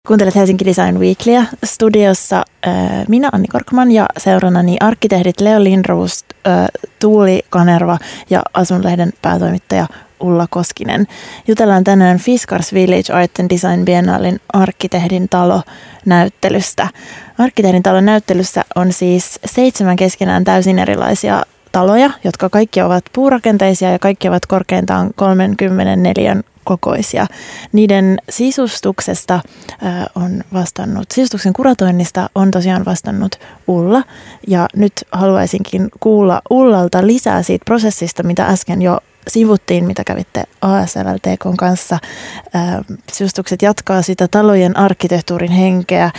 Kuuntelet 0.06 0.34
Helsinki 0.34 0.64
Design 0.64 0.98
Weeklyä. 0.98 1.44
Studiossa 1.64 2.44
äh, 2.66 2.74
minä 3.08 3.28
Anni 3.32 3.48
Korkman 3.48 3.92
ja 3.92 4.06
seurannani 4.18 4.76
arkkitehdit 4.80 5.40
Leo 5.40 5.64
Lindroos, 5.64 6.24
äh, 6.46 6.66
Tuuli 7.00 7.42
Kanerva 7.50 7.98
ja 8.30 8.42
Asunlehden 8.54 9.12
päätoimittaja 9.22 9.86
Ulla 10.20 10.46
Koskinen. 10.50 11.06
Jutellaan 11.48 11.84
tänään 11.84 12.18
Fiskars 12.18 12.74
Village 12.74 13.12
Art 13.12 13.40
and 13.40 13.50
Design 13.50 13.84
Biennalin 13.84 14.40
arkkitehdin 14.52 15.28
talo 15.28 15.62
näyttelystä. 16.04 16.88
Arkkitehdin 17.38 17.82
talon 17.82 18.06
näyttelyssä 18.06 18.64
on 18.74 18.92
siis 18.92 19.40
seitsemän 19.44 19.96
keskenään 19.96 20.44
täysin 20.44 20.78
erilaisia 20.78 21.42
taloja, 21.72 22.10
jotka 22.24 22.48
kaikki 22.48 22.82
ovat 22.82 23.04
puurakenteisia 23.12 23.92
ja 23.92 23.98
kaikki 23.98 24.28
ovat 24.28 24.46
korkeintaan 24.46 25.10
34 25.16 26.36
kokoisia. 26.66 27.26
Niiden 27.72 28.18
sisustuksesta 28.30 29.40
on 30.14 30.42
vastannut, 30.52 31.10
sisustuksen 31.12 31.52
kuratoinnista 31.52 32.30
on 32.34 32.50
tosiaan 32.50 32.84
vastannut 32.84 33.36
Ulla. 33.66 34.02
Ja 34.48 34.68
nyt 34.76 34.92
haluaisinkin 35.12 35.88
kuulla 36.00 36.42
Ullalta 36.50 37.06
lisää 37.06 37.42
siitä 37.42 37.64
prosessista, 37.64 38.22
mitä 38.22 38.46
äsken 38.46 38.82
jo 38.82 38.98
sivuttiin, 39.28 39.84
mitä 39.84 40.04
kävitte 40.04 40.44
ASLLTK 40.60 41.56
kanssa. 41.58 41.98
Sisustukset 43.12 43.62
jatkaa 43.62 44.02
sitä 44.02 44.28
talojen 44.28 44.76
arkkitehtuurin 44.76 45.50
henkeä 45.50 46.10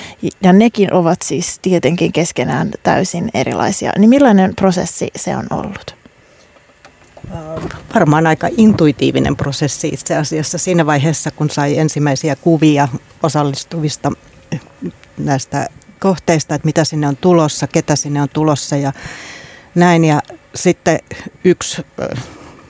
ja 0.43 0.53
nekin 0.53 0.93
ovat 0.93 1.21
siis 1.21 1.59
tietenkin 1.61 2.11
keskenään 2.11 2.71
täysin 2.83 3.29
erilaisia. 3.33 3.91
Niin 3.97 4.09
millainen 4.09 4.55
prosessi 4.55 5.07
se 5.15 5.37
on 5.37 5.47
ollut? 5.51 5.96
Varmaan 7.93 8.27
aika 8.27 8.49
intuitiivinen 8.57 9.35
prosessi 9.35 9.87
itse 9.87 10.17
asiassa 10.17 10.57
siinä 10.57 10.85
vaiheessa, 10.85 11.31
kun 11.31 11.49
sai 11.49 11.77
ensimmäisiä 11.77 12.35
kuvia 12.35 12.87
osallistuvista 13.23 14.11
näistä 15.17 15.67
kohteista, 15.99 16.55
että 16.55 16.65
mitä 16.65 16.83
sinne 16.83 17.07
on 17.07 17.17
tulossa, 17.17 17.67
ketä 17.67 17.95
sinne 17.95 18.21
on 18.21 18.29
tulossa 18.33 18.75
ja 18.75 18.93
näin. 19.75 20.05
Ja 20.05 20.21
sitten 20.55 20.99
yksi 21.43 21.85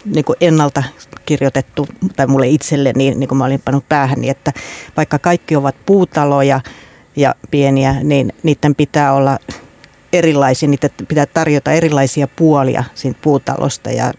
niin 0.05 0.25
kuin 0.25 0.37
ennalta 0.41 0.83
kirjoitettu, 1.25 1.87
tai 2.15 2.27
mulle 2.27 2.47
itselleni, 2.47 3.15
niin 3.15 3.27
kuin 3.27 3.37
mä 3.37 3.45
olin 3.45 3.61
pannut 3.65 3.89
päähän, 3.89 4.21
niin 4.21 4.31
että 4.31 4.53
vaikka 4.97 5.19
kaikki 5.19 5.55
ovat 5.55 5.75
puutaloja 5.85 6.61
ja 7.15 7.35
pieniä, 7.51 7.95
niin 8.03 8.33
niiden 8.43 8.75
pitää 8.75 9.13
olla 9.13 9.39
erilaisia, 10.13 10.69
niitä 10.69 10.89
pitää 11.07 11.25
tarjota 11.25 11.71
erilaisia 11.71 12.27
puolia 12.27 12.83
siitä 12.95 13.19
puutalosta 13.21 13.91
ja 13.91 14.13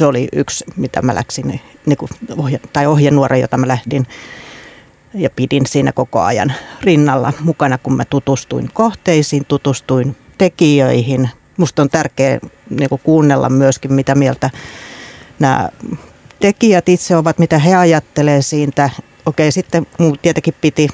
se 0.00 0.06
oli 0.06 0.28
yksi, 0.32 0.64
mitä 0.76 1.02
mä 1.02 1.14
läksin, 1.14 1.60
niin 1.86 1.96
kuin 1.98 2.10
ohje, 2.36 2.60
tai 2.72 2.86
ohjenuora, 2.86 3.36
jota 3.36 3.56
mä 3.56 3.68
lähdin 3.68 4.06
ja 5.14 5.30
pidin 5.30 5.66
siinä 5.66 5.92
koko 5.92 6.20
ajan 6.20 6.52
rinnalla 6.82 7.32
mukana, 7.40 7.78
kun 7.78 7.96
mä 7.96 8.04
tutustuin 8.04 8.70
kohteisiin, 8.72 9.44
tutustuin 9.44 10.16
tekijöihin. 10.38 11.30
Musta 11.56 11.82
on 11.82 11.90
tärkeää 11.90 12.38
niin 12.70 12.88
kuin 12.88 13.00
kuunnella 13.04 13.48
myöskin, 13.48 13.92
mitä 13.92 14.14
mieltä 14.14 14.50
nämä 15.38 15.68
tekijät 16.40 16.88
itse 16.88 17.16
ovat, 17.16 17.38
mitä 17.38 17.58
he 17.58 17.74
ajattelee 17.74 18.42
siitä. 18.42 18.90
Okei, 19.26 19.52
sitten 19.52 19.86
mun 19.98 20.18
tietenkin 20.22 20.54
piti 20.60 20.88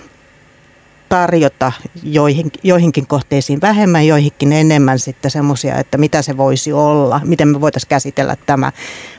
tarjota 1.09 1.73
joihin, 2.03 2.51
joihinkin 2.63 3.07
kohteisiin 3.07 3.61
vähemmän, 3.61 4.07
joihinkin 4.07 4.53
enemmän 4.53 4.99
sitten 4.99 5.31
semmoisia, 5.31 5.79
että 5.79 5.99
mitä 5.99 6.23
se 6.23 6.37
voisi 6.37 6.73
olla, 6.73 7.21
miten 7.25 7.49
me 7.49 7.61
voitaisiin 7.61 7.89
käsitellä 7.89 8.37
tämä. 8.47 8.73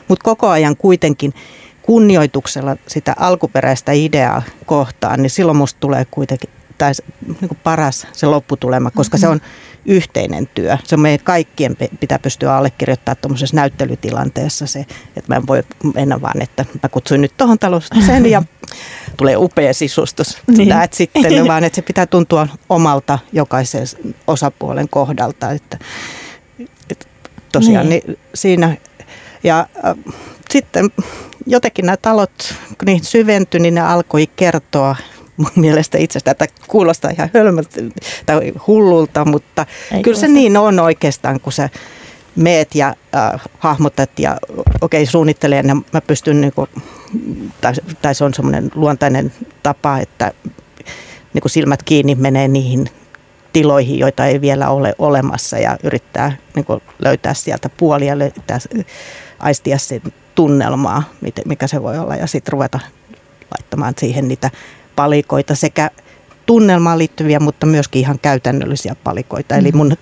Mutta 0.08 0.24
koko 0.24 0.48
ajan 0.48 0.76
kuitenkin 0.76 1.34
kunnioituksella 1.82 2.76
sitä 2.86 3.14
alkuperäistä 3.18 3.92
ideaa 3.92 4.42
kohtaan, 4.66 5.22
niin 5.22 5.30
silloin 5.30 5.58
musta 5.58 5.80
tulee 5.80 6.06
kuitenkin 6.10 6.50
tai 6.78 6.92
niin 7.26 7.48
kuin 7.48 7.58
paras 7.64 8.06
se 8.12 8.26
lopputulema, 8.26 8.90
koska 8.90 9.16
mm-hmm. 9.16 9.20
se 9.20 9.28
on 9.28 9.40
yhteinen 9.88 10.48
työ. 10.54 10.78
Se 10.84 10.96
meidän 10.96 11.24
kaikkien 11.24 11.76
pitää 12.00 12.18
pystyä 12.18 12.56
allekirjoittamaan 12.56 13.16
tuommoisessa 13.20 13.56
näyttelytilanteessa 13.56 14.66
se, 14.66 14.80
että 15.16 15.24
mä 15.28 15.36
en 15.36 15.46
voi 15.46 15.62
mennä 15.94 16.20
vaan, 16.20 16.42
että 16.42 16.64
mä 16.82 16.88
kutsuin 16.88 17.20
nyt 17.20 17.32
tuohon 17.36 17.58
talosta 17.58 17.96
sen 18.06 18.26
ja 18.26 18.42
tulee 19.16 19.36
upea 19.36 19.74
sisustus. 19.74 20.38
Niin. 20.46 20.68
Näet 20.68 20.92
sitten, 20.92 21.46
vaan 21.48 21.64
että 21.64 21.76
se 21.76 21.82
pitää 21.82 22.06
tuntua 22.06 22.48
omalta 22.68 23.18
jokaisen 23.32 23.86
osapuolen 24.26 24.88
kohdalta. 24.88 25.50
Että, 25.50 25.78
että 26.90 27.06
tosiaan 27.52 27.88
niin. 27.88 28.02
Niin 28.06 28.18
siinä 28.34 28.76
ja 29.44 29.66
äh, 29.84 30.14
sitten 30.50 30.90
jotenkin 31.46 31.86
nämä 31.86 31.96
talot, 31.96 32.54
kun 32.68 32.86
niihin 32.86 33.04
syventyi, 33.04 33.60
niin 33.60 33.74
ne 33.74 33.80
alkoi 33.80 34.26
kertoa 34.36 34.96
mun 35.38 35.50
mielestä 35.56 35.98
itsestä, 35.98 36.30
että 36.30 36.46
kuulostaa 36.68 37.10
ihan 37.10 37.30
hölmöltä 37.34 37.80
tai 38.26 38.52
hullulta, 38.66 39.24
mutta 39.24 39.66
Ei 39.92 40.02
kyllä 40.02 40.18
se 40.18 40.28
niin 40.28 40.56
on 40.56 40.80
oikeastaan, 40.80 41.40
kun 41.40 41.52
sä 41.52 41.68
meet 42.36 42.74
ja 42.74 42.94
äh, 43.14 43.40
hahmotat 43.58 44.10
ja 44.18 44.36
okei 44.80 45.02
okay, 45.02 45.06
suunnittelen 45.10 45.68
ja 45.68 45.76
mä 45.92 46.00
pystyn, 46.00 46.40
niin 46.40 46.52
kuin, 46.52 46.70
tai, 47.60 47.72
tai 48.02 48.14
se 48.14 48.24
on 48.24 48.34
semmoinen 48.34 48.70
luontainen 48.74 49.32
tapa, 49.62 49.98
että 49.98 50.32
niin 51.34 51.42
kuin 51.42 51.50
silmät 51.50 51.82
kiinni 51.82 52.14
menee 52.14 52.48
niihin 52.48 52.86
tiloihin, 53.52 53.98
joita 53.98 54.26
ei 54.26 54.40
vielä 54.40 54.68
ole 54.68 54.94
olemassa 54.98 55.58
ja 55.58 55.78
yrittää 55.84 56.36
niin 56.54 56.64
kuin 56.64 56.82
löytää 56.98 57.34
sieltä 57.34 57.68
puolia, 57.68 58.18
löytää, 58.18 58.58
aistia 59.38 59.78
sen 59.78 60.02
tunnelmaa, 60.34 61.02
mikä 61.44 61.66
se 61.66 61.82
voi 61.82 61.98
olla 61.98 62.16
ja 62.16 62.26
sitten 62.26 62.52
ruveta 62.52 62.80
laittamaan 63.58 63.94
siihen 63.98 64.28
niitä 64.28 64.50
palikoita 64.98 65.54
sekä 65.54 65.90
tunnelmaan 66.46 66.98
liittyviä, 66.98 67.40
mutta 67.40 67.66
myöskin 67.66 68.00
ihan 68.00 68.18
käytännöllisiä 68.18 68.96
palikoita. 69.04 69.56
Eli 69.56 69.72
mun 69.72 69.96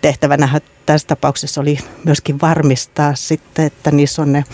tehtävänä 0.00 0.60
tässä 0.86 1.08
tapauksessa 1.08 1.60
oli 1.60 1.78
myöskin 2.04 2.40
varmistaa 2.40 3.14
sitten, 3.14 3.64
että 3.64 3.90
niissä, 3.90 4.22
on 4.22 4.32
ne, 4.32 4.44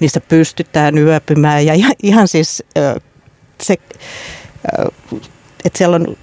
niissä 0.00 0.20
pystytään 0.20 0.98
yöpymään. 0.98 1.66
Ja 1.66 1.74
ihan, 1.74 1.92
ihan 2.02 2.28
siis 2.28 2.62
se, 3.62 3.76
että 5.64 5.78
siellä 5.78 5.96
on 5.96 6.16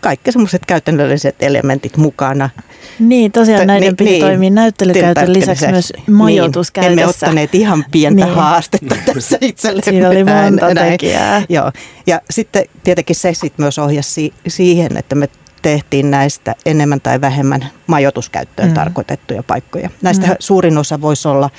kaikki 0.00 0.32
semmoiset 0.32 0.66
käytännölliset 0.66 1.42
elementit 1.42 1.96
mukana. 1.96 2.50
Niin, 2.98 3.32
tosiaan 3.32 3.62
T- 3.62 3.66
näiden 3.66 3.86
niin, 3.86 3.96
piti 3.96 4.10
niin, 4.10 4.22
toimia 4.22 4.50
näyttelykäytön 4.50 5.32
lisäksi 5.32 5.66
myös 5.66 5.92
majoituskäytössä. 6.10 6.90
Niin, 6.90 7.00
emme 7.00 7.10
ottaneet 7.10 7.54
ihan 7.54 7.84
pientä 7.90 8.24
niin. 8.24 8.34
haastetta 8.34 8.94
tässä 9.14 9.38
itselle. 9.40 9.82
Siinä 9.84 10.08
oli 10.08 10.24
monta 10.24 10.74
tekijää. 10.74 11.42
Joo. 11.48 11.72
Ja 12.06 12.20
sitten 12.30 12.64
tietenkin 12.84 13.16
se 13.16 13.34
sit 13.34 13.52
myös 13.58 13.78
ohjasi 13.78 14.34
siihen, 14.48 14.96
että 14.96 15.14
me 15.14 15.28
tehtiin 15.62 16.10
näistä 16.10 16.54
enemmän 16.66 17.00
tai 17.00 17.20
vähemmän 17.20 17.66
majoituskäyttöön 17.86 18.68
mm. 18.68 18.74
tarkoitettuja 18.74 19.42
paikkoja. 19.42 19.90
Näistä 20.02 20.26
mm. 20.26 20.36
suurin 20.38 20.78
osa 20.78 21.00
voisi 21.00 21.28
olla 21.28 21.50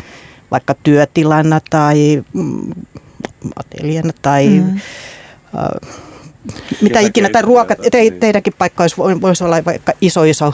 vaikka 0.52 0.76
työtilana 0.84 1.60
tai 1.70 2.24
mm, 2.34 2.72
ateljena 3.56 4.14
tai 4.22 4.48
mm. 4.50 4.80
Mitä 6.82 7.00
ikinä, 7.00 7.30
tai 7.30 7.42
ruoka, 7.42 7.76
te, 7.76 8.12
teidänkin 8.20 8.54
paikka 8.58 8.84
olisi, 8.84 8.98
voisi 8.98 9.44
olla 9.44 9.66
vaikka 9.66 9.94
iso 10.02 10.24
iso 10.24 10.54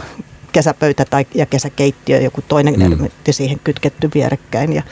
kesäpöytä 0.52 1.06
tai 1.06 1.26
ja 1.36 1.46
kesäkeittiö, 1.46 2.22
joku 2.22 2.42
toinen 2.48 2.76
mm. 2.76 2.82
elementti 2.82 3.34
siihen 3.34 3.60
kytketty 3.64 4.10
vierekkäin 4.14 4.74
ja 4.74 4.84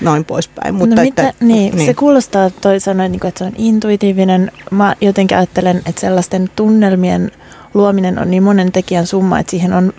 noin 0.00 0.24
poispäin. 0.24 0.74
Mutta 0.74 0.96
no 0.96 1.02
mitä, 1.02 1.28
että, 1.28 1.44
niin, 1.44 1.76
niin, 1.76 1.86
se 1.86 1.94
kuulostaa, 1.94 2.50
toi 2.50 2.80
sanoit, 2.80 3.12
niin 3.12 3.26
että 3.26 3.38
se 3.38 3.44
on 3.44 3.52
intuitiivinen. 3.58 4.52
Mä 4.70 4.94
jotenkin 5.00 5.36
ajattelen, 5.36 5.82
että 5.86 6.00
sellaisten 6.00 6.50
tunnelmien 6.56 7.30
luominen 7.74 8.18
on 8.18 8.30
niin 8.30 8.42
monen 8.42 8.72
tekijän 8.72 9.06
summa, 9.06 9.38
että 9.38 9.50
siihen 9.50 9.72
on 9.72 9.92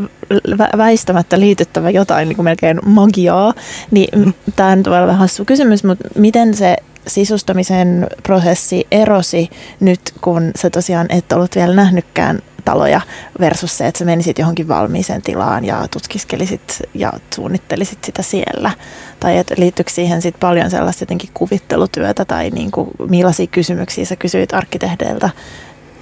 väistämättä 0.78 1.40
liityttävä 1.40 1.90
jotain 1.90 2.28
niin 2.28 2.36
kuin 2.36 2.44
melkein 2.44 2.80
magiaa. 2.86 3.54
Niin 3.92 4.20
mm. 4.20 4.34
tämä 4.56 4.72
on 4.72 4.84
vähän 4.84 5.18
hassu 5.18 5.46
kysymys, 5.46 5.84
mutta 5.84 6.10
miten 6.16 6.54
se 6.54 6.78
sisustamisen 7.08 8.08
prosessi 8.24 8.88
erosi 8.92 9.50
nyt, 9.80 10.02
kun 10.22 10.52
sä 10.56 10.70
tosiaan 10.70 11.08
et 11.10 11.32
ollut 11.32 11.56
vielä 11.56 11.76
nähnytkään 11.76 12.42
taloja 12.66 13.02
versus 13.40 13.78
se, 13.78 13.88
että 13.88 14.00
sä 14.00 14.06
menisit 14.06 14.40
johonkin 14.40 14.68
valmiiseen 14.68 15.22
tilaan 15.22 15.66
ja 15.66 15.88
tutkiskelisit 15.92 16.82
ja 16.94 17.14
suunnittelisit 17.36 18.04
sitä 18.04 18.22
siellä? 18.22 18.72
Tai 19.20 19.38
että 19.38 19.56
liittyykö 19.58 19.92
siihen 19.92 20.22
sit 20.22 20.36
paljon 20.40 20.72
sellaista 20.72 21.02
jotenkin 21.02 21.30
kuvittelutyötä 21.34 22.26
tai 22.26 22.50
niin 22.50 22.72
kuin, 22.72 22.90
millaisia 23.10 23.48
kysymyksiä 23.48 24.06
sä 24.06 24.16
kysyit 24.16 24.54
arkkitehdeiltä, 24.54 25.30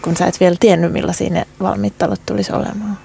kun 0.01 0.17
sä 0.17 0.27
et 0.27 0.39
vielä 0.39 0.55
tiennyt 0.59 0.91
millaisia 0.91 1.29
ne 1.29 1.47
valmiit 1.61 1.97
talot 1.97 2.21
tulisi 2.25 2.53
olemaan? 2.53 2.97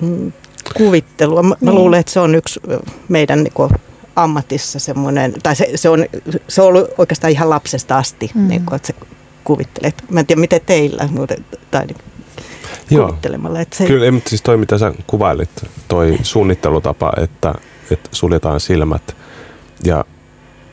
Mm, 0.00 0.32
kuvittelua. 0.76 1.42
Mä, 1.42 1.54
niin. 1.60 1.74
luulen, 1.74 2.00
että 2.00 2.12
se 2.12 2.20
on 2.20 2.34
yksi 2.34 2.60
meidän 3.08 3.42
niin 3.42 3.52
kuin, 3.52 3.70
ammatissa 4.16 4.78
semmoinen, 4.78 5.34
tai 5.42 5.56
se, 5.56 5.70
se, 5.74 5.88
on, 5.88 6.06
se 6.48 6.62
on 6.62 6.68
ollut 6.68 6.90
oikeastaan 6.98 7.30
ihan 7.30 7.50
lapsesta 7.50 7.98
asti, 7.98 8.30
mm. 8.34 8.48
niin 8.48 8.64
kuin, 8.64 8.76
että 8.76 8.86
se 8.86 8.94
kuvittelet. 9.44 10.04
Mä 10.10 10.20
en 10.20 10.26
tiedä, 10.26 10.40
miten 10.40 10.60
teillä, 10.66 11.08
mutta, 11.10 11.34
tai 11.70 11.86
niin, 11.86 11.96
Joo. 12.90 13.06
kuvittelemalla. 13.06 13.60
Että 13.60 13.76
se... 13.76 13.86
Kyllä, 13.86 14.10
mutta 14.10 14.30
siis 14.30 14.42
toi 14.42 14.56
mitä 14.56 14.78
sä 14.78 14.92
kuvailit, 15.06 15.50
toi 15.88 16.18
suunnittelutapa, 16.22 17.12
että, 17.16 17.54
että 17.90 18.08
suljetaan 18.12 18.60
silmät 18.60 19.16
ja 19.84 20.04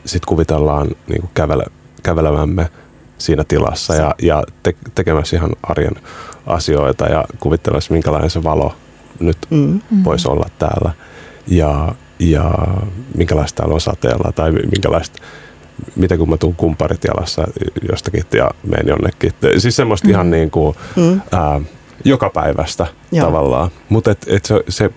sitten 0.04 0.28
kuvitellaan 0.28 0.88
niin 1.06 1.20
kuin 1.20 1.30
kävele, 1.34 1.64
kävelevämme 2.02 2.70
siinä 3.18 3.44
tilassa 3.44 3.94
ja, 3.94 4.14
ja 4.22 4.44
te, 4.62 4.74
tekemässä 4.94 5.36
ihan 5.36 5.50
arjen 5.62 5.94
asioita 6.46 7.06
ja 7.06 7.24
kuvittelemassa, 7.40 7.92
minkälainen 7.92 8.30
se 8.30 8.42
valo 8.42 8.74
nyt 9.20 9.38
mm. 9.50 9.80
voisi 10.04 10.28
olla 10.28 10.46
täällä. 10.58 10.92
Ja 11.46 11.94
ja 12.20 12.54
minkälaista 13.16 13.64
on 13.64 13.80
sateella 13.80 14.32
tai 14.32 14.52
minkälaista, 14.52 15.22
mitä 15.96 16.16
kun 16.16 16.30
mä 16.30 16.36
tuun 16.36 16.54
kumparit 16.54 17.04
jalassa 17.04 17.44
jostakin 17.90 18.24
ja 18.32 18.50
menen 18.66 18.88
jonnekin. 18.88 19.32
Siis 19.58 19.76
semmoista 19.76 20.08
mm. 20.08 20.10
ihan 20.10 20.30
niin 20.30 20.50
kuin, 20.50 20.76
mm. 20.96 21.20
ää, 21.32 21.60
joka 22.04 22.30
päivästä 22.30 22.86
Joo. 23.12 23.26
tavallaan. 23.26 23.70
Mutta 23.88 24.10
et, 24.10 24.26
et 24.28 24.44
se, 24.44 24.64
se 24.68 24.90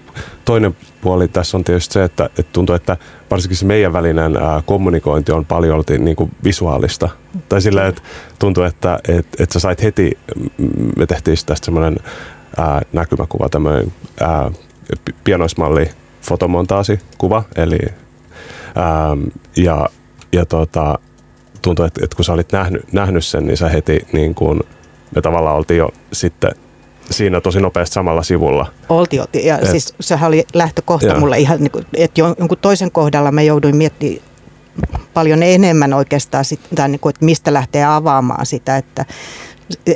toinen 0.45 0.77
puoli 1.01 1.27
tässä 1.27 1.57
on 1.57 1.63
tietysti 1.63 1.93
se, 1.93 2.03
että 2.03 2.29
et 2.39 2.51
tuntuu, 2.51 2.75
että 2.75 2.97
varsinkin 3.31 3.57
se 3.57 3.65
meidän 3.65 3.93
välinen 3.93 4.38
ää, 4.38 4.63
kommunikointi 4.65 5.31
on 5.31 5.45
paljon 5.45 5.83
niin 5.97 6.15
kuin 6.15 6.31
visuaalista. 6.43 7.09
Tai 7.49 7.62
sillä, 7.62 7.88
että 7.88 8.01
tuntuu, 8.39 8.63
että 8.63 8.99
et, 9.07 9.27
et 9.39 9.51
sä 9.51 9.59
sait 9.59 9.83
heti, 9.83 10.17
mm, 10.57 10.69
me 10.97 11.05
tehtiin 11.05 11.38
tästä 11.45 11.65
semmoinen 11.65 11.97
näkymäkuva, 12.93 13.49
tämmöinen 13.49 13.93
ää, 14.19 14.51
pienoismalli 16.23 16.27
fotomontaasikuva, 16.27 17.43
eli 17.55 17.79
ää, 18.75 19.17
ja, 19.57 19.89
ja 20.33 20.45
tota, 20.45 20.99
tuntuu, 21.62 21.86
että, 21.86 22.01
että 22.03 22.15
kun 22.15 22.25
sä 22.25 22.33
olit 22.33 22.51
nähnyt, 22.51 22.93
nähnyt 22.93 23.25
sen, 23.25 23.45
niin 23.45 23.57
sä 23.57 23.69
heti 23.69 24.07
niin 24.13 24.36
kuin, 24.36 24.59
me 25.15 25.21
tavallaan 25.21 25.55
oltiin 25.55 25.77
jo 25.77 25.89
sitten 26.13 26.51
siinä 27.09 27.41
tosi 27.41 27.62
nopeasti 27.62 27.93
samalla 27.93 28.23
sivulla. 28.23 28.71
Oltiin, 28.89 29.21
oltiin. 29.21 29.45
Ja 29.45 29.59
Et- 29.59 29.69
siis 29.71 29.95
sehän 29.99 30.27
oli 30.27 30.45
lähtökohta 30.53 31.07
Joo. 31.07 31.19
mulle 31.19 31.39
ihan, 31.39 31.59
niin 31.59 31.71
kuin, 31.71 31.86
että 31.93 32.21
jo- 32.21 32.36
jonkun 32.39 32.57
toisen 32.57 32.91
kohdalla 32.91 33.31
mä 33.31 33.41
jouduin 33.41 33.75
miettimään 33.75 34.21
paljon 35.13 35.43
enemmän 35.43 35.93
oikeastaan 35.93 36.45
sitä, 36.45 36.88
niin 36.88 36.99
kuin, 36.99 37.09
että 37.09 37.25
mistä 37.25 37.53
lähtee 37.53 37.86
avaamaan 37.86 38.45
sitä, 38.45 38.77
että 38.77 39.05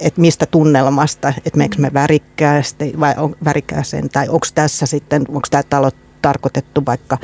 että 0.01 0.21
mistä 0.21 0.45
tunnelmasta, 0.45 1.29
että 1.37 1.57
meneekö 1.57 1.75
me 1.79 1.91
värikkäästi 1.93 2.93
vai 2.99 3.13
on 3.17 3.35
värikkääseen, 3.45 4.09
tai 4.09 4.29
onko 4.29 4.47
tässä 4.55 4.85
sitten, 4.85 5.25
onko 5.29 5.47
tämä 5.51 5.63
talo 5.63 5.91
tarkoitettu 6.21 6.85
vaikka 6.85 7.17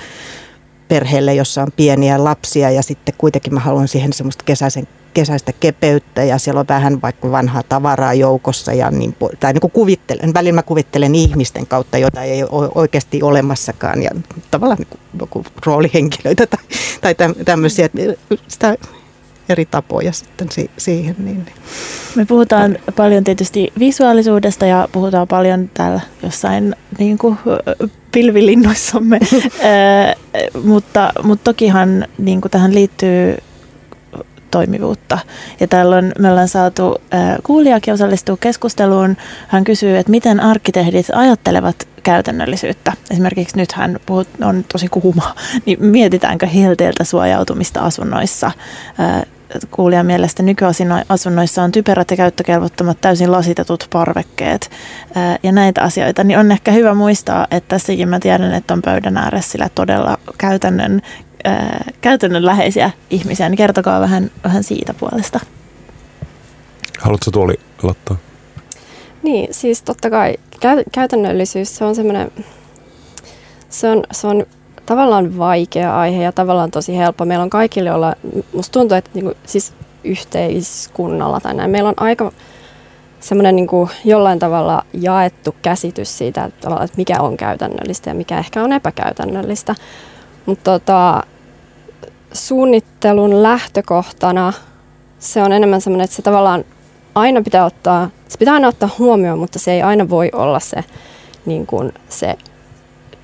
perheelle, 0.87 1.35
jossa 1.35 1.61
on 1.61 1.71
pieniä 1.75 2.23
lapsia 2.23 2.71
ja 2.71 2.83
sitten 2.83 3.15
kuitenkin 3.17 3.53
mä 3.53 3.59
haluan 3.59 3.87
siihen 3.87 4.13
semmoista 4.13 4.43
kesäisen, 4.43 4.87
kesäistä 5.13 5.53
kepeyttä 5.59 6.23
ja 6.23 6.37
siellä 6.37 6.59
on 6.59 6.67
vähän 6.69 7.01
vaikka 7.01 7.31
vanhaa 7.31 7.63
tavaraa 7.63 8.13
joukossa 8.13 8.73
ja 8.73 8.91
niin, 8.91 9.15
tai 9.39 9.53
niin 9.53 9.61
kuin 9.61 9.71
kuvittelen, 9.71 10.33
välillä 10.33 10.55
mä 10.55 10.63
kuvittelen 10.63 11.15
ihmisten 11.15 11.67
kautta, 11.67 11.97
jota 11.97 12.23
ei 12.23 12.43
ole 12.43 12.69
oikeasti 12.75 13.23
olemassakaan 13.23 14.03
ja 14.03 14.09
tavallaan 14.51 14.79
niin 15.17 15.29
kuin 15.29 15.45
roolihenkilöitä 15.65 16.47
tai, 16.47 16.65
tai 17.01 17.13
täm- 17.13 17.43
tämmöisiä, 17.45 17.89
sitä 18.47 18.77
eri 19.49 19.65
tapoja 19.65 20.11
sitten 20.11 20.51
si- 20.51 20.71
siihen. 20.77 21.15
Niin, 21.17 21.45
niin. 21.45 21.55
Me 22.15 22.25
puhutaan 22.25 22.77
paljon 22.95 23.23
tietysti 23.23 23.73
visuaalisuudesta 23.79 24.65
ja 24.65 24.87
puhutaan 24.91 25.27
paljon 25.27 25.69
täällä 25.73 26.01
jossain 26.23 26.75
niin 26.99 27.17
kuin, 27.17 27.37
pilvilinnoissamme, 28.11 29.19
mutta, 30.71 31.13
mutta 31.23 31.43
tokihan 31.43 32.07
niin 32.17 32.41
kuin 32.41 32.51
tähän 32.51 32.75
liittyy 32.75 33.37
toimivuutta. 34.51 35.19
Ja 35.59 35.67
täällä 35.67 35.95
on, 35.95 36.11
me 36.19 36.29
ollaan 36.29 36.47
saatu 36.47 36.95
kuulijakin 37.43 37.93
osallistua 37.93 38.37
keskusteluun. 38.39 39.17
Hän 39.47 39.63
kysyy, 39.63 39.97
että 39.97 40.11
miten 40.11 40.39
arkkitehdit 40.39 41.05
ajattelevat 41.13 41.87
käytännöllisyyttä. 42.03 42.93
Esimerkiksi 43.11 43.57
nyt 43.57 43.71
hän 43.71 43.99
puhut, 44.05 44.27
on 44.41 44.65
tosi 44.71 44.87
kuuma, 44.87 45.35
niin 45.65 45.77
mietitäänkö 45.85 46.47
helteeltä 46.47 47.03
suojautumista 47.03 47.81
asunnoissa. 47.81 48.51
Kuulijan 49.71 50.05
mielestä 50.05 50.43
nykyasunnoissa 50.43 51.63
on 51.63 51.71
typerät 51.71 52.11
ja 52.11 52.17
käyttökelvottomat 52.17 53.01
täysin 53.01 53.31
lasitetut 53.31 53.87
parvekkeet 53.93 54.71
ja 55.43 55.51
näitä 55.51 55.81
asioita, 55.81 56.23
niin 56.23 56.39
on 56.39 56.51
ehkä 56.51 56.71
hyvä 56.71 56.93
muistaa, 56.93 57.47
että 57.51 57.67
tässäkin 57.67 58.09
mä 58.09 58.19
tiedän, 58.19 58.53
että 58.53 58.73
on 58.73 58.81
pöydän 58.81 59.17
ääressä 59.17 59.51
sillä 59.51 59.69
todella 59.75 60.17
käytännön, 60.37 61.01
ää, 61.43 61.83
käytännönläheisiä 62.01 62.91
ihmisiä, 63.09 63.49
niin 63.49 63.57
kertokaa 63.57 64.01
vähän, 64.01 64.31
vähän 64.43 64.63
siitä 64.63 64.93
puolesta. 64.93 65.39
Haluatko 66.99 67.31
Tuoli 67.31 67.59
aloittaa? 67.83 68.17
Niin, 69.23 69.53
siis 69.53 69.81
totta 69.81 70.09
kai 70.09 70.37
käytännöllisyys, 70.91 71.77
se 71.77 71.85
on 71.85 71.95
semmoinen, 71.95 72.31
se 73.69 73.89
on, 73.89 74.03
se 74.11 74.27
on 74.27 74.45
tavallaan 74.85 75.37
vaikea 75.37 75.99
aihe 75.99 76.23
ja 76.23 76.31
tavallaan 76.31 76.71
tosi 76.71 76.97
helppo. 76.97 77.25
Meillä 77.25 77.43
on 77.43 77.49
kaikille 77.49 77.93
olla, 77.93 78.15
musta 78.53 78.71
tuntuu, 78.79 78.97
että 78.97 79.09
niinku, 79.13 79.33
siis 79.45 79.73
yhteiskunnalla 80.03 81.39
tai 81.39 81.53
näin, 81.53 81.71
meillä 81.71 81.89
on 81.89 81.95
aika 81.97 82.31
semmoinen 83.19 83.55
niinku 83.55 83.89
jollain 84.05 84.39
tavalla 84.39 84.85
jaettu 84.93 85.55
käsitys 85.61 86.17
siitä, 86.17 86.43
että, 86.43 86.69
että 86.69 86.97
mikä 86.97 87.21
on 87.21 87.37
käytännöllistä 87.37 88.09
ja 88.09 88.13
mikä 88.13 88.39
ehkä 88.39 88.63
on 88.63 88.73
epäkäytännöllistä. 88.73 89.75
Mutta 90.45 90.71
tota, 90.71 91.23
suunnittelun 92.33 93.43
lähtökohtana 93.43 94.53
se 95.19 95.43
on 95.43 95.51
enemmän 95.51 95.81
semmoinen, 95.81 96.03
että 96.03 96.15
se 96.15 96.21
tavallaan 96.21 96.65
aina 97.15 97.41
pitää 97.41 97.65
ottaa, 97.65 98.09
se 98.29 98.37
pitää 98.37 98.53
aina 98.53 98.67
ottaa 98.67 98.89
huomioon, 98.99 99.39
mutta 99.39 99.59
se 99.59 99.71
ei 99.71 99.81
aina 99.81 100.09
voi 100.09 100.29
olla 100.33 100.59
se, 100.59 100.83
niin 101.45 101.65
kuin 101.65 101.93
se 102.09 102.35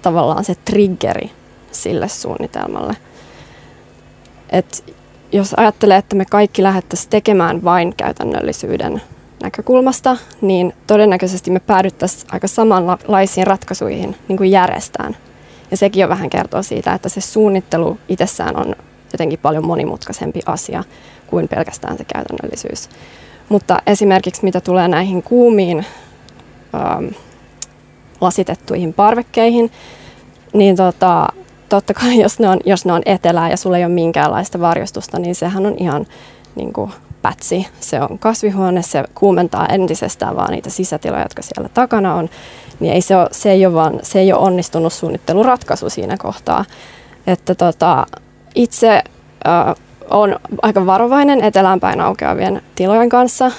tavallaan 0.02 0.43
se 0.43 0.56
triggeri 0.65 1.32
sille 1.71 2.08
suunnitelmalle. 2.08 2.95
Et 4.49 4.95
jos 5.32 5.54
ajattelee, 5.58 5.97
että 5.97 6.15
me 6.15 6.25
kaikki 6.25 6.63
lähdettäisiin 6.63 7.10
tekemään 7.10 7.63
vain 7.63 7.95
käytännöllisyyden 7.95 9.02
näkökulmasta, 9.43 10.17
niin 10.41 10.73
todennäköisesti 10.88 11.52
me 11.52 11.60
päädyttäisiin 11.60 12.28
aika 12.32 12.47
samanlaisiin 12.47 13.47
ratkaisuihin 13.47 14.15
niin 14.28 14.38
kuin 14.38 14.52
järjestään. 14.52 15.17
Ja 15.71 15.78
sekin 15.78 16.02
jo 16.02 16.10
vähän 16.10 16.30
kertoo 16.30 16.63
siitä, 16.63 16.93
että 16.93 17.10
se 17.10 17.21
suunnittelu 17.21 17.97
itsessään 18.10 18.56
on 18.56 18.75
jotenkin 19.13 19.39
paljon 19.39 19.65
monimutkaisempi 19.65 20.39
asia 20.45 20.84
kuin 21.28 21.47
pelkästään 21.47 21.97
se 21.97 22.04
käytännöllisyys. 22.13 22.89
Mutta 23.49 23.81
esimerkiksi 23.88 24.43
mitä 24.43 24.62
tulee 24.62 24.88
näihin 24.88 25.23
kuumiin 25.23 25.85
ähm, 26.75 27.05
lasitettuihin 28.21 28.93
parvekkeihin, 28.93 29.71
niin 30.53 30.75
tota, 30.75 31.27
totta 31.69 31.93
kai 31.93 32.19
jos 32.19 32.39
ne, 32.39 32.49
on, 32.49 32.59
jos 32.65 32.85
ne 32.85 32.93
on 32.93 33.01
etelää 33.05 33.49
ja 33.49 33.57
sulla 33.57 33.77
ei 33.77 33.85
ole 33.85 33.93
minkäänlaista 33.93 34.59
varjostusta, 34.59 35.19
niin 35.19 35.35
sehän 35.35 35.65
on 35.65 35.75
ihan 35.77 36.05
niin 36.55 36.73
kuin 36.73 36.91
pätsi. 37.21 37.67
Se 37.79 38.01
on 38.01 38.19
kasvihuone, 38.19 38.81
se 38.81 39.03
kuumentaa 39.15 39.65
entisestään 39.65 40.35
vaan 40.35 40.51
niitä 40.51 40.69
sisätiloja, 40.69 41.23
jotka 41.23 41.41
siellä 41.41 41.69
takana 41.69 42.15
on. 42.15 42.29
Niin 42.79 42.93
ei 42.93 43.01
se, 43.01 43.15
ole, 43.15 43.27
se, 43.31 43.51
ei 43.51 43.65
ole 43.65 43.73
vaan, 43.73 43.99
se 44.01 44.19
ei 44.19 44.33
ole 44.33 44.41
onnistunut 44.41 44.93
suunnitteluratkaisu 44.93 45.89
siinä 45.89 46.17
kohtaa. 46.17 46.65
Että 47.27 47.55
tota, 47.55 48.05
itse 48.55 49.03
äh, 49.47 49.75
on 50.10 50.39
aika 50.62 50.86
varovainen 50.86 51.41
eteläänpäin 51.41 52.02
aukeavien 52.02 52.62
tilojen 52.76 53.10
kanssa, 53.10 53.52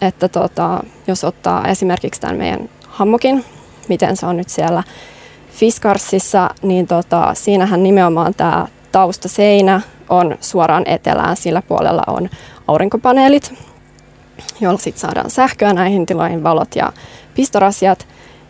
että 0.00 0.28
tota, 0.28 0.80
jos 1.06 1.24
ottaa 1.24 1.68
esimerkiksi 1.68 2.20
tämän 2.20 2.36
meidän 2.36 2.68
hammokin, 2.88 3.44
miten 3.88 4.16
se 4.16 4.26
on 4.26 4.36
nyt 4.36 4.48
siellä 4.48 4.82
Fiskarsissa, 5.50 6.50
niin 6.62 6.86
tota, 6.86 7.34
siinähän 7.34 7.82
nimenomaan 7.82 8.34
tämä 8.34 8.66
taustaseinä 8.92 9.80
on 10.08 10.36
suoraan 10.40 10.82
etelään, 10.86 11.36
sillä 11.36 11.62
puolella 11.62 12.02
on 12.06 12.28
aurinkopaneelit, 12.68 13.54
joilla 14.60 14.78
sitten 14.78 15.00
saadaan 15.00 15.30
sähköä 15.30 15.72
näihin 15.72 16.06
tiloihin, 16.06 16.42
valot 16.42 16.76
ja 16.76 16.92
pistorasiat. 17.34 18.06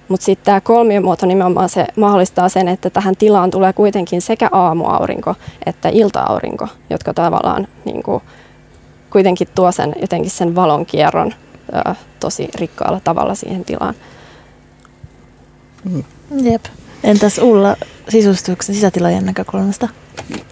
Mutta 0.09 0.25
sitten 0.25 0.45
tämä 0.45 0.61
kolmiomuoto 0.61 1.27
nimenomaan 1.27 1.69
se 1.69 1.87
mahdollistaa 1.97 2.49
sen, 2.49 2.69
että 2.69 2.91
tähän 2.91 3.17
tilaan 3.17 3.51
tulee 3.51 3.73
kuitenkin 3.73 4.23
sekä 4.23 4.49
aamuaurinko 4.53 5.35
että 5.67 5.89
iltaaurinko, 5.89 6.69
jotka 6.91 7.15
tavallaan 7.15 7.69
niin 7.85 8.03
kuin, 8.03 8.23
kuitenkin 9.11 9.49
tuo 9.55 9.73
sen, 9.73 9.95
jotenkin 10.01 10.31
sen 10.31 10.55
valonkierron 10.55 11.35
ö, 11.89 11.95
tosi 12.21 12.49
rikkaalla 12.55 13.01
tavalla 13.05 13.35
siihen 13.35 13.65
tilaan. 13.65 13.95
Jep. 16.43 16.65
Entäs 17.05 17.39
Ulla 17.39 17.77
sisustuksen 18.09 18.75
sisätilojen 18.75 19.27
näkökulmasta? 19.27 19.89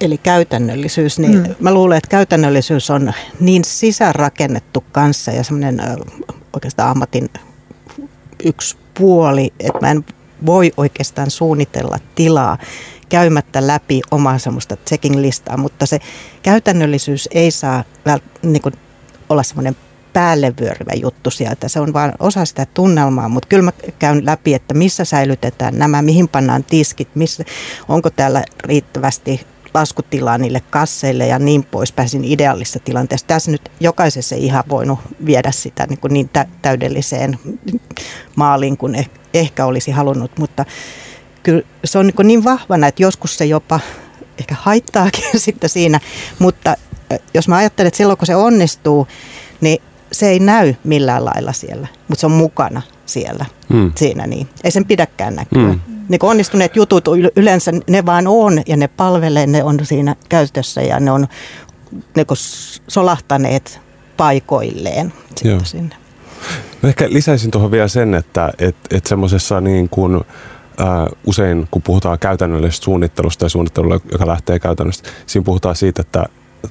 Eli 0.00 0.18
käytännöllisyys, 0.18 1.18
niin 1.18 1.34
Mm. 1.38 1.46
mm. 1.48 1.54
mä 1.60 1.74
luulen, 1.74 1.98
että 1.98 2.08
käytännöllisyys 2.08 2.90
on 2.90 3.12
niin 3.40 3.64
sisäänrakennettu 3.64 4.84
kanssa 4.92 5.30
ja 5.30 5.44
semmoinen 5.44 5.80
oikeastaan 6.52 6.90
ammatin 6.90 7.30
yksi 8.44 8.76
puoli, 8.98 9.52
että 9.60 9.78
mä 9.80 9.90
en 9.90 10.04
voi 10.46 10.72
oikeastaan 10.76 11.30
suunnitella 11.30 11.98
tilaa 12.14 12.58
käymättä 13.08 13.66
läpi 13.66 14.00
omaa 14.10 14.38
semmoista 14.38 14.76
checking-listaa, 14.76 15.56
mutta 15.56 15.86
se 15.86 15.98
käytännöllisyys 16.42 17.28
ei 17.34 17.50
saa 17.50 17.84
niin 18.42 18.62
kuin 18.62 18.74
olla 19.28 19.42
semmoinen 19.42 19.76
päälle 20.12 20.54
vyöryvä 20.60 20.92
juttu 20.94 21.30
sieltä. 21.30 21.68
Se 21.68 21.80
on 21.80 21.92
vain 21.92 22.12
osa 22.18 22.44
sitä 22.44 22.66
tunnelmaa, 22.74 23.28
mutta 23.28 23.48
kyllä 23.48 23.62
mä 23.62 23.72
käyn 23.98 24.26
läpi, 24.26 24.54
että 24.54 24.74
missä 24.74 25.04
säilytetään 25.04 25.78
nämä, 25.78 26.02
mihin 26.02 26.28
pannaan 26.28 26.64
tiskit, 26.64 27.08
missä, 27.14 27.44
onko 27.88 28.10
täällä 28.10 28.44
riittävästi 28.64 29.46
laskutilaa 29.74 30.38
niille 30.38 30.62
kasseille 30.70 31.26
ja 31.26 31.38
niin 31.38 31.64
poispäin 31.64 32.08
siinä 32.08 32.24
ideaalisessa 32.28 32.78
tilanteessa. 32.80 33.26
Tässä 33.26 33.50
nyt 33.50 33.70
jokaisessa 33.80 34.34
ei 34.34 34.44
ihan 34.44 34.64
voinut 34.68 34.98
viedä 35.26 35.50
sitä 35.52 35.86
niin, 35.86 35.98
kuin 36.00 36.12
niin 36.12 36.28
tä- 36.28 36.46
täydelliseen 36.62 37.38
maaliin 38.36 38.76
kuin 38.76 38.94
eh- 38.94 39.18
ehkä 39.34 39.66
olisi 39.66 39.90
halunnut, 39.90 40.30
mutta 40.38 40.64
kyllä 41.42 41.62
se 41.84 41.98
on 41.98 42.06
niin, 42.06 42.26
niin 42.28 42.44
vahvana, 42.44 42.86
että 42.86 43.02
joskus 43.02 43.38
se 43.38 43.44
jopa 43.44 43.80
ehkä 44.38 44.56
haittaakin 44.60 45.24
sitten 45.40 45.70
siinä, 45.70 46.00
mutta 46.38 46.76
ö, 47.12 47.18
jos 47.34 47.48
mä 47.48 47.56
ajattelen, 47.56 47.88
että 47.88 47.98
silloin 47.98 48.18
kun 48.18 48.26
se 48.26 48.36
onnistuu, 48.36 49.08
niin 49.60 49.82
se 50.12 50.28
ei 50.28 50.38
näy 50.40 50.74
millään 50.84 51.24
lailla 51.24 51.52
siellä, 51.52 51.86
mutta 52.08 52.20
se 52.20 52.26
on 52.26 52.32
mukana. 52.32 52.82
siellä. 53.06 53.46
Hmm. 53.72 53.92
Siinä 53.96 54.26
niin. 54.26 54.48
Ei 54.64 54.70
sen 54.70 54.84
pidäkään 54.84 55.34
näkyä. 55.34 55.62
Hmm. 55.62 55.80
Niin 56.08 56.18
onnistuneet 56.22 56.76
jutut 56.76 57.04
yleensä 57.36 57.72
ne 57.90 58.06
vaan 58.06 58.26
on 58.26 58.62
ja 58.66 58.76
ne 58.76 58.88
palvelee, 58.88 59.46
ne 59.46 59.64
on 59.64 59.78
siinä 59.82 60.16
käytössä 60.28 60.82
ja 60.82 61.00
ne 61.00 61.10
on 61.10 61.26
ne 62.16 62.24
solahtaneet 62.88 63.80
paikoilleen 64.16 65.12
sinne. 65.64 65.96
Mä 66.82 66.88
ehkä 66.88 67.06
lisäisin 67.08 67.50
tuohon 67.50 67.70
vielä 67.70 67.88
sen, 67.88 68.14
että 68.14 68.52
et, 68.58 68.76
et 68.90 69.06
semmoisessa 69.06 69.60
niin 69.60 69.88
kuin, 69.88 70.14
ää, 70.78 71.06
usein 71.26 71.68
kun 71.70 71.82
puhutaan 71.82 72.18
käytännöllisestä 72.18 72.84
suunnittelusta 72.84 73.44
ja 73.44 73.48
suunnittelusta, 73.48 74.08
joka 74.12 74.26
lähtee 74.26 74.58
käytännöstä, 74.58 75.08
siinä 75.26 75.44
puhutaan 75.44 75.76
siitä, 75.76 76.02
että 76.02 76.26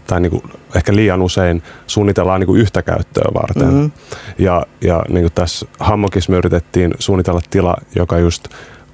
tai 0.07 0.21
niin 0.21 0.31
kuin 0.31 0.43
ehkä 0.75 0.95
liian 0.95 1.21
usein 1.21 1.63
suunnitellaan 1.87 2.39
niin 2.39 2.47
kuin 2.47 2.61
yhtä 2.61 2.81
käyttöä 2.81 3.31
varten. 3.33 3.73
Mm-hmm. 3.73 3.91
Ja, 4.37 4.65
ja 4.81 5.03
niin 5.09 5.23
kuin 5.23 5.33
tässä 5.33 5.65
Hammokissa 5.79 6.31
me 6.31 6.37
yritettiin 6.37 6.93
suunnitella 6.99 7.41
tila, 7.49 7.75
joka 7.95 8.17
just 8.17 8.47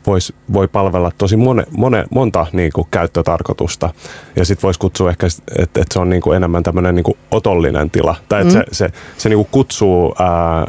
vois, 0.07 0.33
voi 0.53 0.67
palvella 0.67 1.11
tosi 1.17 1.37
mone, 1.37 1.63
mone, 1.77 2.05
monta 2.11 2.45
niin 2.51 2.71
kuin 2.75 2.87
käyttötarkoitusta. 2.91 3.89
Ja 4.35 4.45
sitten 4.45 4.63
voisi 4.63 4.79
kutsua 4.79 5.09
ehkä, 5.09 5.27
että, 5.57 5.81
että 5.81 5.93
se 5.93 5.99
on 5.99 6.09
niin 6.09 6.21
kuin 6.21 6.35
enemmän 6.35 6.63
tämmöinen 6.63 6.95
niin 6.95 7.03
kuin 7.03 7.17
otollinen 7.31 7.91
tila. 7.91 8.15
Tai 8.29 8.41
että 8.41 8.53
mm. 8.53 8.63
se, 8.71 8.75
se, 8.75 8.89
se 9.17 9.29
niin 9.29 9.37
kuin 9.37 9.47
kutsuu 9.51 10.15
ää, 10.19 10.65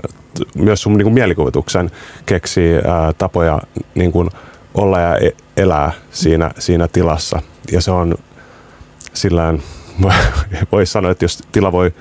myös 0.56 0.82
sun 0.82 0.92
niin 0.92 1.04
kuin 1.04 1.14
mielikuvituksen 1.14 1.90
keksii 2.26 2.74
ää, 2.74 3.12
tapoja 3.12 3.60
niin 3.94 4.12
kuin 4.12 4.30
olla 4.74 5.00
ja 5.00 5.16
e-, 5.16 5.36
elää 5.56 5.92
siinä, 6.10 6.50
siinä 6.58 6.88
tilassa. 6.88 7.42
Ja 7.72 7.80
se 7.80 7.90
on 7.90 8.14
sillään, 9.14 9.62
voisi 10.72 10.92
sanoa, 10.92 11.10
että 11.10 11.24
jos 11.24 11.42
tila 11.52 11.72
voi, 11.72 11.94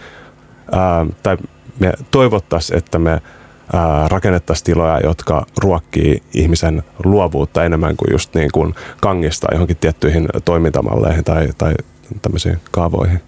ää, 0.72 1.06
tai 1.24 1.38
me 1.80 1.94
toivottaisiin, 2.12 2.78
että 2.78 3.00
me 3.00 3.22
rakennettaisiin 4.08 4.66
tiloja, 4.66 5.00
jotka 5.00 5.46
ruokkii 5.58 6.24
ihmisen 6.34 6.84
luovuutta 7.04 7.66
enemmän 7.66 7.98
kuin 7.98 8.12
just 8.12 8.36
niin 8.36 8.50
kuin 8.54 8.76
kangistaa 9.02 9.50
johonkin 9.52 9.78
tiettyihin 9.78 10.28
toimintamalleihin 10.46 11.24
tai, 11.24 11.50
tai 11.58 11.74
tämmöisiin 12.22 12.58
kaavoihin. 12.72 13.22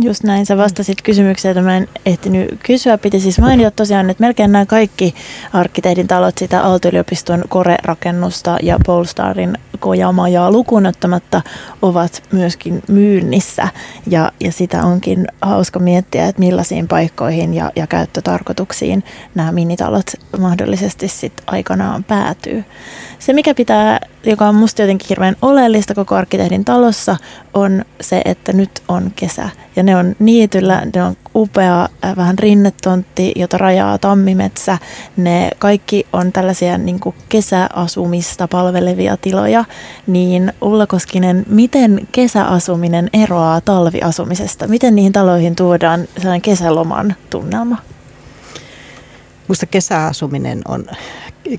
Just 0.00 0.24
näin, 0.24 0.46
sä 0.46 0.56
vastasit 0.56 1.02
kysymykseen, 1.02 1.50
että 1.50 1.62
mä 1.62 1.76
en 1.76 1.88
ehtinyt 2.06 2.58
kysyä. 2.62 2.98
Piti 2.98 3.20
siis 3.20 3.38
mainita 3.38 3.70
tosiaan, 3.70 4.10
että 4.10 4.20
melkein 4.20 4.52
nämä 4.52 4.66
kaikki 4.66 5.14
arkkitehdin 5.52 6.08
talot, 6.08 6.38
sitä 6.38 6.62
Aalto-yliopiston 6.62 7.44
Kore-rakennusta 7.48 8.56
ja 8.62 8.78
Polestarin 8.86 9.58
kojamajaa 9.82 10.50
lukuun 10.50 10.86
ottamatta, 10.86 11.42
ovat 11.82 12.22
myöskin 12.32 12.82
myynnissä. 12.88 13.68
Ja, 14.06 14.32
ja 14.40 14.52
sitä 14.52 14.84
onkin 14.84 15.26
hauska 15.40 15.78
miettiä, 15.78 16.26
että 16.26 16.40
millaisiin 16.40 16.88
paikkoihin 16.88 17.54
ja, 17.54 17.70
ja 17.76 17.86
käyttötarkoituksiin 17.86 19.04
nämä 19.34 19.52
minitalot 19.52 20.06
mahdollisesti 20.38 21.08
sitten 21.08 21.44
aikanaan 21.46 22.04
päätyy. 22.04 22.64
Se, 23.18 23.32
mikä 23.32 23.54
pitää, 23.54 24.00
joka 24.24 24.48
on 24.48 24.54
musta 24.54 24.82
jotenkin 24.82 25.06
hirveän 25.08 25.36
oleellista 25.42 25.94
koko 25.94 26.14
arkkitehdin 26.14 26.64
talossa, 26.64 27.16
on 27.54 27.84
se, 28.00 28.22
että 28.24 28.52
nyt 28.52 28.70
on 28.88 29.12
kesä. 29.16 29.48
Ja 29.76 29.82
ne 29.82 29.96
on 29.96 30.16
niityllä, 30.18 30.82
ne 30.94 31.02
on 31.02 31.16
upea 31.34 31.88
äh, 32.04 32.16
vähän 32.16 32.38
rinnetontti, 32.38 33.32
jota 33.36 33.58
rajaa 33.58 33.98
tammimetsä. 33.98 34.78
Ne 35.16 35.50
kaikki 35.58 36.06
on 36.12 36.32
tällaisia 36.32 36.78
niin 36.78 37.00
kuin 37.00 37.14
kesäasumista 37.28 38.48
palvelevia 38.48 39.16
tiloja. 39.16 39.64
Niin 40.06 40.52
Ulla 40.60 40.86
Koskinen, 40.86 41.44
miten 41.48 42.08
kesäasuminen 42.12 43.10
eroaa 43.12 43.60
talviasumisesta? 43.60 44.68
Miten 44.68 44.94
niihin 44.94 45.12
taloihin 45.12 45.56
tuodaan 45.56 46.08
sellainen 46.16 46.42
kesäloman 46.42 47.16
tunnelma? 47.30 47.76
Minusta 49.48 49.66
kesäasuminen 49.66 50.62
on, 50.68 50.86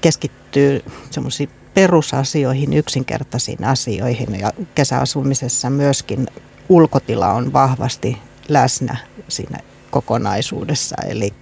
keskittyy 0.01 0.83
semmoisiin 1.11 1.49
perusasioihin, 1.73 2.73
yksinkertaisiin 2.73 3.63
asioihin 3.63 4.39
ja 4.39 4.51
kesäasumisessa 4.75 5.69
myöskin 5.69 6.27
ulkotila 6.69 7.33
on 7.33 7.53
vahvasti 7.53 8.17
läsnä 8.49 8.97
siinä 9.27 9.59
kokonaisuudessa. 9.91 10.95
Eli 11.07 11.33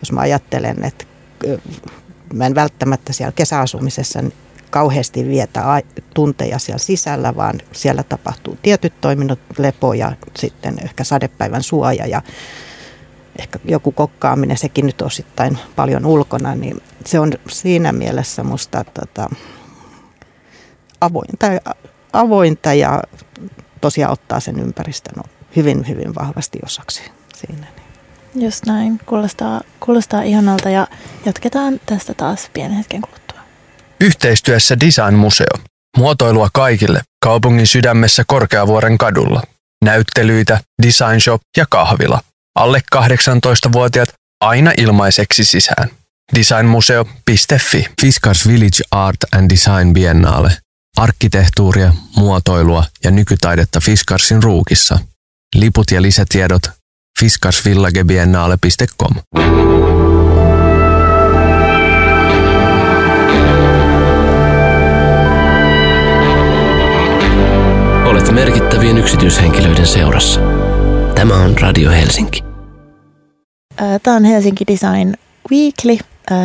jos 0.00 0.12
mä 0.12 0.20
ajattelen, 0.20 0.84
että 0.84 1.04
mä 2.32 2.46
en 2.46 2.54
välttämättä 2.54 3.12
siellä 3.12 3.32
kesäasumisessa 3.32 4.24
kauheasti 4.70 5.28
vietä 5.28 5.82
tunteja 6.14 6.58
siellä 6.58 6.78
sisällä, 6.78 7.36
vaan 7.36 7.60
siellä 7.72 8.02
tapahtuu 8.02 8.58
tietyt 8.62 9.00
toiminnot, 9.00 9.38
lepo 9.58 9.94
ja 9.94 10.12
sitten 10.38 10.78
ehkä 10.84 11.04
sadepäivän 11.04 11.62
suoja 11.62 12.06
ja 12.06 12.22
ehkä 13.38 13.58
joku 13.64 13.92
kokkaaminen, 13.92 14.56
sekin 14.56 14.86
nyt 14.86 15.02
osittain 15.02 15.58
paljon 15.76 16.06
ulkona, 16.06 16.54
niin 16.54 16.82
se 17.04 17.20
on 17.20 17.32
siinä 17.48 17.92
mielessä 17.92 18.42
musta 18.42 18.84
tota, 18.84 19.30
avointa, 21.00 21.46
avointa 22.12 22.74
ja 22.74 23.02
tosiaan 23.80 24.12
ottaa 24.12 24.40
sen 24.40 24.60
ympäristön 24.60 25.24
hyvin, 25.56 25.88
hyvin 25.88 26.14
vahvasti 26.14 26.58
osaksi 26.64 27.02
siinä. 27.34 27.66
Just 28.34 28.66
näin. 28.66 29.00
Kuulostaa, 29.06 29.60
kuulostaa 29.80 30.22
ihanalta 30.22 30.70
ja 30.70 30.86
jatketaan 31.24 31.80
tästä 31.86 32.14
taas 32.14 32.50
pienen 32.52 32.76
hetken 32.76 33.00
kuluttua. 33.00 33.25
Yhteistyössä 34.00 34.80
Design 34.80 35.14
Museo. 35.14 35.58
Muotoilua 35.96 36.48
kaikille 36.52 37.02
kaupungin 37.22 37.66
sydämessä 37.66 38.24
Korkeavuoren 38.26 38.98
kadulla. 38.98 39.42
Näyttelyitä, 39.84 40.60
design 40.82 41.20
shop 41.20 41.42
ja 41.56 41.66
kahvila. 41.70 42.20
Alle 42.54 42.82
18-vuotiaat 42.96 44.08
aina 44.40 44.72
ilmaiseksi 44.76 45.44
sisään. 45.44 45.90
Designmuseo.fi 46.34 47.86
Fiskars 48.00 48.48
Village 48.48 48.82
Art 48.90 49.18
and 49.32 49.50
Design 49.50 49.92
Biennale 49.92 50.56
arkkitehtuuria, 50.96 51.92
muotoilua 52.16 52.84
ja 53.04 53.10
nykytaidetta 53.10 53.80
Fiskarsin 53.80 54.42
ruukissa. 54.42 54.98
Liput 55.54 55.90
ja 55.90 56.02
lisätiedot 56.02 56.62
fiskarsvillagebiennale.com. 57.20 59.14
Olet 68.26 68.34
merkittävien 68.34 68.98
yksityishenkilöiden 68.98 69.86
seurassa. 69.86 70.40
Tämä 71.14 71.34
on 71.34 71.58
Radio 71.60 71.90
Helsinki. 71.90 72.44
Tämä 74.02 74.16
on 74.16 74.24
Helsinki 74.24 74.64
Design 74.66 75.14
Weekly 75.50 75.98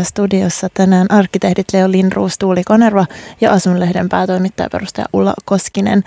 studiossa 0.03 0.67
tänään 0.73 1.07
arkkitehdit 1.09 1.65
Leo 1.73 1.91
Lindruus, 1.91 2.37
Tuuli 2.37 2.63
Konerva 2.63 3.05
ja 3.41 3.51
Asunlehden 3.51 4.09
päätoimittaja 4.09 4.69
perustaja 4.69 5.05
Ulla 5.13 5.33
Koskinen. 5.45 6.03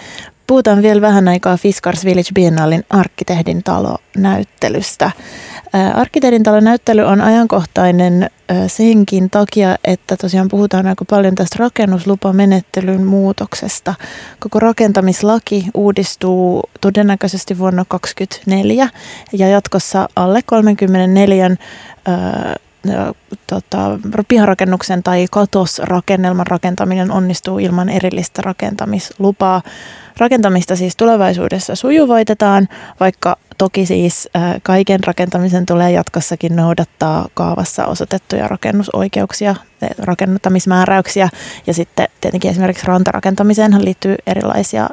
Puhutaan 0.46 0.82
vielä 0.82 1.00
vähän 1.00 1.28
aikaa 1.28 1.56
Fiskars 1.56 2.04
Village 2.04 2.30
Biennalin 2.34 2.84
arkkitehdin 2.90 3.62
talo-näyttelystä. 3.62 5.10
Arkkitehdin 5.94 6.42
talo-näyttely 6.42 7.02
on 7.02 7.20
ajankohtainen 7.20 8.30
senkin 8.66 9.30
takia, 9.30 9.76
että 9.84 10.16
tosiaan 10.16 10.48
puhutaan 10.48 10.86
aika 10.86 11.04
paljon 11.04 11.34
tästä 11.34 11.56
rakennuslupamenettelyn 11.58 13.04
muutoksesta. 13.04 13.94
Koko 14.38 14.60
rakentamislaki 14.60 15.66
uudistuu 15.74 16.62
todennäköisesti 16.80 17.58
vuonna 17.58 17.84
2024 17.88 18.88
ja 19.32 19.48
jatkossa 19.48 20.08
alle 20.16 20.40
34 20.46 21.50
tota, 23.46 23.98
piharakennuksen 24.28 25.02
tai 25.02 25.26
katosrakennelman 25.30 26.46
rakentaminen 26.46 27.10
onnistuu 27.10 27.58
ilman 27.58 27.88
erillistä 27.88 28.42
rakentamislupaa. 28.42 29.62
Rakentamista 30.18 30.76
siis 30.76 30.96
tulevaisuudessa 30.96 31.74
sujuvoitetaan, 31.74 32.68
vaikka 33.00 33.36
toki 33.58 33.86
siis 33.86 34.28
kaiken 34.62 35.04
rakentamisen 35.04 35.66
tulee 35.66 35.90
jatkossakin 35.90 36.56
noudattaa 36.56 37.28
kaavassa 37.34 37.86
osoitettuja 37.86 38.48
rakennusoikeuksia, 38.48 39.54
rakennuttamismääräyksiä 39.98 41.28
ja 41.66 41.74
sitten 41.74 42.08
tietenkin 42.20 42.50
esimerkiksi 42.50 42.86
rantarakentamiseen 42.86 43.84
liittyy 43.84 44.16
erilaisia 44.26 44.88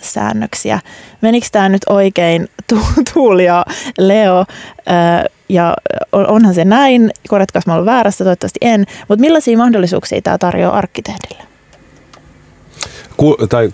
säännöksiä. 0.00 0.80
Menikö 1.20 1.46
tämä 1.52 1.68
nyt 1.68 1.82
oikein 1.88 2.48
Tuuli 3.14 3.44
ja 3.44 3.64
Leo? 3.98 4.44
ja 5.48 5.76
onhan 6.12 6.54
se 6.54 6.64
näin, 6.64 7.10
korjatkaa 7.28 7.62
mä 7.66 7.74
olen 7.74 7.86
väärässä, 7.86 8.24
toivottavasti 8.24 8.58
en, 8.60 8.86
mutta 9.08 9.20
millaisia 9.20 9.58
mahdollisuuksia 9.58 10.22
tämä 10.22 10.38
tarjoaa 10.38 10.76
arkkitehdille? 10.76 11.42
Ku, 13.16 13.36
tai 13.48 13.70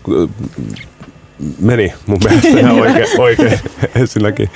meni 1.61 1.93
mun 2.07 2.18
mielestä 2.24 2.49
ihan 2.49 2.80
oikein, 2.80 3.20
oikein 3.20 3.61
ensinnäkin. 3.95 4.51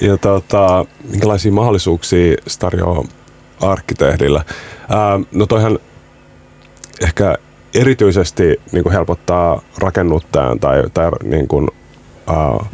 Ja 0.00 0.16
tota, 0.16 0.84
minkälaisia 1.10 1.52
mahdollisuuksia 1.52 2.36
se 2.46 2.58
tarjoaa 2.58 3.04
arkkitehdillä? 3.60 4.44
Ää, 4.88 5.20
no 5.32 5.46
toihan 5.46 5.78
ehkä 7.02 7.36
erityisesti 7.74 8.60
niin 8.72 8.82
kuin 8.82 8.92
helpottaa 8.92 9.62
rakennuttajan 9.78 10.60
tai, 10.60 10.82
tai 10.94 11.10
niin 11.24 11.48
kuin, 11.48 11.68
ää, 12.26 12.66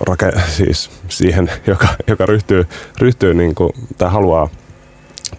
rake, 0.00 0.32
siis 0.48 0.90
siihen, 1.08 1.50
joka, 1.66 1.88
joka 2.06 2.26
ryhtyy, 2.26 2.66
ryhtyy 2.98 3.34
niin 3.34 3.54
kuin, 3.54 3.72
tai 3.98 4.10
haluaa 4.10 4.48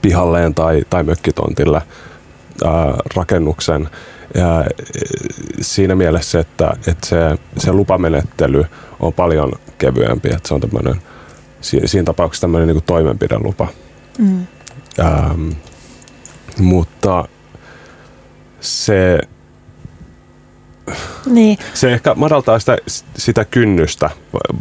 pihalleen 0.01 0.53
tai, 0.53 0.83
tai 0.89 1.03
mökkitontille 1.03 1.81
ää, 2.65 2.97
rakennuksen. 3.15 3.89
Ja 4.35 4.65
siinä 5.61 5.95
mielessä, 5.95 6.39
että, 6.39 6.73
että 6.87 7.07
se, 7.07 7.17
se 7.57 7.71
lupamenettely 7.71 8.65
on 8.99 9.13
paljon 9.13 9.51
kevyempi, 9.77 10.29
että 10.29 10.47
se 10.47 10.53
on 10.53 10.61
tämmöinen, 10.61 10.95
siinä 11.61 12.05
tapauksessa 12.05 12.41
tämmöinen 12.41 12.67
niin 12.67 12.83
toimenpidelupa. 12.83 13.67
Mm. 14.17 14.47
Ähm, 14.99 15.49
mutta 16.59 17.25
se, 18.59 19.19
niin. 21.25 21.57
se 21.73 21.93
ehkä 21.93 22.15
madaltaa 22.15 22.59
sitä, 22.59 22.77
sitä 23.17 23.45
kynnystä. 23.45 24.09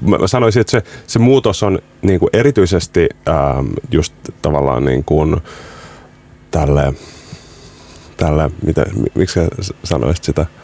Mä 0.00 0.26
sanoisin, 0.26 0.60
että 0.60 0.70
se, 0.70 0.82
se 1.06 1.18
muutos 1.18 1.62
on 1.62 1.78
niin 2.02 2.20
kuin 2.20 2.30
erityisesti 2.32 3.08
ähm, 3.28 3.66
just 3.90 4.14
tavallaan 4.42 4.84
niin 4.84 5.04
kuin 5.04 5.36
tälle, 6.50 6.94
tälle 8.24 8.50
mitä, 8.66 8.86
miksi 9.14 9.40
sanoisit 9.84 10.24
sitä– 10.24 10.46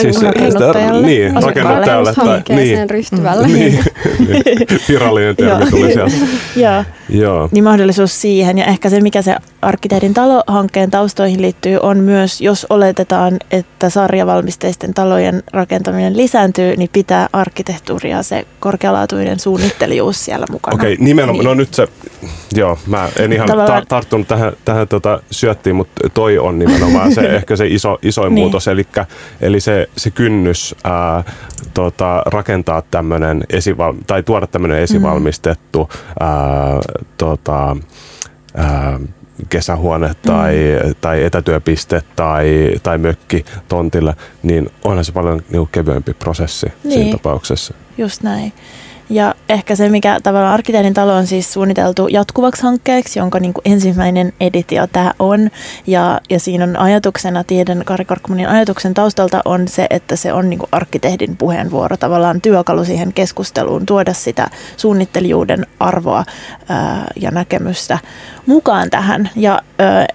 siis, 0.00 0.22
rakennuttajalle, 0.22 1.06
niin, 1.06 1.42
rakennuttajalle 1.42 2.12
tai, 2.14 2.42
niin, 2.48 2.90
ryhtyvälle. 2.90 3.48
Niin, 3.58 3.84
niin, 4.18 4.42
virallinen 4.88 5.36
termi 5.36 5.70
tuli 5.70 5.92
sieltä. 5.92 6.14
Joo. 6.56 6.84
Joo. 7.08 7.48
Niin 7.52 7.64
mahdollisuus 7.64 8.20
siihen 8.20 8.58
ja 8.58 8.64
ehkä 8.64 8.90
se, 8.90 9.00
mikä 9.00 9.22
se 9.22 9.36
arkkitehdin 9.62 10.14
talohankkeen 10.14 10.90
taustoihin 10.90 11.42
liittyy, 11.42 11.78
on 11.82 11.98
myös, 11.98 12.40
jos 12.40 12.66
oletetaan, 12.70 13.36
että 13.50 13.90
sarjavalmisteisten 13.90 14.94
talojen 14.94 15.42
rakentaminen 15.52 16.16
lisääntyy, 16.16 16.76
niin 16.76 16.90
pitää 16.92 17.28
arkkitehtuuria 17.32 18.22
se 18.22 18.46
korkealaatuinen 18.60 19.38
suunnittelijuus 19.38 20.24
siellä 20.24 20.46
mukana. 20.50 20.74
Okei, 20.74 20.92
okay, 20.92 21.04
nimenomaan, 21.04 21.38
niin. 21.38 21.44
no 21.44 21.54
nyt 21.54 21.74
se, 21.74 21.88
joo, 22.54 22.78
mä 22.86 23.08
en 23.18 23.32
ihan 23.32 23.48
Tavallaan, 23.48 23.86
tarttunut 23.88 24.28
tähän, 24.28 24.52
tähän 24.64 24.88
tota 24.88 25.22
syöttiin, 25.30 25.76
mutta 25.76 26.10
toi 26.14 26.38
on 26.38 26.58
nimenomaan 26.58 27.14
se 27.14 27.20
ehkä 27.20 27.56
se 27.56 27.66
iso, 27.66 27.98
isoin 28.02 28.34
niin. 28.34 28.42
muutos, 28.44 28.68
eli 28.68 28.86
Eli 29.48 29.60
se, 29.60 29.88
se 29.96 30.10
kynnys 30.10 30.74
ää, 30.84 31.24
tota, 31.74 32.22
rakentaa 32.26 32.82
tämmöinen 32.82 33.44
esival- 33.52 33.94
tai 34.06 34.22
tuoda 34.22 34.46
tämmöinen 34.46 34.78
esivalmistettu 34.78 35.90
ää, 36.20 36.28
tota, 37.18 37.76
ää, 38.54 39.00
kesähuone 39.48 40.10
tai, 40.22 40.54
mm. 40.84 40.94
tai 41.00 41.24
etätyöpiste 41.24 42.02
tai, 42.16 42.74
tai 42.82 42.98
mökki 42.98 43.44
tontilla, 43.68 44.14
niin 44.42 44.70
onhan 44.84 45.04
se 45.04 45.12
paljon 45.12 45.42
niin 45.50 45.68
kevyempi 45.72 46.14
prosessi 46.14 46.66
niin. 46.84 46.92
siinä 46.92 47.12
tapauksessa. 47.12 47.74
Just 47.98 48.22
näin. 48.22 48.52
Ja 49.10 49.34
ehkä 49.48 49.76
se, 49.76 49.88
mikä 49.88 50.18
tavallaan 50.22 50.54
arkkitehdin 50.54 50.94
talo 50.94 51.14
on 51.14 51.26
siis 51.26 51.52
suunniteltu 51.52 52.08
jatkuvaksi 52.08 52.62
hankkeeksi, 52.62 53.18
jonka 53.18 53.40
niin 53.40 53.54
kuin 53.54 53.62
ensimmäinen 53.64 54.32
editio 54.40 54.86
tämä 54.86 55.12
on. 55.18 55.50
Ja, 55.86 56.20
ja 56.30 56.40
siinä 56.40 56.64
on 56.64 56.78
ajatuksena, 56.78 57.44
tiedän 57.44 57.82
Kari 57.84 58.04
Korkmanin 58.04 58.48
ajatuksen 58.48 58.94
taustalta 58.94 59.42
on 59.44 59.68
se, 59.68 59.86
että 59.90 60.16
se 60.16 60.32
on 60.32 60.50
niin 60.50 60.58
kuin 60.58 60.68
arkkitehdin 60.72 61.36
puheenvuoro, 61.36 61.96
tavallaan 61.96 62.40
työkalu 62.40 62.84
siihen 62.84 63.12
keskusteluun, 63.12 63.86
tuoda 63.86 64.12
sitä 64.12 64.50
suunnittelijuuden 64.76 65.66
arvoa 65.80 66.24
ää, 66.68 67.04
ja 67.20 67.30
näkemystä 67.30 67.98
mukaan 68.46 68.90
tähän. 68.90 69.30
Ja 69.36 69.62
ää, 69.78 70.06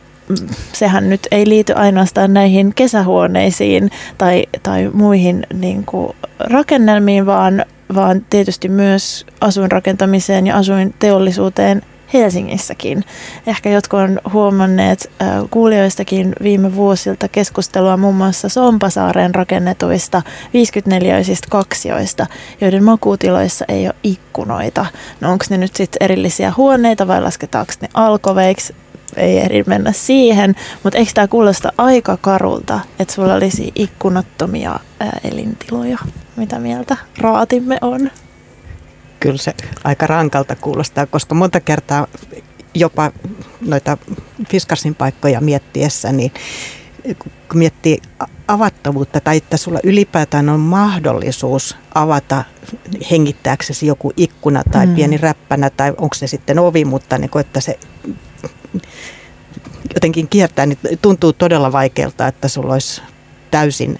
sehän 0.73 1.09
nyt 1.09 1.27
ei 1.31 1.49
liity 1.49 1.73
ainoastaan 1.73 2.33
näihin 2.33 2.73
kesähuoneisiin 2.75 3.91
tai, 4.17 4.45
tai 4.63 4.89
muihin 4.93 5.47
niin 5.53 5.85
kuin 5.85 6.15
rakennelmiin, 6.39 7.25
vaan 7.25 7.65
vaan 7.95 8.25
tietysti 8.29 8.69
myös 8.69 9.25
asuinrakentamiseen 9.41 10.47
ja 10.47 10.57
asuinteollisuuteen 10.57 11.81
Helsingissäkin. 12.13 13.03
Ehkä 13.47 13.69
jotkut 13.69 13.99
on 13.99 14.19
huomanneet 14.33 15.11
äh, 15.21 15.27
kuulijoistakin 15.51 16.35
viime 16.43 16.75
vuosilta 16.75 17.27
keskustelua 17.27 17.97
muun 17.97 18.15
muassa 18.15 18.49
Sompasaareen 18.49 19.35
rakennetuista 19.35 20.21
54-isistä 20.47 21.47
kaksioista, 21.49 22.25
joiden 22.61 22.83
makuutiloissa 22.83 23.65
ei 23.67 23.87
ole 23.87 23.95
ikkunoita. 24.03 24.85
No 25.21 25.31
onko 25.31 25.45
ne 25.49 25.57
nyt 25.57 25.75
sitten 25.75 25.97
erillisiä 26.05 26.53
huoneita 26.57 27.07
vai 27.07 27.21
lasketaanko 27.21 27.73
ne 27.81 27.89
alkoveiksi? 27.93 28.75
Ei 29.17 29.39
eri 29.39 29.63
mennä 29.67 29.91
siihen, 29.91 30.55
mutta 30.83 30.99
eikö 30.99 31.11
tämä 31.13 31.27
kuulosta 31.27 31.73
aika 31.77 32.17
karulta, 32.21 32.79
että 32.99 33.13
sulla 33.13 33.33
olisi 33.33 33.71
ikkunattomia 33.75 34.79
ää, 34.99 35.19
elintiloja? 35.31 35.97
Mitä 36.35 36.59
mieltä 36.59 36.97
raatimme 37.17 37.77
on? 37.81 38.11
Kyllä 39.19 39.37
se 39.37 39.53
aika 39.83 40.07
rankalta 40.07 40.55
kuulostaa, 40.55 41.05
koska 41.05 41.35
monta 41.35 41.59
kertaa 41.59 42.07
jopa 42.73 43.11
noita 43.61 43.97
Fiskarsin 44.49 44.95
paikkoja 44.95 45.41
miettiessä, 45.41 46.11
niin 46.11 46.31
kun 47.19 47.31
miettii 47.53 48.01
avattavuutta 48.47 49.19
tai 49.19 49.37
että 49.37 49.57
sulla 49.57 49.79
ylipäätään 49.83 50.49
on 50.49 50.59
mahdollisuus 50.59 51.77
avata 51.95 52.43
hengittääksesi 53.11 53.87
joku 53.87 54.13
ikkuna 54.17 54.63
tai 54.71 54.87
mm. 54.87 54.95
pieni 54.95 55.17
räppänä 55.17 55.69
tai 55.69 55.89
onko 55.89 56.15
se 56.15 56.27
sitten 56.27 56.59
ovi, 56.59 56.85
mutta 56.85 57.17
niin 57.17 57.29
kuin, 57.29 57.41
että 57.41 57.59
se 57.61 57.79
jotenkin 59.93 60.27
kiertää, 60.27 60.65
niin 60.65 60.79
tuntuu 61.01 61.33
todella 61.33 61.71
vaikealta, 61.71 62.27
että 62.27 62.47
sulla 62.47 62.73
olisi 62.73 63.01
täysin 63.51 63.99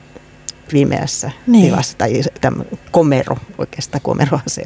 pimeässä 0.72 1.32
niin. 1.48 1.66
tilassa, 1.66 1.98
tai 1.98 2.22
komero, 2.92 3.38
oikeastaan 3.58 4.02
komeroa 4.02 4.40
se 4.48 4.64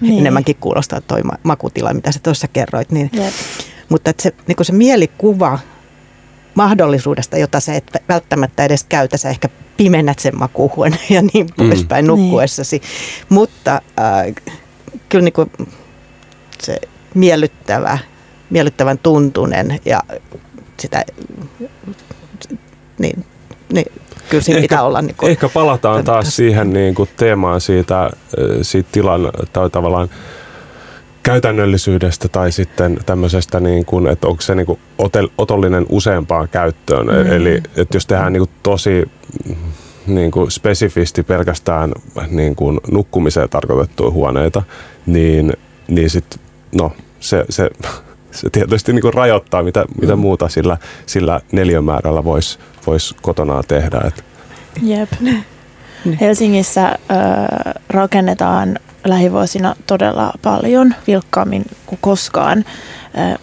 niin. 0.00 0.18
enemmänkin 0.18 0.56
kuulostaa 0.60 1.00
toi 1.00 1.20
makutila, 1.42 1.94
mitä 1.94 2.12
sä 2.12 2.20
tuossa 2.22 2.48
kerroit. 2.48 2.90
Niin, 2.90 3.10
Jep. 3.12 3.34
mutta 3.88 4.10
että 4.10 4.22
se, 4.22 4.34
niin 4.46 4.56
se 4.64 4.72
mielikuva 4.72 5.58
mahdollisuudesta, 6.54 7.38
jota 7.38 7.60
sä 7.60 7.74
et 7.74 7.96
välttämättä 8.08 8.64
edes 8.64 8.84
käytä, 8.84 9.16
sä 9.16 9.30
ehkä 9.30 9.48
pimennät 9.76 10.18
sen 10.18 10.38
makuuhuoneen 10.38 11.00
ja 11.16 11.22
niin 11.22 11.46
mm. 11.46 11.68
poispäin 11.68 12.06
nukkuessasi. 12.06 12.78
Niin. 12.78 13.26
Mutta 13.28 13.74
äh, 13.74 14.44
kyllä 15.08 15.24
niin 15.24 15.32
kuin 15.32 15.52
se 16.62 16.80
miellyttävä, 17.14 17.98
miellyttävän 18.52 18.98
tuntunen 18.98 19.80
ja 19.84 20.02
sitä 20.80 21.04
niin, 22.98 23.24
niin 23.72 23.86
kyllä 24.28 24.42
siinä 24.42 24.58
ehkä, 24.58 24.64
pitää 24.64 24.82
olla. 24.82 25.02
Niin 25.02 25.16
kuin, 25.16 25.30
ehkä 25.30 25.48
palataan 25.48 26.04
taas 26.04 26.36
siihen 26.36 26.72
niin 26.72 26.94
kuin 26.94 27.08
teemaan 27.16 27.60
siitä, 27.60 28.10
siitä 28.62 28.88
tilan 28.92 29.30
tai 29.52 29.70
tavallaan 29.70 30.08
käytännöllisyydestä 31.22 32.28
tai 32.28 32.52
sitten 32.52 32.98
tämmöisestä, 33.06 33.60
niin 33.60 33.84
kuin, 33.84 34.06
että 34.06 34.28
onko 34.28 34.42
se 34.42 34.54
niin 34.54 34.66
kuin 34.66 34.80
otollinen 35.38 35.86
useampaan 35.88 36.48
käyttöön. 36.48 37.06
Mm. 37.06 37.32
Eli 37.32 37.62
että 37.76 37.96
jos 37.96 38.06
tehdään 38.06 38.32
niin 38.32 38.40
kuin 38.40 38.50
tosi 38.62 39.10
niin 40.06 40.30
kuin 40.30 40.50
spesifisti 40.50 41.22
pelkästään 41.22 41.92
niin 42.30 42.56
kuin 42.56 42.80
nukkumiseen 42.90 43.48
tarkoitettuja 43.48 44.10
huoneita, 44.10 44.62
niin, 45.06 45.52
niin 45.88 46.10
sit, 46.10 46.40
no, 46.74 46.92
se, 47.20 47.44
se, 47.48 47.70
se 48.32 48.50
tietysti 48.50 48.92
niin 48.92 49.02
kuin 49.02 49.14
rajoittaa, 49.14 49.62
mitä, 49.62 49.84
mitä 50.00 50.16
mm. 50.16 50.20
muuta 50.20 50.48
sillä, 50.48 50.76
sillä 51.06 51.40
neliömäärällä 51.52 52.24
voisi 52.24 52.58
vois 52.86 53.14
kotona 53.22 53.62
tehdä. 53.62 54.00
Et. 54.06 54.24
Jep. 54.82 55.12
Helsingissä 56.20 56.88
ö, 56.88 56.94
rakennetaan 57.88 58.78
lähivuosina 59.04 59.76
todella 59.86 60.32
paljon, 60.42 60.94
vilkkaammin 61.06 61.64
kuin 61.86 61.98
koskaan. 62.02 62.64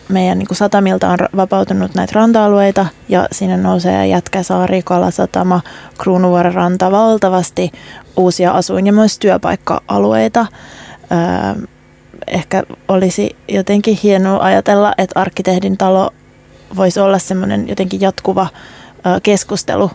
Meidän 0.10 0.38
niin 0.38 0.48
kuin 0.48 0.58
satamilta 0.58 1.10
on 1.10 1.18
vapautunut 1.36 1.96
näitä 1.96 2.12
ranta-alueita 2.16 2.86
ja 3.10 3.28
sinne 3.32 3.58
nousee 3.58 4.08
Jätkäsaari, 4.08 4.82
Kalasatama, 4.86 5.62
Kruunuvuoren 5.98 6.54
ranta 6.54 6.92
valtavasti 6.92 7.72
uusia 8.18 8.52
asuin- 8.52 8.88
ja 8.88 8.94
myös 8.94 9.20
työpaikka-alueita. 9.20 10.46
Ehkä 12.28 12.64
olisi 12.88 13.36
jotenkin 13.48 14.00
hienoa 14.04 14.44
ajatella, 14.44 14.94
että 14.98 15.20
arkkitehdin 15.20 15.78
talo 15.78 16.12
voisi 16.76 17.00
olla 17.00 17.20
semmoinen 17.20 17.70
jotenkin 17.70 18.02
jatkuva 18.02 18.48
keskustelu 19.24 19.92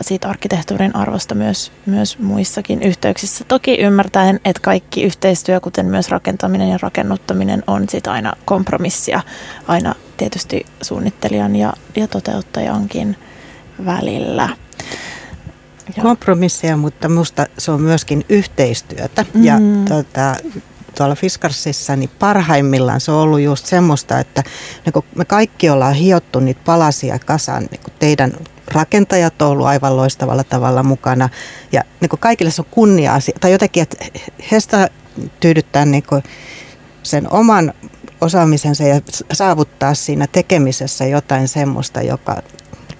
siitä 0.00 0.28
arkkitehtuurin 0.28 0.96
arvosta 0.96 1.34
myös, 1.34 1.72
myös 1.86 2.18
muissakin 2.18 2.82
yhteyksissä. 2.82 3.44
Toki 3.48 3.74
ymmärtäen, 3.74 4.40
että 4.44 4.62
kaikki 4.62 5.02
yhteistyö, 5.02 5.60
kuten 5.60 5.86
myös 5.86 6.08
rakentaminen 6.08 6.68
ja 6.68 6.78
rakennuttaminen, 6.82 7.62
on 7.66 7.88
sit 7.88 8.06
aina 8.06 8.32
kompromissia 8.44 9.20
aina 9.68 9.94
tietysti 10.16 10.66
suunnittelijan 10.82 11.56
ja, 11.56 11.72
ja 11.96 12.08
toteuttajankin 12.08 13.16
välillä. 13.86 14.48
Ja. 15.96 16.02
Kompromisseja, 16.02 16.76
mutta 16.76 17.08
minusta 17.08 17.46
se 17.58 17.70
on 17.70 17.82
myöskin 17.82 18.24
yhteistyötä. 18.28 19.26
Mm. 19.34 19.44
Ja 19.44 19.54
tuota, 19.88 20.36
tuolla 20.96 21.14
Fiskarsissa, 21.14 21.96
niin 21.96 22.10
parhaimmillaan 22.18 23.00
se 23.00 23.12
on 23.12 23.18
ollut 23.18 23.40
just 23.40 23.66
semmoista, 23.66 24.18
että 24.18 24.42
niin 24.86 25.04
me 25.14 25.24
kaikki 25.24 25.70
ollaan 25.70 25.94
hiottu 25.94 26.40
niitä 26.40 26.60
palasia 26.64 27.18
kasaan 27.18 27.68
niin 27.70 27.80
teidän 27.98 28.32
rakentajat 28.68 29.42
on 29.42 29.48
ollut 29.48 29.66
aivan 29.66 29.96
loistavalla 29.96 30.44
tavalla 30.44 30.82
mukana. 30.82 31.28
Ja 31.72 31.82
niin 32.00 32.10
kaikille 32.20 32.50
se 32.50 32.62
on 32.62 32.68
kunnia 32.70 33.14
asia, 33.14 33.36
tai 33.40 33.52
jotenkin, 33.52 33.82
että 33.82 33.96
heistä 34.50 34.90
tyydyttää 35.40 35.84
niin 35.84 36.04
sen 37.02 37.32
oman 37.32 37.72
osaamisensa 38.20 38.84
ja 38.84 39.00
saavuttaa 39.32 39.94
siinä 39.94 40.26
tekemisessä 40.26 41.04
jotain 41.04 41.48
semmoista, 41.48 42.02
joka 42.02 42.42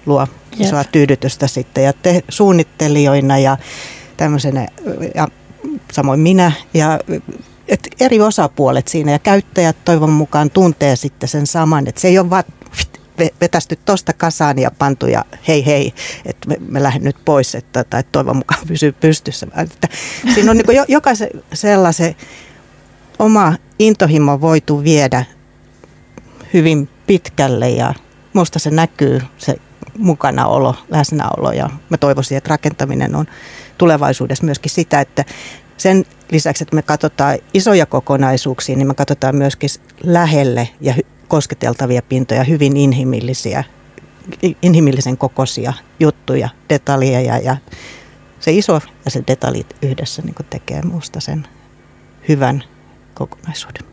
luo 0.05 0.27
isoa 0.59 0.83
tyydytystä 0.83 1.47
sitten. 1.47 1.83
Ja 1.83 1.93
te 1.93 2.23
suunnittelijoina 2.29 3.37
ja 3.37 3.57
tämmöisenä, 4.17 4.67
ja 5.15 5.27
samoin 5.91 6.19
minä, 6.19 6.51
ja 6.73 6.99
et 7.67 7.87
eri 7.99 8.21
osapuolet 8.21 8.87
siinä 8.87 9.11
ja 9.11 9.19
käyttäjät 9.19 9.77
toivon 9.85 10.09
mukaan 10.09 10.49
tuntee 10.49 10.95
sitten 10.95 11.29
sen 11.29 11.47
saman, 11.47 11.87
että 11.87 12.01
se 12.01 12.07
ei 12.07 12.19
ole 12.19 12.29
vaan 12.29 12.43
vetästy 13.41 13.79
tuosta 13.85 14.13
kasaan 14.13 14.59
ja 14.59 14.71
pantu 14.71 15.07
ja 15.07 15.25
hei 15.47 15.65
hei, 15.65 15.93
että 16.25 16.49
me, 16.49 16.57
me 16.67 16.83
lähden 16.83 17.03
nyt 17.03 17.15
pois, 17.25 17.55
että, 17.55 17.83
tai 17.83 18.03
toivon 18.11 18.37
mukaan 18.37 18.67
pysyy 18.67 18.91
pystyssä. 18.91 19.47
Että 19.57 19.87
siinä 20.33 20.51
on 20.51 20.57
niin 20.57 20.85
jokaisen 20.87 21.29
sellaisen 21.53 22.15
oma 23.19 23.53
intohimo 23.79 24.41
voitu 24.41 24.83
viedä 24.83 25.25
hyvin 26.53 26.89
pitkälle 27.07 27.69
ja 27.69 27.93
musta 28.33 28.59
se 28.59 28.69
näkyy 28.69 29.21
se 29.37 29.55
mukanaolo, 29.97 30.75
läsnäolo 30.89 31.51
ja 31.51 31.69
mä 31.89 31.97
toivoisin, 31.97 32.37
että 32.37 32.49
rakentaminen 32.49 33.15
on 33.15 33.25
tulevaisuudessa 33.77 34.45
myöskin 34.45 34.71
sitä, 34.71 35.01
että 35.01 35.25
sen 35.77 36.05
lisäksi, 36.31 36.63
että 36.63 36.75
me 36.75 36.81
katsotaan 36.81 37.37
isoja 37.53 37.85
kokonaisuuksia, 37.85 38.75
niin 38.75 38.87
me 38.87 38.93
katsotaan 38.93 39.35
myöskin 39.35 39.69
lähelle 40.03 40.69
ja 40.81 40.95
kosketeltavia 41.27 42.01
pintoja, 42.01 42.43
hyvin 42.43 42.77
inhimillisiä, 42.77 43.63
inhimillisen 44.61 45.17
kokoisia 45.17 45.73
juttuja, 45.99 46.49
detaljeja 46.69 47.37
ja 47.37 47.57
se 48.39 48.51
iso 48.51 48.81
ja 49.05 49.11
se 49.11 49.23
detaljit 49.27 49.75
yhdessä 49.81 50.21
niin 50.21 50.35
tekee 50.49 50.81
minusta 50.81 51.19
sen 51.19 51.47
hyvän 52.29 52.63
kokonaisuuden. 53.13 53.83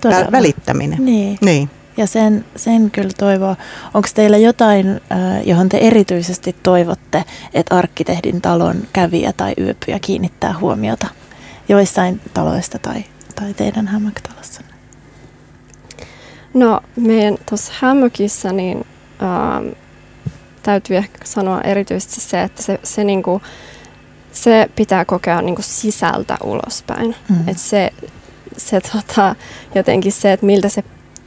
Todella. 0.00 0.32
Välittäminen. 0.32 1.04
Niin. 1.04 1.38
niin. 1.40 1.70
Ja 1.96 2.06
sen, 2.06 2.44
sen 2.56 2.90
kyllä 2.90 3.10
toivoo. 3.18 3.56
Onko 3.94 4.08
teillä 4.14 4.38
jotain, 4.38 5.00
johon 5.44 5.68
te 5.68 5.78
erityisesti 5.78 6.56
toivotte, 6.62 7.24
että 7.54 7.76
arkkitehdin 7.76 8.40
talon 8.40 8.76
kävijä 8.92 9.32
tai 9.32 9.54
yöpyjä 9.60 9.98
kiinnittää 9.98 10.58
huomiota 10.60 11.06
joissain 11.68 12.20
taloista 12.34 12.78
tai, 12.78 13.04
tai 13.34 13.54
teidän 13.54 13.86
hämäktalossa? 13.86 14.60
No 16.54 16.80
meidän 16.96 17.38
tuossa 17.48 17.72
hämmökissä 17.80 18.52
niin 18.52 18.86
ähm, 19.22 19.68
täytyy 20.62 20.96
ehkä 20.96 21.18
sanoa 21.24 21.60
erityisesti 21.60 22.20
se, 22.20 22.42
että 22.42 22.62
se, 22.62 22.80
se, 22.82 23.04
niinku, 23.04 23.42
se 24.32 24.68
pitää 24.76 25.04
kokea 25.04 25.42
niinku 25.42 25.62
sisältä 25.62 26.36
ulospäin. 26.44 27.16
Mm. 27.28 27.48
Et 27.48 27.58
se, 27.58 27.90
se 28.56 28.80
tota, 28.80 29.36
jotenkin 29.74 30.12
se, 30.12 30.32
että 30.32 30.46
miltä 30.46 30.68
se 30.68 30.84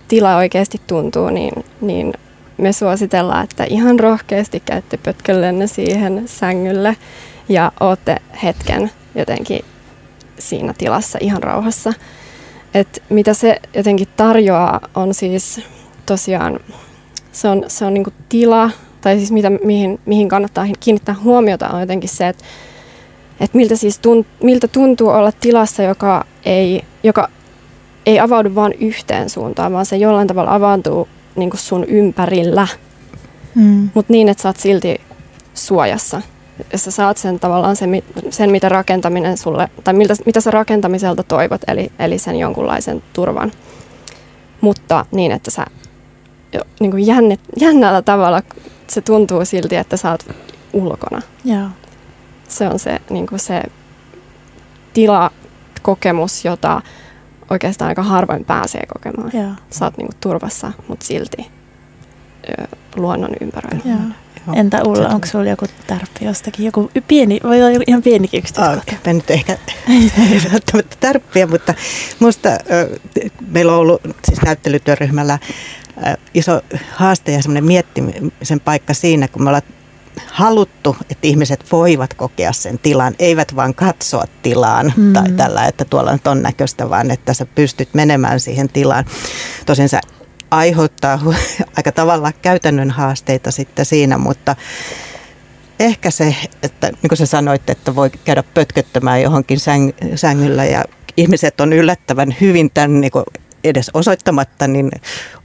tila 0.07 0.35
oikeasti 0.35 0.81
tuntuu, 0.87 1.29
niin, 1.29 1.65
niin 1.81 2.13
me 2.57 2.73
suositellaan, 2.73 3.43
että 3.43 3.63
ihan 3.63 3.99
rohkeasti 3.99 4.59
käytte 4.65 4.97
pötkellenne 4.97 5.67
siihen 5.67 6.23
sängylle 6.25 6.97
ja 7.49 7.71
ootte 7.79 8.17
hetken 8.43 8.91
jotenkin 9.15 9.65
siinä 10.39 10.73
tilassa 10.77 11.17
ihan 11.21 11.43
rauhassa. 11.43 11.93
Et 12.73 13.03
mitä 13.09 13.33
se 13.33 13.59
jotenkin 13.73 14.07
tarjoaa 14.15 14.81
on 14.95 15.13
siis 15.13 15.61
tosiaan, 16.05 16.59
se 17.31 17.47
on, 17.47 17.63
se 17.67 17.85
on 17.85 17.93
niinku 17.93 18.11
tila, 18.29 18.69
tai 19.01 19.17
siis 19.17 19.31
mitä, 19.31 19.49
mihin, 19.49 19.99
mihin 20.05 20.29
kannattaa 20.29 20.65
kiinnittää 20.79 21.15
huomiota 21.23 21.69
on 21.69 21.79
jotenkin 21.79 22.09
se, 22.09 22.27
että 22.27 22.43
et 23.39 23.53
miltä, 23.53 23.75
siis 23.75 23.99
tunt, 23.99 24.27
miltä 24.43 24.67
tuntuu 24.67 25.09
olla 25.09 25.31
tilassa, 25.31 25.83
joka 25.83 26.25
ei, 26.45 26.83
joka 27.03 27.29
ei 28.05 28.19
avaudu 28.19 28.55
vain 28.55 28.73
yhteen 28.79 29.29
suuntaan, 29.29 29.73
vaan 29.73 29.85
se 29.85 29.97
jollain 29.97 30.27
tavalla 30.27 30.55
avaantuu 30.55 31.07
niin 31.35 31.49
kuin 31.49 31.59
sun 31.59 31.83
ympärillä. 31.83 32.67
Mm. 33.55 33.89
Mutta 33.93 34.13
niin, 34.13 34.29
että 34.29 34.43
sä 34.43 34.49
oot 34.49 34.57
silti 34.57 35.01
suojassa. 35.53 36.21
Ja 36.71 36.77
sä 36.77 36.91
saat 36.91 37.17
sen 37.17 37.39
tavallaan 37.39 37.75
sen, 37.75 38.03
sen 38.29 38.51
mitä 38.51 38.69
rakentaminen 38.69 39.37
sulle, 39.37 39.69
tai 39.83 39.93
miltä, 39.93 40.13
mitä 40.25 40.41
sä 40.41 40.51
rakentamiselta 40.51 41.23
toivot, 41.23 41.61
eli, 41.67 41.91
eli 41.99 42.17
sen 42.17 42.35
jonkunlaisen 42.35 43.03
turvan. 43.13 43.51
Mutta 44.61 45.05
niin, 45.11 45.31
että 45.31 45.51
sä 45.51 45.65
jo, 46.53 46.61
niin 46.79 46.91
kuin 46.91 47.07
jännä, 47.07 47.35
jännällä 47.59 48.01
tavalla 48.01 48.41
se 48.87 49.01
tuntuu 49.01 49.45
silti, 49.45 49.75
että 49.75 49.97
sä 49.97 50.11
oot 50.11 50.27
ulkona. 50.73 51.21
Yeah. 51.47 51.71
Se 52.47 52.67
on 52.67 52.79
se, 52.79 52.99
niin 53.09 53.27
kuin 53.27 53.39
se 53.39 53.63
tilakokemus, 54.93 56.45
jota 56.45 56.81
oikeastaan 57.49 57.89
aika 57.89 58.03
harvoin 58.03 58.45
pääsee 58.45 58.83
kokemaan. 58.93 59.31
Joo. 59.33 59.51
Sä 59.69 59.85
oot 59.85 59.97
niinku 59.97 60.13
turvassa, 60.21 60.71
mutta 60.87 61.05
silti 61.05 61.51
ö, 62.49 62.67
luonnon 62.95 63.31
ympäröillä. 63.41 63.89
Joo. 63.89 63.99
Entä 64.53 64.83
Ulla, 64.83 65.07
onko 65.07 65.27
sulla 65.27 65.49
joku 65.49 65.65
tärppi 65.87 66.25
jostakin? 66.25 66.65
Joku 66.65 66.91
pieni, 67.07 67.39
voi 67.43 67.63
olla 67.63 67.83
ihan 67.87 68.01
pienikin 68.01 68.37
yksityiskohta. 68.37 68.95
Okay, 68.99 69.13
nyt 69.13 69.31
ehkä 69.31 69.57
ei 70.31 70.41
välttämättä 70.51 70.95
tärppiä, 70.99 71.47
mutta 71.47 71.73
minusta 72.19 72.49
meillä 73.47 73.73
on 73.73 73.79
ollut 73.79 74.01
siis 74.23 74.41
näyttelytyöryhmällä 74.41 75.39
iso 76.33 76.61
haaste 76.91 77.31
ja 77.31 77.41
semmoinen 77.41 77.65
miettimisen 77.65 78.59
paikka 78.65 78.93
siinä, 78.93 79.27
kun 79.27 79.43
me 79.43 79.49
ollaan 79.49 79.74
haluttu, 80.27 80.97
että 81.01 81.27
ihmiset 81.27 81.71
voivat 81.71 82.13
kokea 82.13 82.53
sen 82.53 82.79
tilan, 82.79 83.15
eivät 83.19 83.55
vaan 83.55 83.75
katsoa 83.75 84.25
tilaan 84.41 84.93
mm. 84.97 85.13
tai 85.13 85.31
tällä, 85.31 85.65
että 85.65 85.85
tuolla 85.85 86.11
on 86.11 86.19
ton 86.19 86.41
näköistä, 86.41 86.89
vaan 86.89 87.11
että 87.11 87.33
sä 87.33 87.45
pystyt 87.45 87.89
menemään 87.93 88.39
siihen 88.39 88.69
tilaan. 88.69 89.05
Tosin 89.65 89.89
se 89.89 89.99
aiheuttaa 90.51 91.19
aika 91.77 91.91
tavalla 91.91 92.31
käytännön 92.41 92.91
haasteita 92.91 93.51
sitten 93.51 93.85
siinä, 93.85 94.17
mutta 94.17 94.55
ehkä 95.79 96.11
se, 96.11 96.35
että 96.63 96.87
niin 96.87 97.09
kuin 97.09 97.17
sä 97.17 97.25
sanoit, 97.25 97.69
että 97.69 97.95
voi 97.95 98.09
käydä 98.09 98.43
pötköttämään 98.43 99.21
johonkin 99.21 99.57
säng- 99.57 100.17
sängyllä 100.17 100.65
ja 100.65 100.83
ihmiset 101.17 101.61
on 101.61 101.73
yllättävän 101.73 102.35
hyvin 102.41 102.71
tämän 102.73 103.01
niin 103.01 103.11
kuin 103.11 103.25
edes 103.65 103.91
osoittamatta, 103.93 104.67
niin 104.67 104.91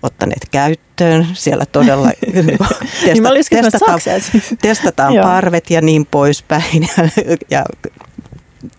ottaneet 0.03 0.49
käyttöön. 0.51 1.27
Siellä 1.33 1.67
todella 1.67 2.07
niin 2.33 2.59
testa, 3.05 3.31
niin 3.31 3.45
testataan, 3.63 4.01
testataan 4.63 5.15
parvet 5.23 5.71
ja 5.71 5.81
niin 5.81 6.07
poispäin. 6.07 6.89
Ja, 6.97 7.09
ja 7.51 7.65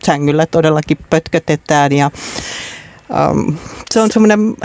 sängyllä 0.05 0.45
todellakin 0.45 0.97
pötkötetään. 1.09 1.91
Ja, 1.91 2.11
um, 3.31 3.57
se 3.91 4.01
on 4.01 4.11
semmoinen 4.11 4.55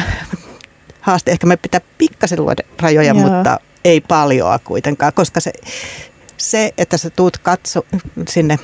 haaste. 1.01 1.31
Ehkä 1.31 1.47
me 1.47 1.57
pitää 1.57 1.81
pikkasen 1.99 2.43
luoda 2.43 2.63
rajoja, 2.81 3.15
Joo. 3.15 3.29
mutta 3.29 3.61
ei 3.85 4.01
paljoa 4.01 4.59
kuitenkaan, 4.59 5.13
koska 5.13 5.41
se, 5.41 5.53
se 6.37 6.75
että 6.79 6.97
sä 6.97 7.11
tuut 7.11 7.39
katso 7.39 7.87
sinne 8.29 8.59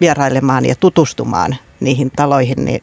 vierailemaan 0.00 0.64
ja 0.64 0.74
tutustumaan 0.74 1.56
niihin 1.80 2.10
taloihin, 2.10 2.64
niin 2.64 2.82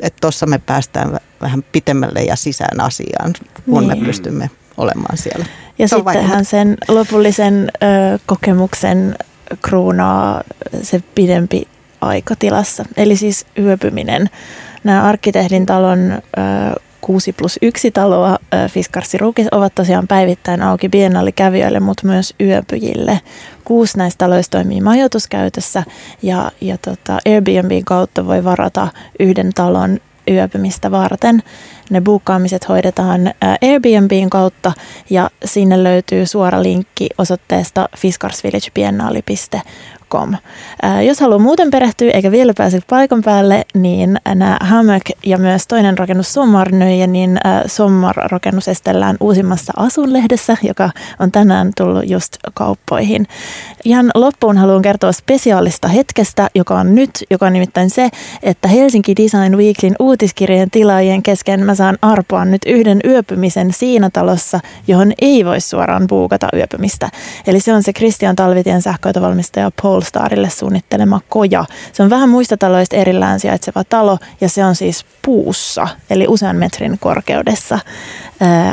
että 0.00 0.18
tuossa 0.20 0.46
me 0.46 0.58
päästään 0.66 1.18
vähän 1.40 1.64
pitemmälle 1.72 2.22
ja 2.22 2.36
sisään 2.36 2.80
asiaan, 2.80 3.32
kun 3.70 3.88
niin. 3.88 3.98
me 3.98 4.06
pystymme 4.06 4.50
olemaan 4.76 5.16
siellä. 5.16 5.44
Ja 5.78 5.88
sittenhän 5.88 6.44
sen 6.44 6.76
lopullisen 6.88 7.68
ö, 7.82 8.18
kokemuksen 8.26 9.16
kruunaa 9.62 10.42
se 10.82 11.02
pidempi 11.14 11.68
aikatilassa, 12.00 12.84
eli 12.96 13.16
siis 13.16 13.46
yöpyminen. 13.58 14.30
Nämä 14.84 15.02
arkkitehdin 15.02 15.66
talon 15.66 16.12
ö, 16.12 16.20
6 17.00 17.32
plus 17.32 17.58
1 17.62 17.90
taloa 17.90 18.38
Fiskarssirukis 18.70 19.46
ovat 19.52 19.74
tosiaan 19.74 20.08
päivittäin 20.08 20.62
auki 20.62 20.88
biennaalikävijöille, 20.88 21.80
mutta 21.80 22.06
myös 22.06 22.34
yöpyjille. 22.40 23.20
Kuusi 23.64 23.98
näistä 23.98 24.18
taloista 24.18 24.58
toimii 24.58 24.80
majoituskäytössä 24.80 25.82
ja, 26.22 26.50
ja 26.60 26.78
tota 26.78 27.18
Airbnbin 27.26 27.84
kautta 27.84 28.26
voi 28.26 28.44
varata 28.44 28.88
yhden 29.20 29.50
talon 29.54 29.98
yöpymistä 30.30 30.90
varten. 30.90 31.42
Ne 31.90 32.00
buukkaamiset 32.00 32.68
hoidetaan 32.68 33.32
Airbnbin 33.62 34.30
kautta 34.30 34.72
ja 35.10 35.30
sinne 35.44 35.84
löytyy 35.84 36.26
suora 36.26 36.62
linkki 36.62 37.08
osoitteesta 37.18 37.88
fiskarsvillagebiennaali.com. 37.96 40.34
Jos 41.06 41.20
haluaa 41.20 41.38
muuten 41.38 41.70
perehtyä 41.70 42.10
eikä 42.10 42.30
vielä 42.30 42.52
pääse 42.56 42.80
paikan 42.90 43.22
päälle, 43.22 43.64
niin 43.74 44.18
nämä 44.34 44.56
Hammock 44.60 45.10
ja 45.26 45.38
myös 45.38 45.66
toinen 45.66 45.98
rakennus 45.98 46.34
Sommarnöje, 46.34 47.06
niin 47.06 47.38
Sommar-rakennus 47.66 48.68
estellään 48.68 49.16
uusimmassa 49.20 49.72
asunlehdessä, 49.76 50.56
joka 50.62 50.90
on 51.18 51.32
tänään 51.32 51.72
tullut 51.76 52.10
just 52.10 52.36
kauppoihin. 52.54 53.26
Ihan 53.84 54.10
loppuun 54.14 54.58
haluan 54.58 54.82
kertoa 54.82 55.12
spesiaalista 55.12 55.88
hetkestä, 55.88 56.48
joka 56.54 56.78
on 56.78 56.94
nyt, 56.94 57.10
joka 57.30 57.46
on 57.46 57.52
nimittäin 57.52 57.90
se, 57.90 58.08
että 58.42 58.68
Helsinki 58.68 59.16
Design 59.16 59.56
Weeklin 59.56 59.96
uutiskirjeen 59.98 60.70
tilaajien 60.70 61.22
kesken 61.22 61.60
mä 61.60 61.74
saan 61.78 61.98
arpoa 62.02 62.44
nyt 62.44 62.62
yhden 62.66 63.00
yöpymisen 63.04 63.72
siinä 63.72 64.10
talossa, 64.10 64.60
johon 64.86 65.12
ei 65.20 65.44
voi 65.44 65.60
suoraan 65.60 66.06
buukata 66.08 66.48
yöpymistä. 66.56 67.10
Eli 67.46 67.60
se 67.60 67.72
on 67.72 67.82
se 67.82 67.92
Christian 67.92 68.36
Talvitien 68.36 68.82
sähköautovalmistaja 68.82 69.70
Polestarille 69.82 70.50
suunnittelema 70.50 71.20
koja. 71.28 71.64
Se 71.92 72.02
on 72.02 72.10
vähän 72.10 72.28
muista 72.28 72.56
taloista 72.56 72.96
erillään 72.96 73.40
sijaitseva 73.40 73.84
talo 73.84 74.18
ja 74.40 74.48
se 74.48 74.64
on 74.64 74.74
siis 74.74 75.04
puussa, 75.22 75.88
eli 76.10 76.26
usean 76.28 76.56
metrin 76.56 76.98
korkeudessa. 76.98 77.78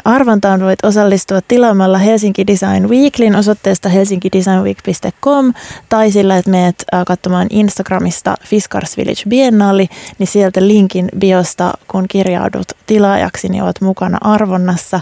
Arvontaan 0.06 0.62
voit 0.62 0.86
osallistua 0.86 1.40
tilaamalla 1.48 1.98
Helsinki 1.98 2.48
Design 2.48 2.90
Weeklyn 2.90 3.36
osoitteesta 3.36 3.90
helsinkidesignweek.com 3.90 5.54
tai 5.90 6.12
sillä, 6.12 6.38
että 6.38 6.52
meet 6.52 6.86
katsomaan 7.08 7.48
Instagramista 7.50 8.36
Fiskars 8.46 8.98
Village 8.98 9.22
Biennale, 9.30 9.86
niin 10.20 10.28
sieltä 10.28 10.68
linkin 10.68 11.10
biosta, 11.20 11.74
kun 11.88 12.06
kirjaudut 12.08 12.66
tilaajaksi, 12.88 13.50
niin 13.50 13.64
olet 13.64 13.82
mukana 13.82 14.18
arvonnassa. 14.22 15.00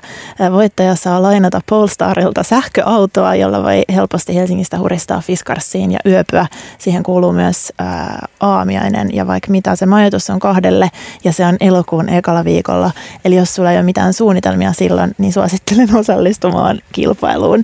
Voittaja 0.51 0.95
saa 0.95 1.22
lainata 1.22 1.61
Polestarilta 1.70 2.43
sähköautoa, 2.43 3.36
jolla 3.36 3.64
voi 3.64 3.82
helposti 3.93 4.36
Helsingistä 4.36 4.80
huristaa 4.80 5.22
Fiskarsiin 5.22 5.91
ja 5.91 5.99
yöpyä. 6.05 6.47
Siihen 6.78 7.03
kuuluu 7.03 7.32
myös 7.32 7.74
ää, 7.80 8.28
aamiainen 8.39 9.16
ja 9.16 9.28
vaikka 9.28 9.51
mitä 9.51 9.76
se 9.76 9.86
majoitus 9.86 10.30
on 10.30 10.39
kahdelle 10.39 10.91
ja 11.24 11.34
se 11.34 11.45
on 11.45 11.57
elokuun 11.59 12.09
ekalla 12.09 12.45
viikolla. 12.45 12.91
Eli 13.26 13.36
jos 13.36 13.55
sulla 13.55 13.72
ei 13.72 13.78
ole 13.78 13.84
mitään 13.84 14.14
suunnitelmia 14.54 14.74
silloin, 14.74 15.16
niin 15.18 15.34
suosittelen 15.34 15.95
osallistumaan 15.95 16.82
kilpailuun. 16.91 17.62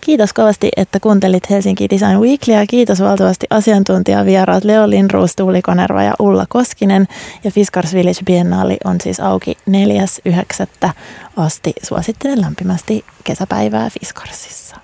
Kiitos 0.00 0.32
kovasti, 0.32 0.68
että 0.76 1.00
kuuntelit 1.00 1.50
Helsinki 1.50 1.90
Design 1.90 2.20
Weeklyä. 2.20 2.66
Kiitos 2.66 3.00
valtavasti 3.00 3.46
asiantuntijavieraat 3.50 4.64
Leo 4.64 4.90
Lindruus, 4.90 5.36
Tuuli 5.36 5.62
Konerva 5.62 6.02
ja 6.02 6.14
Ulla 6.18 6.46
Koskinen. 6.48 7.08
Ja 7.44 7.50
Fiskars 7.50 7.94
Village 7.94 8.20
Biennaali 8.24 8.76
on 8.84 8.96
siis 9.02 9.20
auki 9.20 9.56
4.9. 9.70 10.90
asti. 11.36 11.72
Suosittelen 11.82 12.40
lämpimästi 12.40 13.04
kesäpäivää 13.24 13.90
Fiskarsissa. 13.90 14.76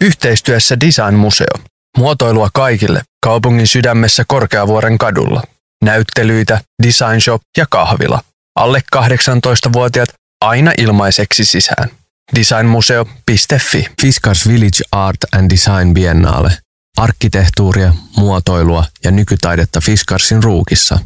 Yhteistyössä 0.00 0.76
Design 0.80 1.14
Museo. 1.14 1.56
Muotoilua 1.98 2.48
kaikille 2.54 3.02
kaupungin 3.24 3.66
sydämessä 3.66 4.24
Korkeavuoren 4.28 4.98
kadulla. 4.98 5.42
Näyttelyitä, 5.84 6.60
design 6.86 7.20
shop 7.20 7.42
ja 7.58 7.66
kahvila. 7.70 8.20
Alle 8.56 8.82
18-vuotiaat 8.96 10.08
aina 10.40 10.72
ilmaiseksi 10.78 11.44
sisään. 11.44 11.90
Designmuseo.fi 12.34 13.88
Fiskars 14.02 14.48
Village 14.48 14.82
Art 14.92 15.16
and 15.36 15.50
Design 15.50 15.94
Biennale. 15.94 16.58
Arkkitehtuuria, 16.96 17.94
muotoilua 18.16 18.84
ja 19.04 19.10
nykytaidetta 19.10 19.80
Fiskarsin 19.80 20.42
ruukissa. 20.42 20.98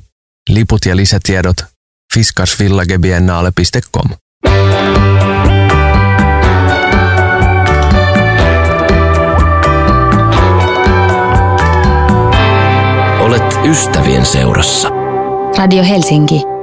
Liput 0.49 0.87
ja 0.87 0.97
lisätiedot 0.97 1.57
fiskarsvillagebiennale.com. 2.15 4.11
Olet 13.21 13.59
ystävien 13.71 14.27
seurassa. 14.27 14.89
Radio 15.59 15.85
Helsinki 15.85 16.60